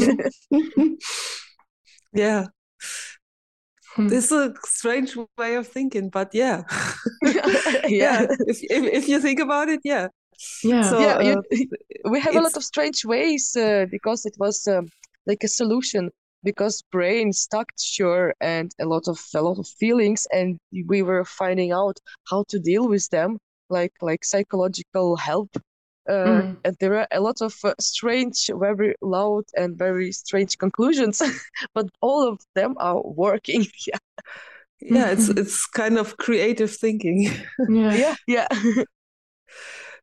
yeah. 2.13 2.45
Hmm. 3.95 4.07
This 4.07 4.25
is 4.25 4.31
a 4.31 4.53
strange 4.65 5.17
way 5.37 5.55
of 5.55 5.67
thinking, 5.67 6.09
but 6.09 6.29
yeah, 6.33 6.63
yeah. 7.23 7.47
yeah. 7.87 8.27
If, 8.41 8.61
if, 8.61 8.83
if 8.83 9.09
you 9.09 9.19
think 9.19 9.39
about 9.39 9.69
it, 9.69 9.79
yeah 9.83 10.09
yeah. 10.63 10.81
So, 10.83 10.99
yeah 10.99 11.35
uh, 11.35 11.41
we 12.09 12.19
have 12.19 12.35
a 12.35 12.41
lot 12.41 12.55
of 12.55 12.63
strange 12.63 13.05
ways 13.05 13.55
uh, 13.55 13.85
because 13.89 14.25
it 14.25 14.35
was 14.39 14.67
um, 14.67 14.89
like 15.25 15.43
a 15.43 15.47
solution 15.47 16.11
because 16.43 16.81
brain 16.91 17.33
stuck 17.33 17.67
sure 17.77 18.33
and 18.39 18.71
a 18.79 18.85
lot 18.85 19.07
of 19.07 19.19
a 19.35 19.41
lot 19.41 19.59
of 19.59 19.67
feelings 19.67 20.27
and 20.31 20.57
we 20.87 21.01
were 21.01 21.25
finding 21.25 21.71
out 21.71 21.97
how 22.29 22.43
to 22.47 22.59
deal 22.59 22.87
with 22.87 23.09
them 23.09 23.37
like 23.69 23.93
like 24.01 24.23
psychological 24.23 25.15
help. 25.15 25.49
Uh, 26.09 26.41
mm. 26.41 26.57
and 26.65 26.75
there 26.79 26.97
are 26.97 27.07
a 27.11 27.19
lot 27.19 27.39
of 27.39 27.53
uh, 27.63 27.73
strange 27.79 28.49
very 28.55 28.95
loud 29.01 29.43
and 29.55 29.77
very 29.77 30.11
strange 30.11 30.57
conclusions 30.57 31.21
but 31.75 31.85
all 32.01 32.27
of 32.27 32.39
them 32.55 32.75
are 32.79 33.01
working. 33.03 33.65
Yeah. 33.87 33.97
Yeah 34.81 35.11
it's 35.11 35.27
it's 35.27 35.65
kind 35.65 35.97
of 35.97 36.15
creative 36.15 36.73
thinking. 36.73 37.29
Yeah. 37.67 37.93
Yeah 37.93 38.15
yeah 38.27 38.47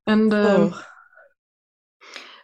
and 0.07 0.33
um, 0.33 0.75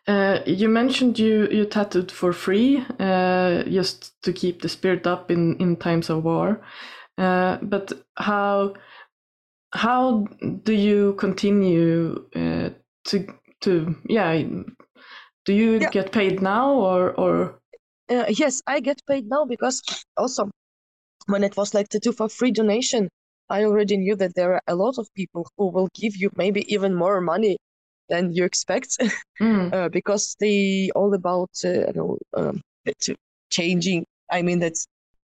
oh. 0.09 0.13
uh, 0.13 0.43
you 0.47 0.69
mentioned 0.69 1.19
you 1.19 1.49
you 1.51 1.65
tattooed 1.65 2.11
for 2.11 2.33
free, 2.33 2.85
uh, 2.99 3.63
just 3.65 4.21
to 4.23 4.33
keep 4.33 4.63
the 4.63 4.69
spirit 4.69 5.07
up 5.07 5.31
in 5.31 5.57
in 5.59 5.77
times 5.77 6.11
of 6.11 6.25
war. 6.25 6.61
Uh, 7.19 7.59
but 7.63 7.93
how 8.17 8.75
how 9.75 10.27
do 10.65 10.73
you 10.73 11.15
continue 11.15 12.27
uh, 12.35 12.71
to 13.05 13.27
to 13.61 13.97
yeah? 14.09 14.43
Do 15.45 15.53
you 15.53 15.79
yeah. 15.81 15.91
get 15.91 16.13
paid 16.13 16.43
now 16.43 16.73
or 16.73 17.13
or? 17.13 17.59
Uh, 18.09 18.25
yes, 18.29 18.61
I 18.67 18.81
get 18.81 19.01
paid 19.07 19.29
now 19.29 19.45
because 19.45 19.83
also 20.17 20.51
when 21.27 21.45
it 21.45 21.57
was 21.57 21.75
like 21.75 21.89
tattoo 21.89 22.13
for 22.13 22.29
free 22.29 22.51
donation, 22.51 23.09
I 23.53 23.65
already 23.65 23.99
knew 23.99 24.17
that 24.17 24.35
there 24.35 24.55
are 24.55 24.63
a 24.67 24.75
lot 24.75 24.97
of 24.99 25.13
people 25.15 25.47
who 25.57 25.67
will 25.69 25.91
give 25.95 26.17
you 26.17 26.31
maybe 26.37 26.63
even 26.73 26.95
more 26.95 27.21
money 27.21 27.59
than 28.09 28.33
you 28.33 28.45
expect 28.45 28.97
mm. 29.41 29.73
uh, 29.73 29.89
because 29.91 30.37
they 30.41 30.91
all 30.95 31.13
about 31.13 31.51
uh, 31.65 31.69
you 31.89 31.93
know 31.95 32.19
um, 32.35 32.63
changing. 33.51 34.07
I 34.31 34.41
mean 34.41 34.61
that 34.61 34.77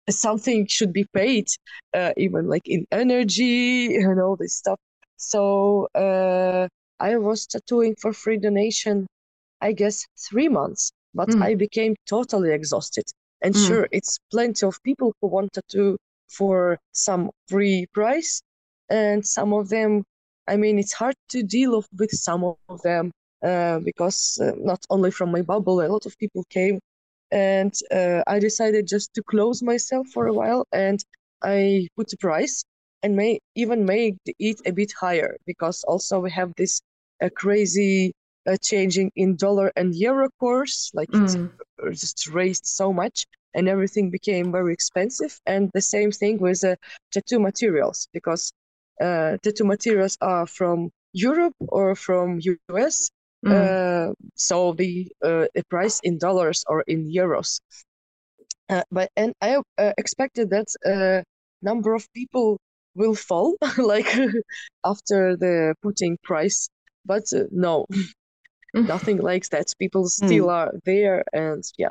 something 0.08 0.66
should 0.66 0.92
be 0.92 1.06
paid, 1.12 1.48
uh, 1.92 2.12
even 2.16 2.48
like 2.48 2.66
in 2.66 2.86
energy 2.90 3.96
and 3.96 4.18
all 4.20 4.36
this 4.36 4.54
stuff. 4.56 4.80
So 5.16 5.88
uh, 5.94 6.68
I 7.00 7.16
was 7.18 7.46
tattooing 7.46 7.94
for 8.00 8.12
free 8.14 8.38
donation, 8.38 9.06
I 9.60 9.72
guess 9.72 10.06
three 10.28 10.48
months, 10.48 10.92
but 11.14 11.28
mm. 11.28 11.42
I 11.42 11.54
became 11.54 11.94
totally 12.06 12.52
exhausted. 12.52 13.04
And 13.42 13.54
mm. 13.54 13.66
sure, 13.66 13.88
it's 13.92 14.18
plenty 14.30 14.66
of 14.66 14.82
people 14.82 15.12
who 15.20 15.28
want 15.28 15.52
tattoo 15.52 15.98
for 16.36 16.78
some 16.92 17.30
free 17.48 17.86
price. 17.92 18.42
And 18.90 19.26
some 19.26 19.52
of 19.52 19.68
them 19.68 20.04
i 20.46 20.56
mean 20.56 20.78
it's 20.78 20.92
hard 20.92 21.16
to 21.30 21.42
deal 21.42 21.82
with 21.98 22.10
some 22.10 22.44
of 22.68 22.82
them 22.82 23.10
uh, 23.42 23.78
because 23.78 24.38
uh, 24.42 24.52
not 24.58 24.84
only 24.90 25.10
from 25.10 25.30
my 25.30 25.42
bubble 25.42 25.80
a 25.80 25.88
lot 25.94 26.06
of 26.06 26.18
people 26.18 26.44
came. 26.50 26.78
And 27.30 27.74
uh, 27.90 28.22
i 28.26 28.38
decided 28.38 28.86
just 28.86 29.08
to 29.14 29.22
close 29.22 29.62
myself 29.62 30.06
for 30.14 30.26
a 30.26 30.34
while 30.40 30.62
and 30.72 30.98
i 31.42 31.88
put 31.96 32.12
a 32.12 32.16
price 32.16 32.64
and 33.02 33.16
may 33.16 33.38
even 33.54 33.84
make 33.84 34.16
it 34.38 34.58
a 34.66 34.72
bit 34.72 34.92
higher 34.92 35.36
because 35.46 35.84
also 35.84 36.20
we 36.20 36.30
have 36.30 36.52
this 36.56 36.80
uh, 37.22 37.28
crazy 37.34 38.12
uh, 38.46 38.56
changing 38.62 39.10
in 39.16 39.36
dollar 39.36 39.72
and 39.76 39.94
euro 39.94 40.28
course. 40.40 40.90
Like 40.94 41.10
mm. 41.10 41.50
it's 41.86 42.00
just 42.00 42.28
raised 42.28 42.66
so 42.66 42.92
much 42.92 43.26
and 43.54 43.68
everything 43.68 44.10
became 44.10 44.52
very 44.52 44.72
expensive. 44.72 45.40
And 45.46 45.70
the 45.74 45.80
same 45.80 46.10
thing 46.10 46.38
with 46.38 46.64
uh, 46.64 46.76
tattoo 47.12 47.40
materials 47.40 48.08
because 48.12 48.52
uh, 49.00 49.36
tattoo 49.42 49.64
materials 49.64 50.16
are 50.20 50.46
from 50.46 50.90
Europe 51.12 51.54
or 51.60 51.94
from 51.94 52.40
US. 52.70 53.10
Mm. 53.44 53.52
Uh, 53.52 54.14
so 54.34 54.72
the, 54.72 55.12
uh, 55.22 55.46
the 55.54 55.64
price 55.68 56.00
in 56.02 56.18
dollars 56.18 56.64
or 56.66 56.82
in 56.82 57.10
euros. 57.10 57.60
Uh, 58.70 58.82
but 58.90 59.10
and 59.16 59.34
I 59.42 59.58
uh, 59.76 59.92
expected 59.98 60.50
that 60.50 60.68
uh, 60.86 61.22
number 61.62 61.94
of 61.94 62.10
people 62.14 62.58
will 62.94 63.14
fall 63.14 63.56
like 63.78 64.08
after 64.84 65.36
the 65.36 65.74
putting 65.82 66.16
price, 66.22 66.68
but 67.04 67.24
no. 67.50 67.86
mm. 68.74 68.86
nothing 68.86 69.18
like 69.18 69.48
that. 69.50 69.72
People 69.78 70.08
still 70.08 70.46
mm. 70.46 70.52
are 70.52 70.72
there, 70.84 71.24
and 71.32 71.62
yeah. 71.78 71.90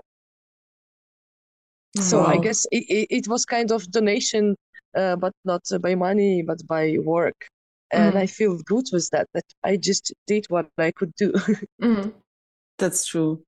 So 1.97 2.19
wow. 2.19 2.25
I 2.25 2.37
guess 2.37 2.65
it, 2.71 2.83
it, 2.89 3.07
it, 3.09 3.27
was 3.27 3.45
kind 3.45 3.71
of 3.71 3.89
donation, 3.91 4.55
uh, 4.95 5.15
but 5.15 5.31
not 5.45 5.61
by 5.79 5.93
money, 5.93 6.41
but 6.41 6.65
by 6.67 6.97
work, 6.99 7.47
and 7.91 8.17
I 8.17 8.25
feel 8.25 8.57
good 8.65 8.85
with 8.91 9.09
that. 9.11 9.27
That 9.35 9.45
I 9.63 9.77
just 9.77 10.11
did 10.25 10.45
what 10.49 10.67
I 10.77 10.91
could 10.91 11.13
do. 11.15 11.33
That's 12.79 13.05
true. 13.05 13.43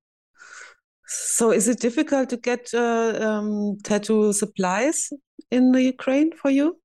So, 1.08 1.52
is 1.52 1.68
it 1.68 1.80
difficult 1.80 2.30
to 2.30 2.38
get 2.38 2.74
uh, 2.74 3.18
um, 3.20 3.78
tattoo 3.84 4.34
supplies 4.34 5.12
in 5.50 5.72
the 5.72 5.82
Ukraine 5.82 6.32
for 6.32 6.52
you? 6.52 6.78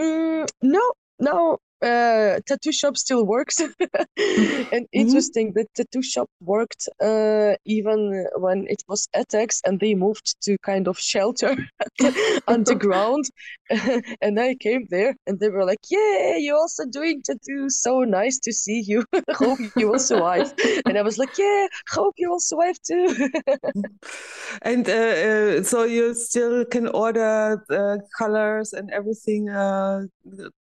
Mm, 0.00 0.48
no, 0.62 0.92
no 1.18 1.58
uh, 1.84 2.40
tattoo 2.46 2.72
shop 2.72 2.96
still 2.96 3.24
works. 3.24 3.60
And 4.74 4.84
mm-hmm. 4.84 5.00
interesting 5.02 5.52
the 5.52 5.66
tattoo 5.74 6.02
shop 6.02 6.28
worked 6.40 6.88
uh, 7.00 7.54
even 7.64 8.26
when 8.36 8.66
it 8.68 8.82
was 8.88 9.06
attacks 9.14 9.60
and 9.66 9.78
they 9.78 9.94
moved 9.94 10.36
to 10.42 10.56
kind 10.58 10.88
of 10.88 10.98
shelter 10.98 11.56
underground. 12.48 13.24
And 14.24 14.38
i 14.40 14.54
came 14.54 14.86
there 14.90 15.14
and 15.26 15.38
they 15.40 15.48
were 15.48 15.64
like 15.64 15.84
yeah 15.90 16.36
you're 16.36 16.56
also 16.56 16.84
doing 16.86 17.22
tattoos. 17.22 17.82
So 17.82 18.00
nice 18.00 18.38
to 18.40 18.52
see 18.52 18.80
you. 18.80 19.04
Hope 19.30 19.58
you 19.76 19.88
will 19.90 19.98
survive 19.98 20.52
and 20.86 20.98
i 20.98 21.02
was 21.02 21.18
like 21.18 21.36
yeah 21.38 21.66
hope 21.90 22.14
you 22.16 22.30
will 22.30 22.40
survive 22.40 22.78
too. 22.88 23.06
And 24.62 24.88
uh, 24.88 24.92
uh, 24.92 25.62
so 25.62 25.84
you 25.84 26.14
still 26.14 26.64
can 26.64 26.88
order 26.88 27.62
colors 28.18 28.72
and 28.72 28.90
everything 28.90 29.48
uh, 29.48 30.02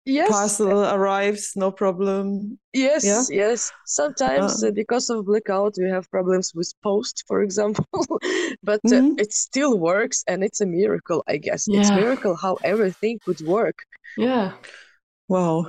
yes. 0.05 0.30
parcel 0.30 0.84
arrives, 0.84 1.53
no 1.57 1.70
problem. 1.70 2.59
Yes, 2.72 3.05
yeah? 3.05 3.22
yes. 3.30 3.72
Sometimes 3.86 4.62
uh, 4.62 4.68
uh, 4.68 4.70
because 4.70 5.11
of 5.11 5.26
blackout, 5.26 5.74
we 5.78 5.88
have 5.88 6.11
problems 6.11 6.53
with 6.55 6.72
post, 6.82 7.24
for 7.26 7.42
example, 7.42 7.86
but 8.62 8.80
uh, 8.86 8.90
mm-hmm. 8.90 9.18
it 9.18 9.32
still 9.32 9.78
works, 9.78 10.24
and 10.28 10.42
it's 10.44 10.61
a 10.61 10.66
miracle, 10.66 11.22
I 11.26 11.36
guess. 11.36 11.66
Yeah. 11.68 11.80
It's 11.80 11.90
a 11.90 11.96
miracle 11.96 12.36
how 12.36 12.59
everything 12.64 13.18
could 13.24 13.40
work. 13.40 13.78
Yeah. 14.16 14.53
Wow. 15.28 15.66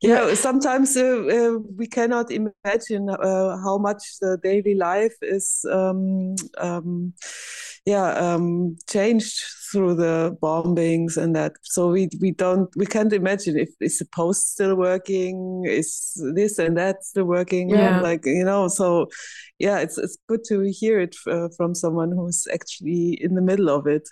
Yeah, 0.00 0.28
yeah. 0.28 0.34
sometimes 0.34 0.96
uh, 0.96 1.02
uh, 1.02 1.58
we 1.76 1.86
cannot 1.86 2.30
imagine 2.30 3.10
uh, 3.10 3.58
how 3.58 3.78
much 3.78 4.18
the 4.20 4.38
daily 4.42 4.74
life 4.74 5.14
is, 5.20 5.64
um, 5.70 6.34
um, 6.56 7.12
yeah, 7.86 8.12
um, 8.12 8.76
changed 8.88 9.42
through 9.70 9.94
the 9.94 10.36
bombings 10.42 11.16
and 11.16 11.34
that. 11.34 11.52
So 11.62 11.88
we 11.88 12.08
we 12.20 12.32
don't 12.32 12.68
we 12.76 12.86
can't 12.86 13.12
imagine 13.12 13.58
if 13.58 13.70
is 13.80 13.98
the 13.98 14.06
post 14.06 14.52
still 14.52 14.76
working, 14.76 15.64
is 15.66 16.20
this 16.34 16.58
and 16.58 16.76
that 16.76 17.04
still 17.04 17.24
working, 17.24 17.70
yeah. 17.70 18.00
like 18.00 18.26
you 18.26 18.44
know. 18.44 18.68
So 18.68 19.08
yeah, 19.58 19.78
it's 19.78 19.98
it's 19.98 20.18
good 20.28 20.44
to 20.48 20.70
hear 20.70 21.00
it 21.00 21.16
uh, 21.26 21.48
from 21.56 21.74
someone 21.74 22.12
who's 22.12 22.46
actually 22.52 23.18
in 23.20 23.34
the 23.34 23.42
middle 23.42 23.70
of 23.70 23.86
it. 23.86 24.08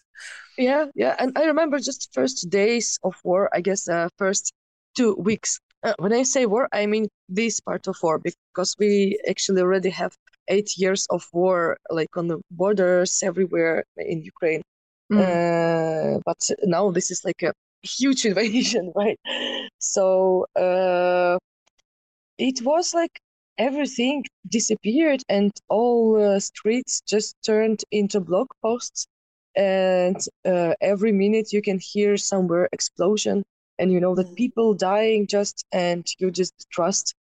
Yeah, 0.56 0.86
yeah, 0.94 1.14
and 1.18 1.32
I 1.36 1.44
remember 1.44 1.78
just 1.78 2.08
first 2.12 2.48
days 2.50 2.98
of 3.02 3.14
war. 3.22 3.48
I 3.52 3.60
guess 3.60 3.88
uh, 3.88 4.08
first 4.16 4.52
two 4.96 5.14
weeks. 5.14 5.60
Uh, 5.84 5.94
when 5.98 6.12
I 6.12 6.24
say 6.24 6.46
war, 6.46 6.68
I 6.72 6.86
mean 6.86 7.06
this 7.28 7.60
part 7.60 7.86
of 7.86 7.96
war 8.02 8.18
because 8.18 8.74
we 8.78 9.20
actually 9.28 9.62
already 9.62 9.90
have 9.90 10.16
eight 10.48 10.76
years 10.76 11.06
of 11.10 11.28
war, 11.32 11.76
like 11.90 12.16
on 12.16 12.28
the 12.28 12.40
borders 12.50 13.22
everywhere 13.22 13.84
in 13.96 14.22
Ukraine. 14.22 14.62
Mm. 15.12 15.20
Uh, 15.20 16.20
but 16.24 16.40
now 16.64 16.90
this 16.90 17.10
is 17.10 17.24
like 17.24 17.42
a 17.42 17.52
huge 17.82 18.24
invasion, 18.30 18.92
right? 18.94 19.18
So 19.78 20.46
uh, 20.56 21.38
it 22.38 22.62
was 22.62 22.94
like 22.94 23.18
everything 23.58 24.24
disappeared 24.48 25.22
and 25.28 25.52
all 25.68 26.22
uh, 26.22 26.40
streets 26.40 27.02
just 27.06 27.36
turned 27.44 27.82
into 27.90 28.20
block 28.20 28.48
posts. 28.62 29.06
And 29.56 30.16
uh, 30.44 30.74
every 30.80 31.10
minute 31.10 31.52
you 31.52 31.60
can 31.62 31.80
hear 31.80 32.16
somewhere 32.16 32.68
explosion, 32.72 33.42
and 33.80 33.90
you 33.90 33.98
know 33.98 34.14
that 34.14 34.28
mm. 34.28 34.36
people 34.36 34.74
dying 34.74 35.26
just, 35.26 35.64
and 35.72 36.06
you 36.18 36.30
just 36.30 36.54
trust 36.70 37.14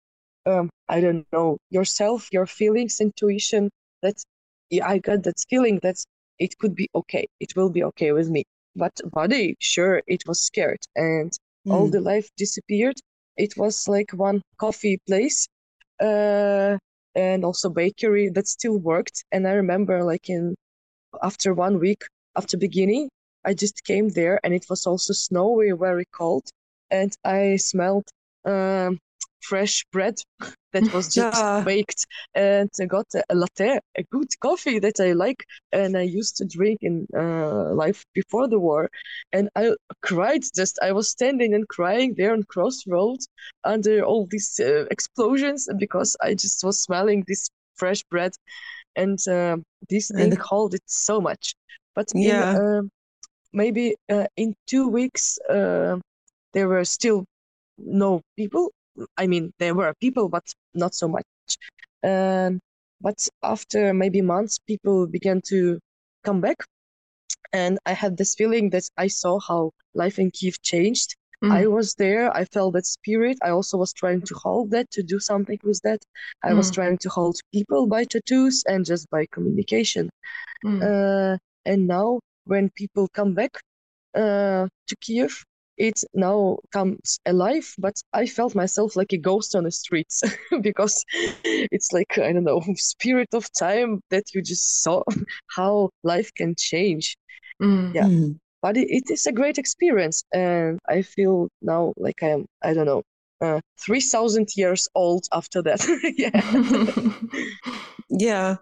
um, 0.48 0.70
I 0.88 1.02
don't 1.02 1.26
know, 1.32 1.58
yourself, 1.70 2.30
your 2.32 2.45
feelings, 2.45 3.00
intuition. 3.02 3.70
That 4.02 4.16
yeah, 4.70 4.88
I 4.88 5.00
got 5.00 5.24
that 5.24 5.43
feeling 5.50 5.80
that 5.84 5.98
it 6.39 6.58
could 6.58 6.76
be 6.76 6.88
okay. 6.95 7.28
It 7.39 7.56
will 7.56 7.70
be 7.70 7.84
okay 7.84 8.12
with 8.12 8.30
me. 8.30 8.43
But 8.76 8.93
body, 9.06 9.56
sure, 9.60 10.02
it 10.08 10.24
was 10.28 10.41
scared, 10.41 10.80
and 10.95 11.32
mm. 11.68 11.74
all 11.74 11.88
the 11.89 12.02
life 12.02 12.30
disappeared. 12.38 12.95
It 13.36 13.58
was 13.58 13.88
like 13.88 14.12
one 14.12 14.41
coffee 14.58 15.00
place, 15.08 15.48
uh, 16.00 16.78
and 17.16 17.43
also 17.43 17.70
bakery 17.70 18.30
that 18.30 18.48
still 18.48 18.78
worked. 18.78 19.24
And 19.32 19.48
I 19.48 19.54
remember, 19.54 20.04
like 20.04 20.30
in 20.30 20.56
after 21.22 21.54
one 21.54 21.80
week 21.80 22.04
after 22.36 22.58
beginning, 22.58 23.10
I 23.43 23.54
just 23.54 23.84
came 23.84 24.10
there, 24.10 24.39
and 24.43 24.54
it 24.54 24.66
was 24.70 24.86
also 24.86 25.14
snowy, 25.14 25.72
very 25.72 26.06
cold, 26.14 26.50
and 26.91 27.14
I 27.24 27.58
smelled 27.58 28.08
um, 28.45 29.00
fresh 29.42 29.86
bread 29.92 30.16
that 30.74 30.94
was 30.94 31.14
just 31.14 31.42
yeah. 31.42 31.62
baked 31.64 32.06
and 32.36 32.70
I 32.82 32.86
got 32.86 33.06
a, 33.30 33.36
latte, 33.36 33.80
a 33.98 34.04
good 34.12 34.28
coffee 34.40 34.80
that 34.80 35.00
I 35.00 35.14
like 35.14 35.46
and 35.72 35.98
I 35.98 36.02
used 36.02 36.38
to 36.38 36.46
drink 36.46 36.80
in 36.82 37.08
uh, 37.16 37.74
life 37.74 38.06
before 38.14 38.48
the 38.48 38.60
war. 38.60 38.90
And 39.34 39.50
I 39.56 39.74
cried 40.02 40.44
just, 40.56 40.80
I 40.82 40.92
was 40.92 41.10
standing 41.10 41.54
and 41.54 41.68
crying 41.68 42.16
there 42.18 42.34
on 42.34 42.44
Crossroads 42.44 43.28
under 43.64 44.04
all 44.04 44.28
these 44.30 44.60
uh, 44.60 44.86
explosions 44.92 45.68
because 45.78 46.16
I 46.22 46.34
just 46.34 46.64
was 46.64 46.82
smelling 46.82 47.24
this 47.28 47.50
fresh 47.76 48.04
bread 48.10 48.34
and 48.96 49.20
uh, 49.28 49.58
this 49.90 50.10
thing 50.10 50.32
and... 50.32 50.40
called 50.40 50.74
it 50.74 50.84
so 50.86 51.22
much. 51.22 51.54
But 51.96 52.08
yeah. 52.14 52.52
in, 52.52 52.62
um, 52.62 52.90
maybe 53.54 53.96
uh, 54.10 54.28
in 54.36 54.54
two 54.68 54.88
weeks, 54.88 55.40
uh, 55.50 55.98
there 56.54 56.68
were 56.68 56.86
still 56.86 57.26
no 57.78 58.22
people 58.36 58.72
I 59.18 59.28
mean, 59.28 59.54
there 59.60 59.76
were 59.76 59.93
people, 60.00 60.30
but 60.30 60.43
not 60.74 60.95
so 60.95 61.08
much. 61.08 61.26
Um, 62.04 62.60
but 63.02 63.28
after 63.43 63.93
maybe 63.93 64.22
months, 64.22 64.60
people 64.60 65.08
began 65.08 65.41
to 65.48 65.80
come 66.24 66.41
back. 66.41 66.58
And 67.54 67.80
I 67.86 67.93
had 67.93 68.18
this 68.18 68.36
feeling 68.36 68.70
that 68.72 68.89
I 68.98 69.08
saw 69.08 69.39
how 69.39 69.72
life 69.93 70.20
in 70.20 70.32
Kiev 70.32 70.62
changed. 70.62 71.16
Mm. 71.43 71.52
I 71.52 71.68
was 71.68 71.93
there. 71.95 72.36
I 72.36 72.45
felt 72.45 72.74
that 72.74 72.86
spirit. 72.86 73.38
I 73.43 73.52
also 73.52 73.78
was 73.78 73.93
trying 73.93 74.22
to 74.24 74.34
hold 74.34 74.72
that, 74.72 74.89
to 74.91 75.04
do 75.04 75.20
something 75.20 75.60
with 75.64 75.80
that. 75.84 76.02
I 76.43 76.52
mm. 76.52 76.58
was 76.58 76.72
trying 76.72 76.98
to 77.00 77.10
hold 77.10 77.39
people 77.54 77.86
by 77.86 78.06
tattoos 78.06 78.64
and 78.68 78.84
just 78.84 79.10
by 79.12 79.28
communication. 79.32 80.10
Mm. 80.66 80.82
Uh, 80.82 81.38
and 81.66 81.88
now, 81.88 82.20
when 82.45 82.70
people 82.72 83.08
come 83.10 83.34
back 83.36 83.52
uh, 84.16 84.68
to 84.88 84.95
Kiev, 85.02 85.43
it 85.78 86.04
now 86.14 86.58
comes 86.72 87.20
alive 87.26 87.74
but 87.78 87.96
i 88.14 88.26
felt 88.26 88.56
myself 88.56 88.96
like 88.96 89.14
a 89.14 89.18
ghost 89.18 89.56
on 89.56 89.64
the 89.64 89.72
streets 89.72 90.24
because 90.62 91.06
it's 91.44 91.92
like 91.94 92.18
i 92.18 92.34
don't 92.34 92.44
know 92.44 92.62
spirit 92.76 93.30
of 93.34 93.52
time 93.54 94.02
that 94.10 94.24
you 94.34 94.42
just 94.42 94.82
saw 94.84 95.04
how 95.56 95.90
life 96.04 96.34
can 96.34 96.56
change 96.56 97.16
mm. 97.62 97.94
yeah 97.94 98.06
mm. 98.06 98.38
but 98.62 98.76
it, 98.78 98.88
it 98.90 99.12
is 99.12 99.26
a 99.28 99.32
great 99.32 99.58
experience 99.58 100.24
and 100.34 100.80
i 100.88 101.02
feel 101.02 101.48
now 101.62 101.94
like 101.98 102.24
i 102.24 102.30
am 102.30 102.46
i 102.64 102.74
don't 102.74 102.86
know 102.86 103.04
uh, 103.40 103.62
3000 103.86 104.50
years 104.56 104.88
old 104.96 105.28
after 105.32 105.62
that 105.62 105.86
yeah 106.18 106.42
yeah 108.10 108.55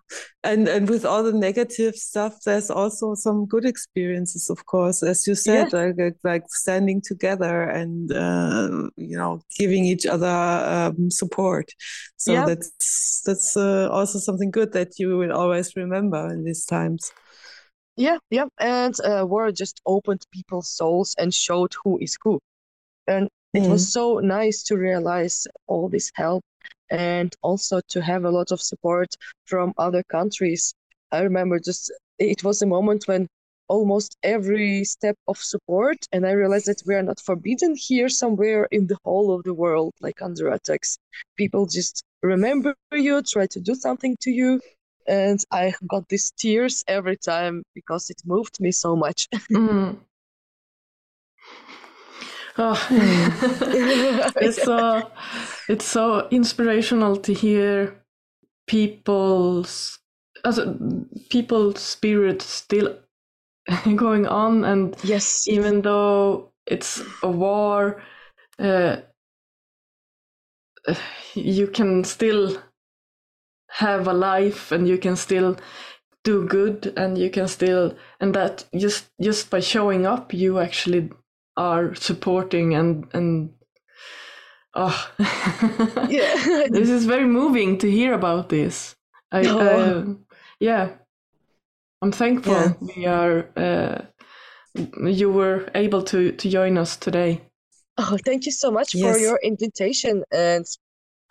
and 0.43 0.67
and 0.67 0.89
with 0.89 1.05
all 1.05 1.21
the 1.21 1.31
negative 1.31 1.95
stuff 1.95 2.35
there's 2.45 2.71
also 2.71 3.13
some 3.13 3.45
good 3.45 3.63
experiences 3.63 4.49
of 4.49 4.65
course 4.65 5.03
as 5.03 5.27
you 5.27 5.35
said 5.35 5.69
yeah. 5.71 5.91
like, 5.97 6.15
like 6.23 6.43
standing 6.49 6.99
together 6.99 7.61
and 7.63 8.11
uh, 8.11 8.89
you 8.97 9.15
know 9.15 9.39
giving 9.57 9.85
each 9.85 10.05
other 10.07 10.25
um, 10.27 11.11
support 11.11 11.69
so 12.17 12.33
yeah. 12.33 12.45
that's 12.45 13.21
that's 13.25 13.55
uh, 13.55 13.87
also 13.91 14.17
something 14.17 14.49
good 14.49 14.73
that 14.73 14.97
you 14.97 15.15
will 15.15 15.31
always 15.31 15.75
remember 15.75 16.33
in 16.33 16.43
these 16.43 16.65
times 16.65 17.11
yeah 17.97 18.17
yeah 18.31 18.45
and 18.59 18.95
uh, 19.01 19.23
war 19.27 19.51
just 19.51 19.79
opened 19.85 20.25
people's 20.33 20.69
souls 20.69 21.13
and 21.19 21.33
showed 21.33 21.71
who 21.83 21.99
is 21.99 22.17
who 22.23 22.39
and 23.07 23.29
it 23.53 23.61
mm. 23.61 23.69
was 23.69 23.93
so 23.93 24.19
nice 24.19 24.63
to 24.63 24.75
realize 24.75 25.45
all 25.67 25.87
this 25.87 26.11
help 26.15 26.43
and 26.89 27.36
also 27.41 27.81
to 27.89 28.01
have 28.01 28.25
a 28.25 28.31
lot 28.31 28.51
of 28.51 28.61
support 28.61 29.15
from 29.45 29.73
other 29.77 30.03
countries. 30.03 30.73
I 31.11 31.21
remember 31.21 31.59
just 31.59 31.91
it 32.19 32.43
was 32.43 32.61
a 32.61 32.65
moment 32.65 33.07
when 33.07 33.27
almost 33.67 34.17
every 34.23 34.83
step 34.83 35.15
of 35.27 35.38
support 35.38 35.97
and 36.11 36.25
i 36.25 36.31
realized 36.31 36.67
that 36.67 36.81
we 36.86 36.93
are 36.93 37.01
not 37.01 37.19
forbidden 37.19 37.75
here 37.75 38.09
somewhere 38.09 38.65
in 38.71 38.86
the 38.88 38.97
whole 39.03 39.33
of 39.33 39.43
the 39.43 39.53
world 39.53 39.91
like 40.01 40.21
under 40.21 40.49
attacks 40.49 40.97
people 41.36 41.65
just 41.65 42.03
remember 42.21 42.75
you 42.91 43.21
try 43.23 43.47
to 43.47 43.59
do 43.59 43.73
something 43.73 44.15
to 44.21 44.29
you 44.29 44.61
and 45.07 45.43
i 45.51 45.73
got 45.88 46.07
these 46.09 46.31
tears 46.38 46.83
every 46.88 47.17
time 47.17 47.63
because 47.73 48.09
it 48.09 48.21
moved 48.25 48.59
me 48.59 48.71
so 48.71 48.95
much 48.95 49.27
mm. 49.51 49.97
Oh, 52.57 52.88
it's 54.38 54.63
so 54.63 55.11
it's 55.70 55.86
so 55.86 56.28
inspirational 56.30 57.16
to 57.18 57.34
hear 57.34 57.95
people's 58.68 59.99
as 60.43 60.59
people's 61.30 61.80
spirit 61.80 62.41
still 62.41 62.97
going 63.95 64.28
on 64.28 64.63
and 64.63 64.95
yes. 65.03 65.47
even 65.47 65.82
though 65.82 66.51
it's 66.68 67.01
a 67.24 67.30
war 67.30 68.01
uh, 68.59 68.97
you 71.34 71.68
can 71.68 72.03
still 72.03 72.61
have 73.70 74.07
a 74.07 74.13
life 74.13 74.72
and 74.72 74.88
you 74.88 74.97
can 74.97 75.16
still 75.16 75.57
do 76.24 76.45
good 76.47 76.93
and 76.97 77.18
you 77.18 77.30
can 77.30 77.47
still 77.47 77.95
and 78.20 78.34
that 78.34 78.66
just 78.76 79.07
just 79.22 79.49
by 79.49 79.59
showing 79.59 80.05
up 80.05 80.34
you 80.34 80.59
actually 80.59 81.09
are 81.57 81.93
supporting 81.95 82.74
and 82.74 83.07
and 83.13 83.53
oh 84.76 85.11
yeah 86.09 86.36
this 86.69 86.89
is 86.89 87.05
very 87.05 87.26
moving 87.26 87.78
to 87.78 87.89
hear 87.89 88.13
about 88.13 88.49
this 88.49 88.95
I, 89.32 89.45
Oh. 89.47 89.59
uh, 89.59 90.05
yeah 90.59 90.89
i'm 92.01 92.11
thankful 92.11 92.53
Yeah. 92.53 92.73
we 92.95 93.05
are 93.05 93.49
uh, 93.55 94.01
you 95.07 95.32
were 95.32 95.69
able 95.76 96.03
to 96.03 96.32
to 96.32 96.49
join 96.49 96.78
us 96.78 96.97
today 96.97 97.41
Oh, 97.97 98.17
thank 98.26 98.45
you 98.45 98.51
so 98.51 98.69
much 98.71 98.91
for 98.91 99.17
your 99.17 99.39
invitation, 99.41 100.21
and 100.32 100.65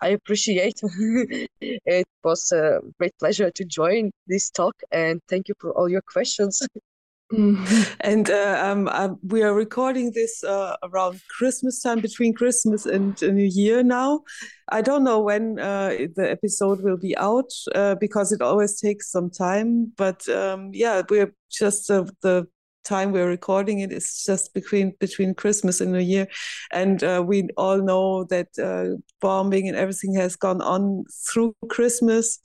I 0.01 0.09
appreciate. 0.17 0.81
It 1.85 2.07
was 2.23 2.51
a 2.51 2.79
great 2.97 3.13
pleasure 3.19 3.51
to 3.51 3.63
join 3.65 4.09
this 4.25 4.49
talk, 4.49 4.73
and 4.91 5.21
thank 5.29 5.47
you 5.47 5.53
for 5.61 5.71
all 5.77 5.87
your 5.89 6.01
questions. 6.01 6.61
Mm. 7.33 7.65
And 8.01 8.29
uh, 8.29 8.61
um, 8.63 8.87
um, 8.89 9.19
we 9.23 9.41
are 9.41 9.53
recording 9.53 10.11
this 10.11 10.43
uh, 10.43 10.75
around 10.83 11.21
Christmas 11.37 11.81
time, 11.81 11.99
between 11.99 12.33
Christmas 12.33 12.85
and 12.85 13.21
uh, 13.23 13.27
New 13.27 13.49
Year 13.51 13.83
now. 13.83 14.21
I 14.69 14.81
don't 14.81 15.03
know 15.03 15.19
when 15.19 15.59
uh, 15.59 15.89
the 16.15 16.29
episode 16.29 16.81
will 16.81 16.97
be 16.97 17.17
out 17.17 17.51
uh, 17.73 17.95
because 17.95 18.31
it 18.31 18.41
always 18.41 18.79
takes 18.79 19.11
some 19.11 19.29
time. 19.31 19.91
But 19.97 20.27
um, 20.29 20.69
yeah, 20.73 21.01
we're 21.09 21.33
just 21.51 21.89
uh, 21.89 22.05
the 22.21 22.47
time 22.83 23.11
we're 23.11 23.27
recording 23.27 23.79
it 23.79 23.91
is 23.91 24.23
just 24.23 24.53
between 24.53 24.93
between 24.99 25.33
Christmas 25.33 25.81
and 25.81 25.91
New 25.91 25.99
Year, 25.99 26.27
and 26.71 27.03
uh, 27.03 27.23
we 27.25 27.47
all 27.57 27.81
know 27.81 28.25
that 28.25 28.49
uh, 28.61 28.97
bombing 29.19 29.67
and 29.67 29.75
everything 29.75 30.13
has 30.13 30.35
gone 30.35 30.61
on 30.61 31.05
through 31.27 31.55
Christmas 31.69 32.39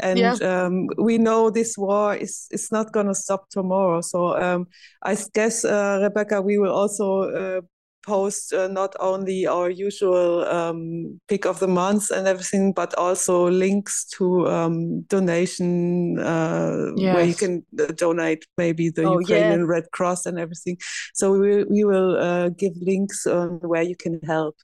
and 0.00 0.18
Yeah. 0.18 0.34
um, 0.42 0.88
we 0.98 1.18
know 1.18 1.50
this 1.50 1.76
war 1.78 2.14
is 2.14 2.46
is 2.50 2.70
not 2.72 2.92
going 2.92 3.06
to 3.06 3.14
stop 3.14 3.48
tomorrow. 3.50 4.00
So 4.00 4.36
um, 4.40 4.66
I 5.02 5.16
guess 5.34 5.64
uh, 5.64 5.98
Rebecka, 6.02 6.42
we 6.42 6.58
will 6.58 6.72
also 6.72 7.22
uh, 7.22 7.60
post 8.06 8.52
uh, 8.52 8.68
not 8.68 8.94
only 9.00 9.46
our 9.46 9.70
usual 9.70 10.44
um, 10.44 11.20
pick 11.28 11.46
of 11.46 11.58
the 11.58 11.66
month 11.68 12.10
and 12.10 12.26
everything, 12.26 12.72
but 12.72 12.94
also 12.98 13.48
links 13.48 14.04
to 14.16 14.46
um, 14.48 15.02
donation 15.08 16.18
uh, 16.18 16.90
where 17.14 17.24
you 17.24 17.34
can 17.34 17.64
uh, 17.80 17.86
donate 17.96 18.44
maybe 18.58 18.90
the 18.90 19.02
Oh, 19.06 19.18
yeah. 19.18 19.20
Ukrainian 19.20 19.66
Red 19.66 19.90
Cross 19.92 20.26
and 20.26 20.38
everything. 20.38 20.76
So 21.14 21.32
we 21.32 21.38
will, 21.38 21.64
we 21.70 21.84
will 21.84 22.16
uh, 22.16 22.48
give 22.50 22.72
links 22.80 23.26
on 23.26 23.58
where 23.60 23.82
you 23.82 23.96
can 23.96 24.20
help 24.26 24.56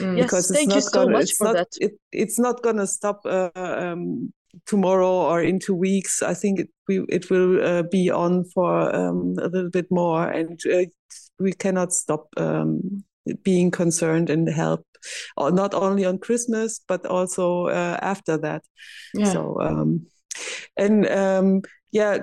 Mm. 0.00 0.16
Yes, 0.16 0.32
it's 0.32 0.52
thank 0.52 0.74
you 0.74 0.80
so 0.80 1.04
gonna 1.04 1.12
much 1.12 1.22
it's 1.30 1.38
for 1.38 1.46
not 1.46 1.56
that. 1.56 1.68
it, 1.80 1.92
it's 2.12 2.38
not 2.38 2.62
gonna 2.62 2.86
stop 2.86 3.20
uh, 3.26 3.50
um, 3.54 4.32
tomorrow 4.66 5.10
or 5.10 5.42
in 5.42 5.58
two 5.58 5.74
weeks 5.74 6.22
i 6.22 6.34
think 6.34 6.60
it 6.60 6.68
we 6.88 7.04
it 7.08 7.30
will 7.30 7.64
uh, 7.64 7.82
be 7.82 8.10
on 8.10 8.44
for 8.44 8.94
um, 8.94 9.34
a 9.38 9.48
little 9.48 9.70
bit 9.70 9.90
more 9.90 10.28
and 10.28 10.60
uh, 10.72 10.84
we 11.38 11.52
cannot 11.52 11.92
stop 11.92 12.28
um, 12.36 13.04
being 13.42 13.70
concerned 13.70 14.30
and 14.30 14.48
help 14.48 14.84
not 15.38 15.74
only 15.74 16.04
on 16.04 16.18
christmas 16.18 16.80
but 16.88 17.06
also 17.06 17.66
uh, 17.66 17.98
after 18.02 18.36
that. 18.38 18.64
Yeah. 19.14 19.32
So 19.32 19.60
um, 19.60 20.06
and 20.76 21.08
um, 21.08 21.62
yeah 21.92 22.18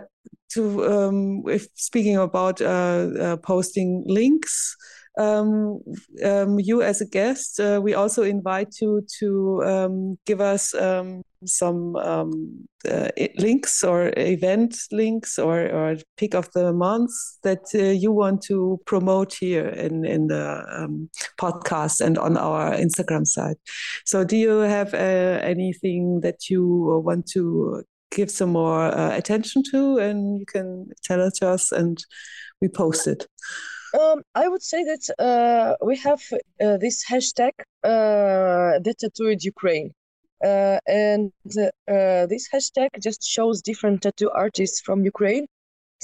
to 0.50 0.86
um, 0.86 1.44
if 1.48 1.68
speaking 1.76 2.18
about 2.18 2.62
uh, 2.62 3.10
uh, 3.20 3.38
posting 3.38 4.04
links 4.08 4.76
um, 5.18 5.80
um, 6.24 6.60
you 6.60 6.82
as 6.82 7.02
a 7.02 7.06
guest 7.06 7.60
uh, 7.60 7.80
we 7.82 7.94
also 7.94 8.24
invite 8.24 8.76
you 8.82 9.02
to 9.20 9.64
um, 9.66 10.18
give 10.26 10.42
us 10.42 10.74
um, 10.76 11.22
some 11.48 11.96
um, 11.98 12.68
uh, 12.90 13.10
links 13.38 13.84
or 13.84 14.12
event 14.18 14.78
links 14.92 15.38
or, 15.40 15.68
or 15.70 15.98
pick 16.18 16.34
of 16.34 16.52
the 16.54 16.74
month 16.74 17.12
that 17.44 17.64
uh, 17.76 17.78
you 17.78 18.12
want 18.12 18.42
to 18.44 18.80
promote 18.86 19.34
here 19.34 19.68
in, 19.68 20.06
in 20.06 20.28
the 20.28 20.64
um, 20.72 21.10
podcast 21.40 22.02
and 22.02 22.18
on 22.18 22.38
our 22.38 22.72
instagram 22.74 23.26
site. 23.26 23.58
So 24.06 24.24
do 24.24 24.38
you 24.38 24.60
have 24.60 24.94
uh, 24.94 25.40
anything 25.44 26.22
that 26.22 26.50
you 26.50 27.02
want 27.04 27.28
to 27.32 27.84
give 28.12 28.32
some 28.32 28.52
more 28.52 28.86
uh, 28.86 29.16
attention 29.16 29.64
to? 29.72 29.98
And 29.98 30.40
you 30.40 30.46
can 30.46 30.90
tell 31.04 31.22
it 31.22 31.34
to 31.36 31.50
us 31.50 31.72
and 31.72 31.98
we 32.62 32.68
post 32.68 33.08
it 33.08 33.28
Um, 34.00 34.24
I 34.36 34.48
would 34.48 34.62
say 34.62 34.84
that 34.84 35.04
uh, 35.20 35.76
we 35.90 35.96
have 35.98 36.22
uh, 36.62 36.78
this 36.78 36.98
hashtag 37.12 37.54
uh, 37.84 38.80
that 38.86 38.96
tattooed 39.00 39.44
Ukraine. 39.44 39.90
Uh, 40.44 40.80
and 40.86 41.32
uh, 41.58 42.26
this 42.34 42.46
hashtag 42.54 42.90
just 43.08 43.22
shows 43.24 43.62
different 43.62 44.02
tattoo 44.04 44.30
artists 44.32 44.82
from 44.82 44.98
Ukraine. 45.14 45.46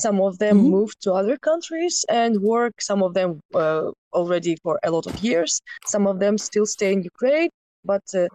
Some 0.06 0.18
of 0.28 0.34
them 0.44 0.58
Mhm. 0.58 0.72
moved 0.78 0.98
to 1.04 1.10
other 1.22 1.38
countries 1.50 1.96
and 2.22 2.32
work, 2.54 2.76
some 2.90 3.02
of 3.08 3.12
them 3.20 3.30
uh, 3.64 3.88
already 4.20 4.54
for 4.64 4.76
a 4.88 4.90
lot 4.96 5.06
of 5.12 5.16
years, 5.30 5.52
some 5.94 6.06
of 6.12 6.16
them 6.24 6.36
still 6.50 6.68
stay 6.76 6.92
in 6.96 7.02
Ukraine. 7.14 7.50
But 7.92 8.06
uh, 8.22 8.28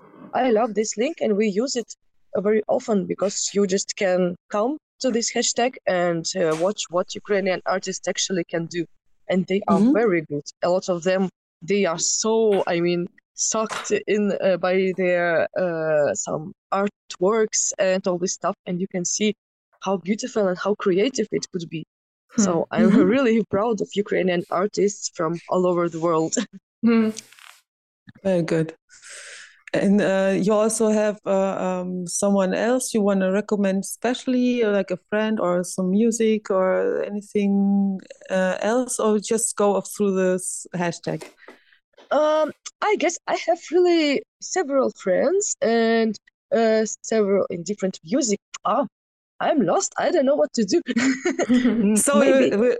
I 0.43 0.51
love 0.59 0.71
this 0.75 0.93
link 1.03 1.17
and 1.25 1.33
we 1.41 1.47
use 1.63 1.75
it 1.83 1.91
uh, 2.37 2.41
very 2.49 2.63
often 2.77 2.99
because 3.13 3.37
you 3.55 3.63
just 3.77 3.89
can 4.03 4.21
come 4.57 4.73
to 5.03 5.09
this 5.17 5.29
hashtag 5.37 5.73
and 6.03 6.25
uh, 6.37 6.55
watch 6.65 6.83
what 6.95 7.15
Ukrainian 7.23 7.61
artists 7.77 8.07
actually 8.13 8.45
can 8.55 8.65
do 8.79 8.83
and 9.31 9.47
they 9.47 9.61
are 9.69 9.81
Mhm. 9.81 9.93
very 9.93 10.23
good. 10.23 10.45
A 10.63 10.69
lot 10.69 10.89
of 10.89 11.03
them, 11.03 11.29
they 11.63 11.85
are 11.87 11.99
so, 11.99 12.63
I 12.67 12.81
mean, 12.81 13.09
sucked 13.35 13.91
in 14.07 14.23
uh, 14.41 14.57
by 14.57 14.93
their 14.97 15.47
uh, 15.59 16.15
some 16.15 16.53
artworks 16.73 17.73
and 17.79 18.07
all 18.07 18.19
this 18.19 18.35
stuff, 18.35 18.57
and 18.67 18.81
you 18.81 18.89
can 18.89 19.05
see 19.05 19.35
how 19.85 19.97
beautiful 19.99 20.49
and 20.49 20.59
how 20.59 20.75
creative 20.75 21.29
it 21.33 21.45
could 21.53 21.69
be. 21.69 21.85
So 22.39 22.67
I'm 22.71 22.91
Mhm. 22.91 23.07
really 23.15 23.45
proud 23.51 23.81
of 23.81 23.89
Ukrainian 23.95 24.43
artists 24.51 25.11
from 25.17 25.39
all 25.49 25.67
over 25.67 25.89
the 25.89 26.01
world. 26.01 26.35
Mm. 26.85 27.11
Very 28.23 28.43
good. 28.43 28.69
And 29.75 30.01
uh, 30.01 30.35
you 30.41 30.53
also 30.53 30.89
have 30.89 31.19
uh, 31.27 31.81
um, 31.83 32.07
someone 32.07 32.55
else 32.55 32.95
you 32.95 33.03
want 33.03 33.21
to 33.21 33.31
recommend, 33.33 33.85
especially 33.85 34.63
uh, 34.65 34.71
like 34.71 34.91
a 34.91 34.97
friend 35.11 35.39
or 35.41 35.65
some 35.65 35.91
music 35.91 36.51
or 36.51 37.03
anything 37.05 37.99
uh, 38.31 38.57
else, 38.61 38.99
or 39.01 39.19
just 39.19 39.57
go 39.57 39.77
off 39.77 39.89
through 39.95 40.15
this 40.15 40.67
hashtag? 40.75 41.25
Um, 42.11 42.53
I 42.81 42.97
guess 42.99 43.19
I 43.27 43.35
have 43.47 43.59
really 43.73 44.23
several 44.41 44.93
friends 44.93 45.57
and 45.61 46.17
uh, 46.55 46.87
several 47.03 47.45
in 47.51 47.65
different 47.65 47.99
music. 48.05 48.39
Oh, 48.65 48.87
I'm 49.41 49.61
lost. 49.63 49.93
I 49.99 50.11
don't 50.13 50.25
know 50.27 50.37
what 50.37 50.53
to 50.55 50.65
do. 50.65 50.81
So 51.97 52.15
maybe. 52.21 52.57
we- 52.57 52.69
we- 52.69 52.79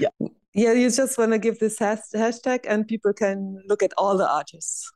Yeah. 0.00 0.08
yeah, 0.54 0.72
you 0.72 0.90
just 0.90 1.16
want 1.18 1.32
to 1.32 1.38
give 1.38 1.58
this 1.60 1.78
has- 1.78 2.10
hashtag, 2.14 2.60
and 2.68 2.86
people 2.86 3.12
can 3.12 3.62
look 3.68 3.82
at 3.82 3.92
all 3.96 4.16
the 4.18 4.28
artists. 4.28 4.90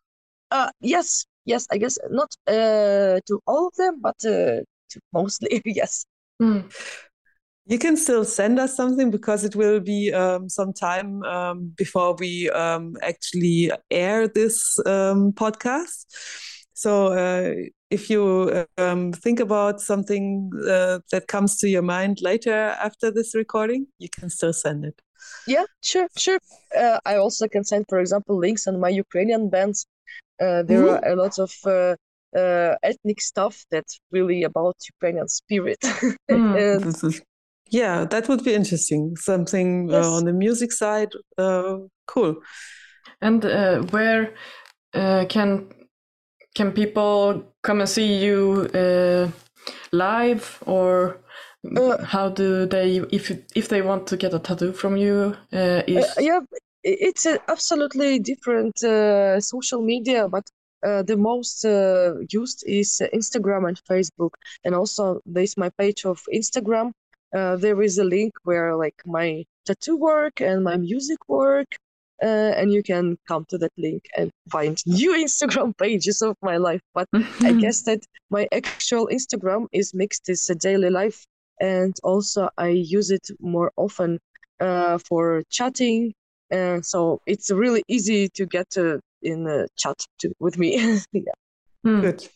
Uh, 0.51 0.71
yes, 0.81 1.25
yes, 1.45 1.67
I 1.71 1.79
guess 1.79 1.99
not 2.11 2.35
uh, 2.47 3.21
to 3.27 3.41
all 3.47 3.69
of 3.69 3.75
them, 3.77 4.01
but 4.01 4.17
uh, 4.25 4.63
to 4.91 5.01
mostly, 5.13 5.63
yes. 5.65 6.05
Mm. 6.41 6.73
You 7.67 7.79
can 7.79 7.97
still 7.97 8.25
send 8.25 8.59
us 8.59 8.77
something 8.77 9.11
because 9.13 9.45
it 9.45 9.55
will 9.55 9.79
be 9.79 10.13
um, 10.13 10.49
some 10.49 10.73
time 10.73 11.23
um, 11.23 11.73
before 11.77 12.17
we 12.19 12.51
um, 12.51 12.97
actually 13.03 13.71
air 13.91 14.27
this 14.27 14.79
um, 14.87 15.33
podcast. 15.33 16.07
So 16.75 17.13
uh, 17.13 17.55
if 17.91 18.09
you 18.09 18.67
um, 18.79 19.13
think 19.13 19.39
about 19.39 19.81
something 19.81 20.51
uh, 20.67 21.01
that 21.13 21.29
comes 21.29 21.59
to 21.59 21.69
your 21.69 21.83
mind 21.83 22.19
later 22.23 22.75
after 22.83 23.11
this 23.11 23.35
recording, 23.35 23.87
you 23.99 24.09
can 24.09 24.31
still 24.31 24.55
send 24.55 24.85
it. 24.87 25.01
Yeah, 25.47 25.65
sure, 25.83 26.09
sure. 26.17 26.39
Uh, 26.77 26.99
I 27.05 27.17
also 27.17 27.49
can 27.49 27.65
send, 27.65 27.87
for 27.89 28.01
example, 28.01 28.37
links 28.37 28.67
on 28.67 28.81
my 28.81 28.89
Ukrainian 28.89 29.51
bands. 29.51 29.87
Uh, 30.41 30.63
there 30.69 30.83
Mhm. 30.83 30.91
are 30.93 31.13
a 31.13 31.17
lot 31.17 31.39
of 31.39 31.53
uh, 31.67 31.95
uh, 32.41 32.75
ethnic 32.83 33.21
stuff 33.21 33.65
that's 33.71 34.01
really 34.13 34.45
about 34.45 34.77
Ukrainian 34.95 35.29
spirit. 35.29 35.81
Mm. 36.31 36.57
And 36.57 36.85
This 36.85 37.03
is- 37.05 37.23
yeah, 37.71 38.05
that 38.13 38.29
would 38.29 38.43
be 38.45 38.55
interesting. 38.55 39.17
Something 39.17 39.89
Yes. 39.89 40.07
uh, 40.07 40.13
on 40.17 40.25
the 40.25 40.33
music 40.33 40.73
side. 40.73 41.13
Uh, 41.39 41.79
cool. 42.07 42.33
And 43.21 43.45
uh, 43.45 43.83
where 43.93 44.23
uh, 44.95 45.25
can 45.29 45.69
can 46.55 46.73
people 46.73 47.43
come 47.63 47.81
and 47.81 47.89
see 47.89 48.11
you 48.27 48.69
uh, 48.75 49.29
live, 49.93 50.45
or 50.67 51.17
Uh, 51.77 51.99
how 52.15 52.27
do 52.41 52.67
they 52.67 52.89
if 53.13 53.25
if 53.55 53.67
they 53.69 53.83
want 53.83 54.07
to 54.07 54.17
get 54.17 54.33
a 54.35 54.39
tattoo 54.39 54.73
from 54.73 54.97
you? 54.97 55.17
Uh, 55.53 55.83
is 55.87 56.07
Uh, 56.17 56.23
yeah, 56.29 56.41
i- 56.41 56.70
it's 56.83 57.27
a 57.27 57.41
absolutely 57.49 58.19
different 58.19 58.83
uh, 58.83 59.41
social 59.41 59.83
media, 59.83 60.29
but 60.29 60.49
uh, 60.83 61.03
the 61.03 61.17
most 61.17 61.65
uh, 61.65 62.15
used 62.31 62.65
is 62.67 63.03
Instagram 63.13 63.69
and 63.69 63.81
Facebook. 63.85 64.31
And 64.65 64.75
also, 64.75 65.21
there's 65.27 65.57
my 65.57 65.71
page 65.71 66.05
of 66.05 66.23
Instagram. 66.35 66.93
Uh, 67.35 67.57
there 67.57 67.81
is 67.83 67.99
a 67.99 68.05
link 68.05 68.33
where 68.45 68.75
like 68.77 69.03
my 69.07 69.45
tattoo 69.67 69.97
work 69.97 70.41
and 70.41 70.65
my 70.65 70.77
music 70.77 71.19
work, 71.29 71.77
uh, 72.23 72.53
and 72.57 72.73
you 72.73 72.83
can 72.83 73.17
come 73.29 73.45
to 73.51 73.59
that 73.59 73.73
link 73.77 74.05
and 74.17 74.31
find 74.51 74.83
new 74.87 75.13
Instagram 75.13 75.77
pages 75.77 76.23
of 76.23 76.37
my 76.43 76.57
life. 76.57 76.81
But 76.95 77.09
I 77.43 77.53
guess 77.53 77.83
that 77.83 78.01
my 78.31 78.49
actual 78.53 79.09
Instagram 79.09 79.67
is 79.73 79.95
mixed 79.95 80.29
as 80.29 80.49
a 80.51 80.55
daily 80.55 80.91
life, 80.91 81.27
and 81.61 81.95
also 82.03 82.49
I 82.57 82.69
use 82.69 83.11
it 83.11 83.29
more 83.39 83.71
often 83.77 84.19
uh, 84.61 84.99
for 84.99 85.43
chatting. 85.51 86.15
And 86.51 86.85
so 86.85 87.21
it's 87.27 87.51
really 87.51 87.83
easy 87.89 88.29
to 88.31 88.47
get 88.47 88.71
to 88.71 89.01
in 89.23 89.45
the 89.45 89.69
chat 89.77 90.05
to, 90.21 90.33
with 90.41 90.59
me. 90.59 90.77
yeah. 91.13 91.23
Mm. 91.87 92.03
Good. 92.03 92.29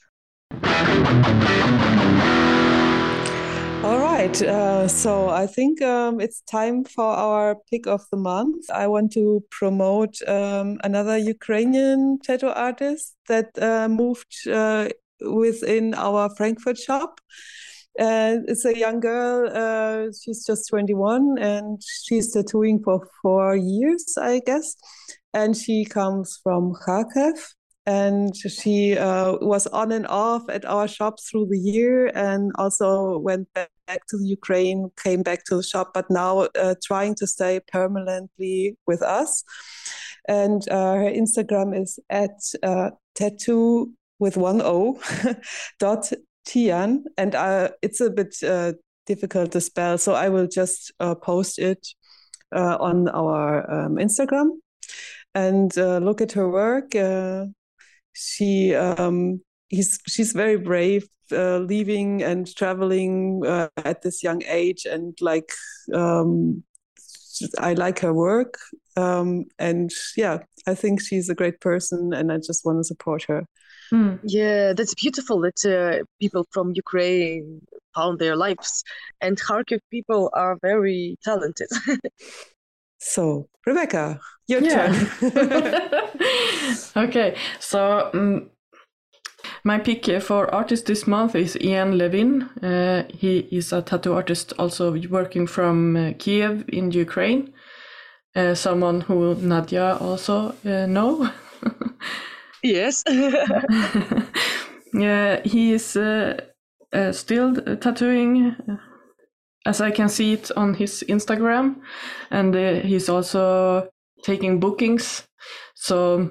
All 3.84 3.98
right. 3.98 4.40
Uh, 4.40 4.88
so 4.88 5.28
I 5.28 5.46
think 5.46 5.82
um, 5.82 6.18
it's 6.20 6.40
time 6.42 6.84
for 6.84 7.04
our 7.04 7.56
pick 7.70 7.86
of 7.86 8.02
the 8.10 8.16
month. 8.16 8.70
I 8.70 8.86
want 8.86 9.12
to 9.12 9.44
promote 9.50 10.16
um, 10.26 10.78
another 10.82 11.18
Ukrainian 11.18 12.18
tattoo 12.22 12.48
artist 12.48 13.14
that 13.28 13.50
uh, 13.60 13.88
moved 13.88 14.48
uh, 14.50 14.88
within 15.20 15.92
our 15.94 16.30
Frankfurt 16.30 16.78
shop. 16.78 17.20
And 17.98 18.44
it's 18.48 18.64
a 18.64 18.76
young 18.76 19.00
girl. 19.00 19.48
Uh, 19.52 20.10
she's 20.20 20.44
just 20.44 20.68
21 20.68 21.38
and 21.38 21.80
she's 22.04 22.32
tattooing 22.32 22.82
for 22.82 23.06
four 23.22 23.56
years, 23.56 24.14
I 24.20 24.40
guess 24.44 24.74
and 25.34 25.56
she 25.56 25.84
comes 25.84 26.38
from 26.42 26.72
Kharkiv. 26.86 27.38
And 27.86 28.34
she 28.34 28.96
uh, 28.96 29.36
was 29.42 29.66
on 29.66 29.92
and 29.92 30.06
off 30.06 30.44
at 30.48 30.64
our 30.64 30.88
shop 30.88 31.16
through 31.20 31.48
the 31.50 31.58
year, 31.58 32.06
and 32.14 32.50
also 32.56 33.18
went 33.18 33.46
back 33.52 34.06
to 34.08 34.18
Ukraine, 34.22 34.90
came 34.96 35.22
back 35.22 35.44
to 35.46 35.56
the 35.56 35.62
shop, 35.62 35.90
but 35.92 36.06
now 36.08 36.48
uh, 36.58 36.76
trying 36.82 37.14
to 37.16 37.26
stay 37.26 37.60
permanently 37.70 38.78
with 38.86 39.02
us. 39.02 39.44
And 40.26 40.66
uh, 40.70 40.94
her 40.94 41.12
Instagram 41.12 41.78
is 41.78 41.98
at 42.08 42.30
uh, 42.62 42.92
tattoo 43.14 43.92
with 44.18 44.38
one 44.38 44.62
O 44.62 44.98
dot 45.78 46.10
Tian, 46.44 47.04
and 47.16 47.34
uh, 47.34 47.70
it's 47.82 48.00
a 48.00 48.10
bit 48.10 48.36
uh, 48.42 48.72
difficult 49.06 49.52
to 49.52 49.60
spell, 49.60 49.98
so 49.98 50.14
I 50.14 50.28
will 50.28 50.46
just 50.46 50.92
post 51.22 51.58
it 51.58 51.86
on 52.52 53.08
our 53.08 53.68
um, 53.70 53.96
Instagram 53.96 54.50
and 55.34 55.76
uh, 55.76 55.98
look 55.98 56.20
at 56.20 56.32
her 56.32 56.48
work. 56.48 56.94
Uh, 56.94 57.46
she 58.12 58.74
um, 58.74 59.40
he's 59.68 59.98
she's 60.06 60.32
very 60.32 60.56
brave, 60.56 61.06
uh, 61.32 61.58
leaving 61.58 62.22
and 62.22 62.54
traveling 62.54 63.44
uh, 63.46 63.68
at 63.84 64.02
this 64.02 64.22
young 64.22 64.42
age, 64.46 64.86
and 64.86 65.16
like 65.20 65.50
um, 65.92 66.62
I 67.58 67.74
like 67.74 67.98
her 68.00 68.14
work, 68.14 68.58
um, 68.96 69.46
and 69.58 69.90
yeah, 70.16 70.38
I 70.66 70.74
think 70.74 71.02
she's 71.02 71.28
a 71.28 71.34
great 71.34 71.60
person, 71.60 72.12
and 72.14 72.30
I 72.32 72.36
just 72.36 72.64
want 72.64 72.78
to 72.78 72.84
support 72.84 73.24
her. 73.24 73.44
Mm. 73.94 74.18
Yeah, 74.24 74.72
that's 74.72 74.94
beautiful 74.94 75.40
that 75.42 75.64
uh, 75.64 76.04
people 76.20 76.44
from 76.50 76.72
Ukraine 76.74 77.60
found 77.94 78.18
their 78.18 78.34
lives, 78.34 78.82
and 79.20 79.40
Kharkiv 79.40 79.78
people 79.90 80.30
are 80.32 80.58
very 80.62 81.16
talented. 81.22 81.68
So, 83.06 83.48
Rebecka, 83.68 84.18
your 84.48 84.62
yeah. 84.62 84.88
turn. 84.88 85.30
okay, 87.04 87.36
so 87.60 88.08
um, 88.14 88.50
my 89.62 89.78
pick 89.78 90.22
for 90.22 90.52
artist 90.54 90.86
this 90.86 91.06
month 91.06 91.34
is 91.34 91.54
Ien 91.60 91.98
Levin. 91.98 92.44
Uh, 92.62 93.04
he 93.10 93.40
is 93.52 93.74
a 93.74 93.82
tattoo 93.82 94.14
artist, 94.14 94.54
also 94.58 94.96
working 95.10 95.46
from 95.46 95.96
uh, 95.96 96.12
Kiev 96.18 96.64
in 96.68 96.92
Ukraine. 96.92 97.52
Uh, 98.34 98.54
someone 98.54 99.02
who 99.02 99.34
Nadia 99.34 99.98
also 100.00 100.54
uh, 100.64 100.86
know. 100.86 101.28
yes. 102.64 103.04
yeah, 104.94 105.40
he 105.44 105.72
is 105.72 105.96
uh, 105.96 106.40
uh, 106.92 107.12
still 107.12 107.54
tattooing 107.76 108.56
as 109.66 109.80
I 109.80 109.90
can 109.90 110.08
see 110.08 110.32
it 110.34 110.50
on 110.56 110.74
his 110.74 111.04
Instagram, 111.08 111.76
and 112.30 112.54
uh, 112.54 112.80
he's 112.80 113.08
also 113.08 113.88
taking 114.22 114.60
bookings. 114.60 115.26
So 115.74 116.30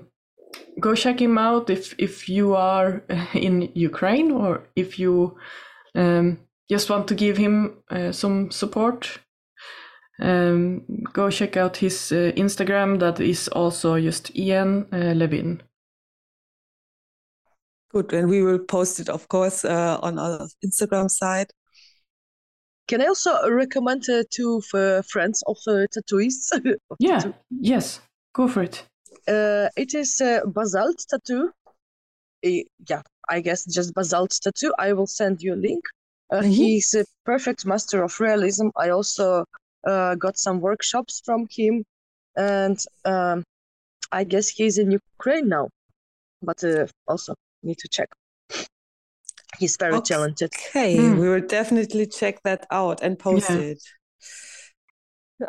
go 0.79 0.95
check 0.95 1.21
him 1.21 1.37
out 1.37 1.69
if 1.69 1.95
if 1.97 2.29
you 2.29 2.55
are 2.55 3.03
in 3.33 3.71
Ukraine 3.73 4.31
or 4.31 4.67
if 4.75 4.99
you 4.99 5.37
um, 5.95 6.39
just 6.69 6.89
want 6.89 7.07
to 7.07 7.15
give 7.15 7.37
him 7.37 7.83
uh, 7.89 8.11
some 8.11 8.51
support. 8.51 9.19
Um, 10.21 10.85
go 11.11 11.31
check 11.31 11.57
out 11.57 11.77
his 11.77 12.11
uh, 12.11 12.31
Instagram. 12.37 12.99
That 12.99 13.19
is 13.19 13.47
also 13.47 13.99
just 13.99 14.35
Ien 14.37 14.85
uh, 14.93 15.13
Levin. 15.15 15.63
Good, 17.93 18.11
and 18.13 18.29
we 18.29 18.41
will 18.41 18.59
post 18.59 18.99
it, 18.99 19.09
of 19.09 19.27
course, 19.27 19.63
uh, 19.63 19.99
on 20.01 20.17
our 20.17 20.47
Instagram 20.65 21.09
side. 21.09 21.51
Can 22.87 23.01
I 23.01 23.05
also 23.05 23.49
recommend 23.49 24.09
uh, 24.09 24.23
two 24.29 24.61
friends 24.61 25.43
of 25.47 25.57
uh, 25.67 25.85
tattooists? 25.93 26.51
yeah, 26.99 27.19
tattoo? 27.19 27.33
yes, 27.49 28.01
go 28.33 28.47
for 28.47 28.63
it. 28.63 28.85
Uh, 29.27 29.69
it 29.77 29.93
is 29.93 30.19
uh, 30.21 30.41
Basalt 30.45 31.05
Tattoo. 31.09 31.51
Uh, 32.45 32.49
yeah, 32.89 33.01
I 33.29 33.39
guess 33.39 33.63
just 33.65 33.93
Basalt 33.93 34.37
Tattoo. 34.41 34.73
I 34.77 34.93
will 34.93 35.07
send 35.07 35.41
you 35.41 35.53
a 35.53 35.55
link. 35.55 35.83
Uh, 36.31 36.37
mm-hmm. 36.37 36.49
He's 36.49 36.93
a 36.93 37.05
perfect 37.25 37.65
master 37.65 38.03
of 38.03 38.19
realism. 38.19 38.69
I 38.75 38.89
also 38.89 39.45
uh, 39.85 40.15
got 40.15 40.37
some 40.37 40.59
workshops 40.59 41.21
from 41.23 41.47
him, 41.49 41.85
and 42.35 42.79
um, 43.05 43.43
I 44.11 44.23
guess 44.23 44.49
he's 44.49 44.77
in 44.77 44.91
Ukraine 44.91 45.47
now, 45.47 45.69
but 46.41 46.63
uh, 46.63 46.87
also 47.07 47.35
need 47.63 47.77
to 47.79 47.87
check. 47.87 48.09
He's 49.59 49.77
very 49.77 49.95
okay. 49.95 50.15
talented. 50.15 50.51
Okay, 50.53 50.97
mm. 50.97 51.19
we 51.19 51.29
will 51.29 51.45
definitely 51.45 52.07
check 52.07 52.41
that 52.43 52.65
out 52.71 53.01
and 53.01 53.17
post 53.17 53.49
yeah. 53.49 53.57
it. 53.57 53.83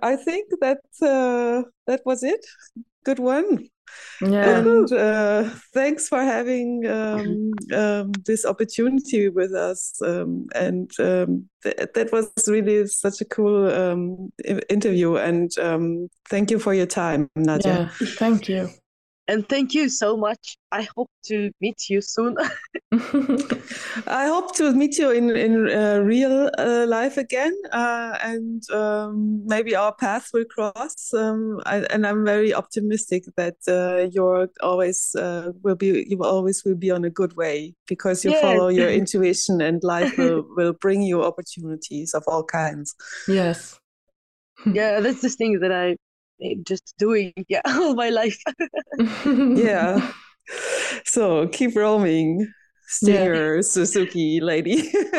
I 0.02 0.16
think 0.16 0.48
that 0.60 0.80
uh, 1.02 1.68
that 1.86 2.02
was 2.04 2.22
it. 2.22 2.44
Good 3.04 3.18
one. 3.18 3.68
Yeah. 4.20 4.58
And 4.58 4.92
uh, 4.92 5.50
thanks 5.72 6.08
for 6.08 6.22
having 6.22 6.86
um, 6.86 7.52
um, 7.72 8.12
this 8.26 8.44
opportunity 8.44 9.28
with 9.28 9.52
us. 9.52 10.00
Um, 10.02 10.46
and 10.54 10.90
um, 10.98 11.48
th- 11.62 11.88
that 11.94 12.12
was 12.12 12.30
really 12.48 12.86
such 12.86 13.20
a 13.20 13.24
cool 13.24 13.68
um, 13.72 14.32
interview. 14.68 15.16
And 15.16 15.56
um, 15.58 16.08
thank 16.28 16.50
you 16.50 16.58
for 16.58 16.74
your 16.74 16.86
time, 16.86 17.28
Nadia. 17.36 17.90
Yeah, 18.00 18.08
thank 18.18 18.48
you. 18.48 18.70
And 19.26 19.48
thank 19.48 19.72
you 19.72 19.88
so 19.88 20.16
much. 20.16 20.58
I 20.70 20.86
hope 20.96 21.10
to 21.26 21.50
meet 21.60 21.88
you 21.88 22.02
soon. 22.02 22.36
I 24.06 24.26
hope 24.26 24.54
to 24.56 24.72
meet 24.72 24.98
you 24.98 25.10
in 25.10 25.34
in 25.34 25.70
uh, 25.70 26.00
real 26.00 26.50
uh, 26.58 26.84
life 26.86 27.16
again, 27.16 27.54
uh, 27.72 28.18
and 28.22 28.62
um, 28.70 29.42
maybe 29.46 29.74
our 29.74 29.94
paths 29.94 30.30
will 30.34 30.44
cross. 30.44 31.14
Um, 31.14 31.60
I, 31.64 31.78
and 31.90 32.06
I'm 32.06 32.24
very 32.24 32.52
optimistic 32.52 33.24
that 33.36 33.56
uh, 33.66 34.10
you're 34.12 34.48
always 34.62 35.14
uh, 35.14 35.52
will 35.62 35.76
be 35.76 36.04
you 36.06 36.22
always 36.22 36.62
will 36.64 36.76
be 36.76 36.90
on 36.90 37.04
a 37.04 37.10
good 37.10 37.34
way 37.34 37.74
because 37.88 38.24
you 38.24 38.32
yeah. 38.32 38.42
follow 38.42 38.68
your 38.68 38.90
intuition, 39.00 39.62
and 39.62 39.82
life 39.82 40.18
will 40.18 40.44
will 40.56 40.74
bring 40.74 41.00
you 41.00 41.22
opportunities 41.24 42.12
of 42.12 42.24
all 42.26 42.44
kinds. 42.44 42.94
Yes. 43.26 43.78
yeah, 44.66 45.00
that's 45.00 45.22
the 45.22 45.30
thing 45.30 45.60
that 45.60 45.72
I 45.72 45.96
Eh, 46.42 46.54
just 46.62 46.94
doing 46.98 47.32
yeah 47.48 47.62
all 47.66 47.94
my 47.94 48.10
life. 48.10 48.38
Yeah. 49.26 50.12
So 51.04 51.48
keep 51.48 51.74
roaming 51.74 52.46
stinger 52.86 53.56
yeah. 53.56 53.60
suzuki 53.62 54.40
lady. 54.40 54.82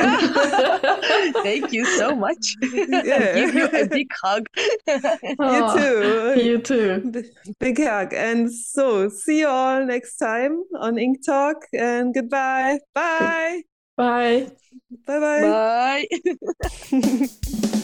Thank 1.44 1.74
you 1.74 1.84
so 1.98 2.16
much. 2.16 2.56
Yeah. 2.62 3.34
give 3.34 3.56
you 3.56 3.66
a 3.66 3.88
big 3.88 4.08
hug. 4.22 4.46
You 4.88 5.02
oh, 5.40 6.36
too. 6.36 6.42
you 6.44 6.60
too. 6.60 7.24
Big 7.60 7.80
hug. 7.82 8.14
And 8.14 8.54
so 8.54 9.10
see 9.10 9.40
you 9.40 9.48
all 9.48 9.84
next 9.84 10.18
time 10.18 10.62
on 10.80 11.00
ink 11.00 11.26
talk 11.26 11.58
and 11.74 12.14
goodbye. 12.14 12.78
Bye. 12.94 13.64
Bye. 13.98 14.52
Bye 15.08 15.20
bye 15.20 16.06
bye 16.92 17.82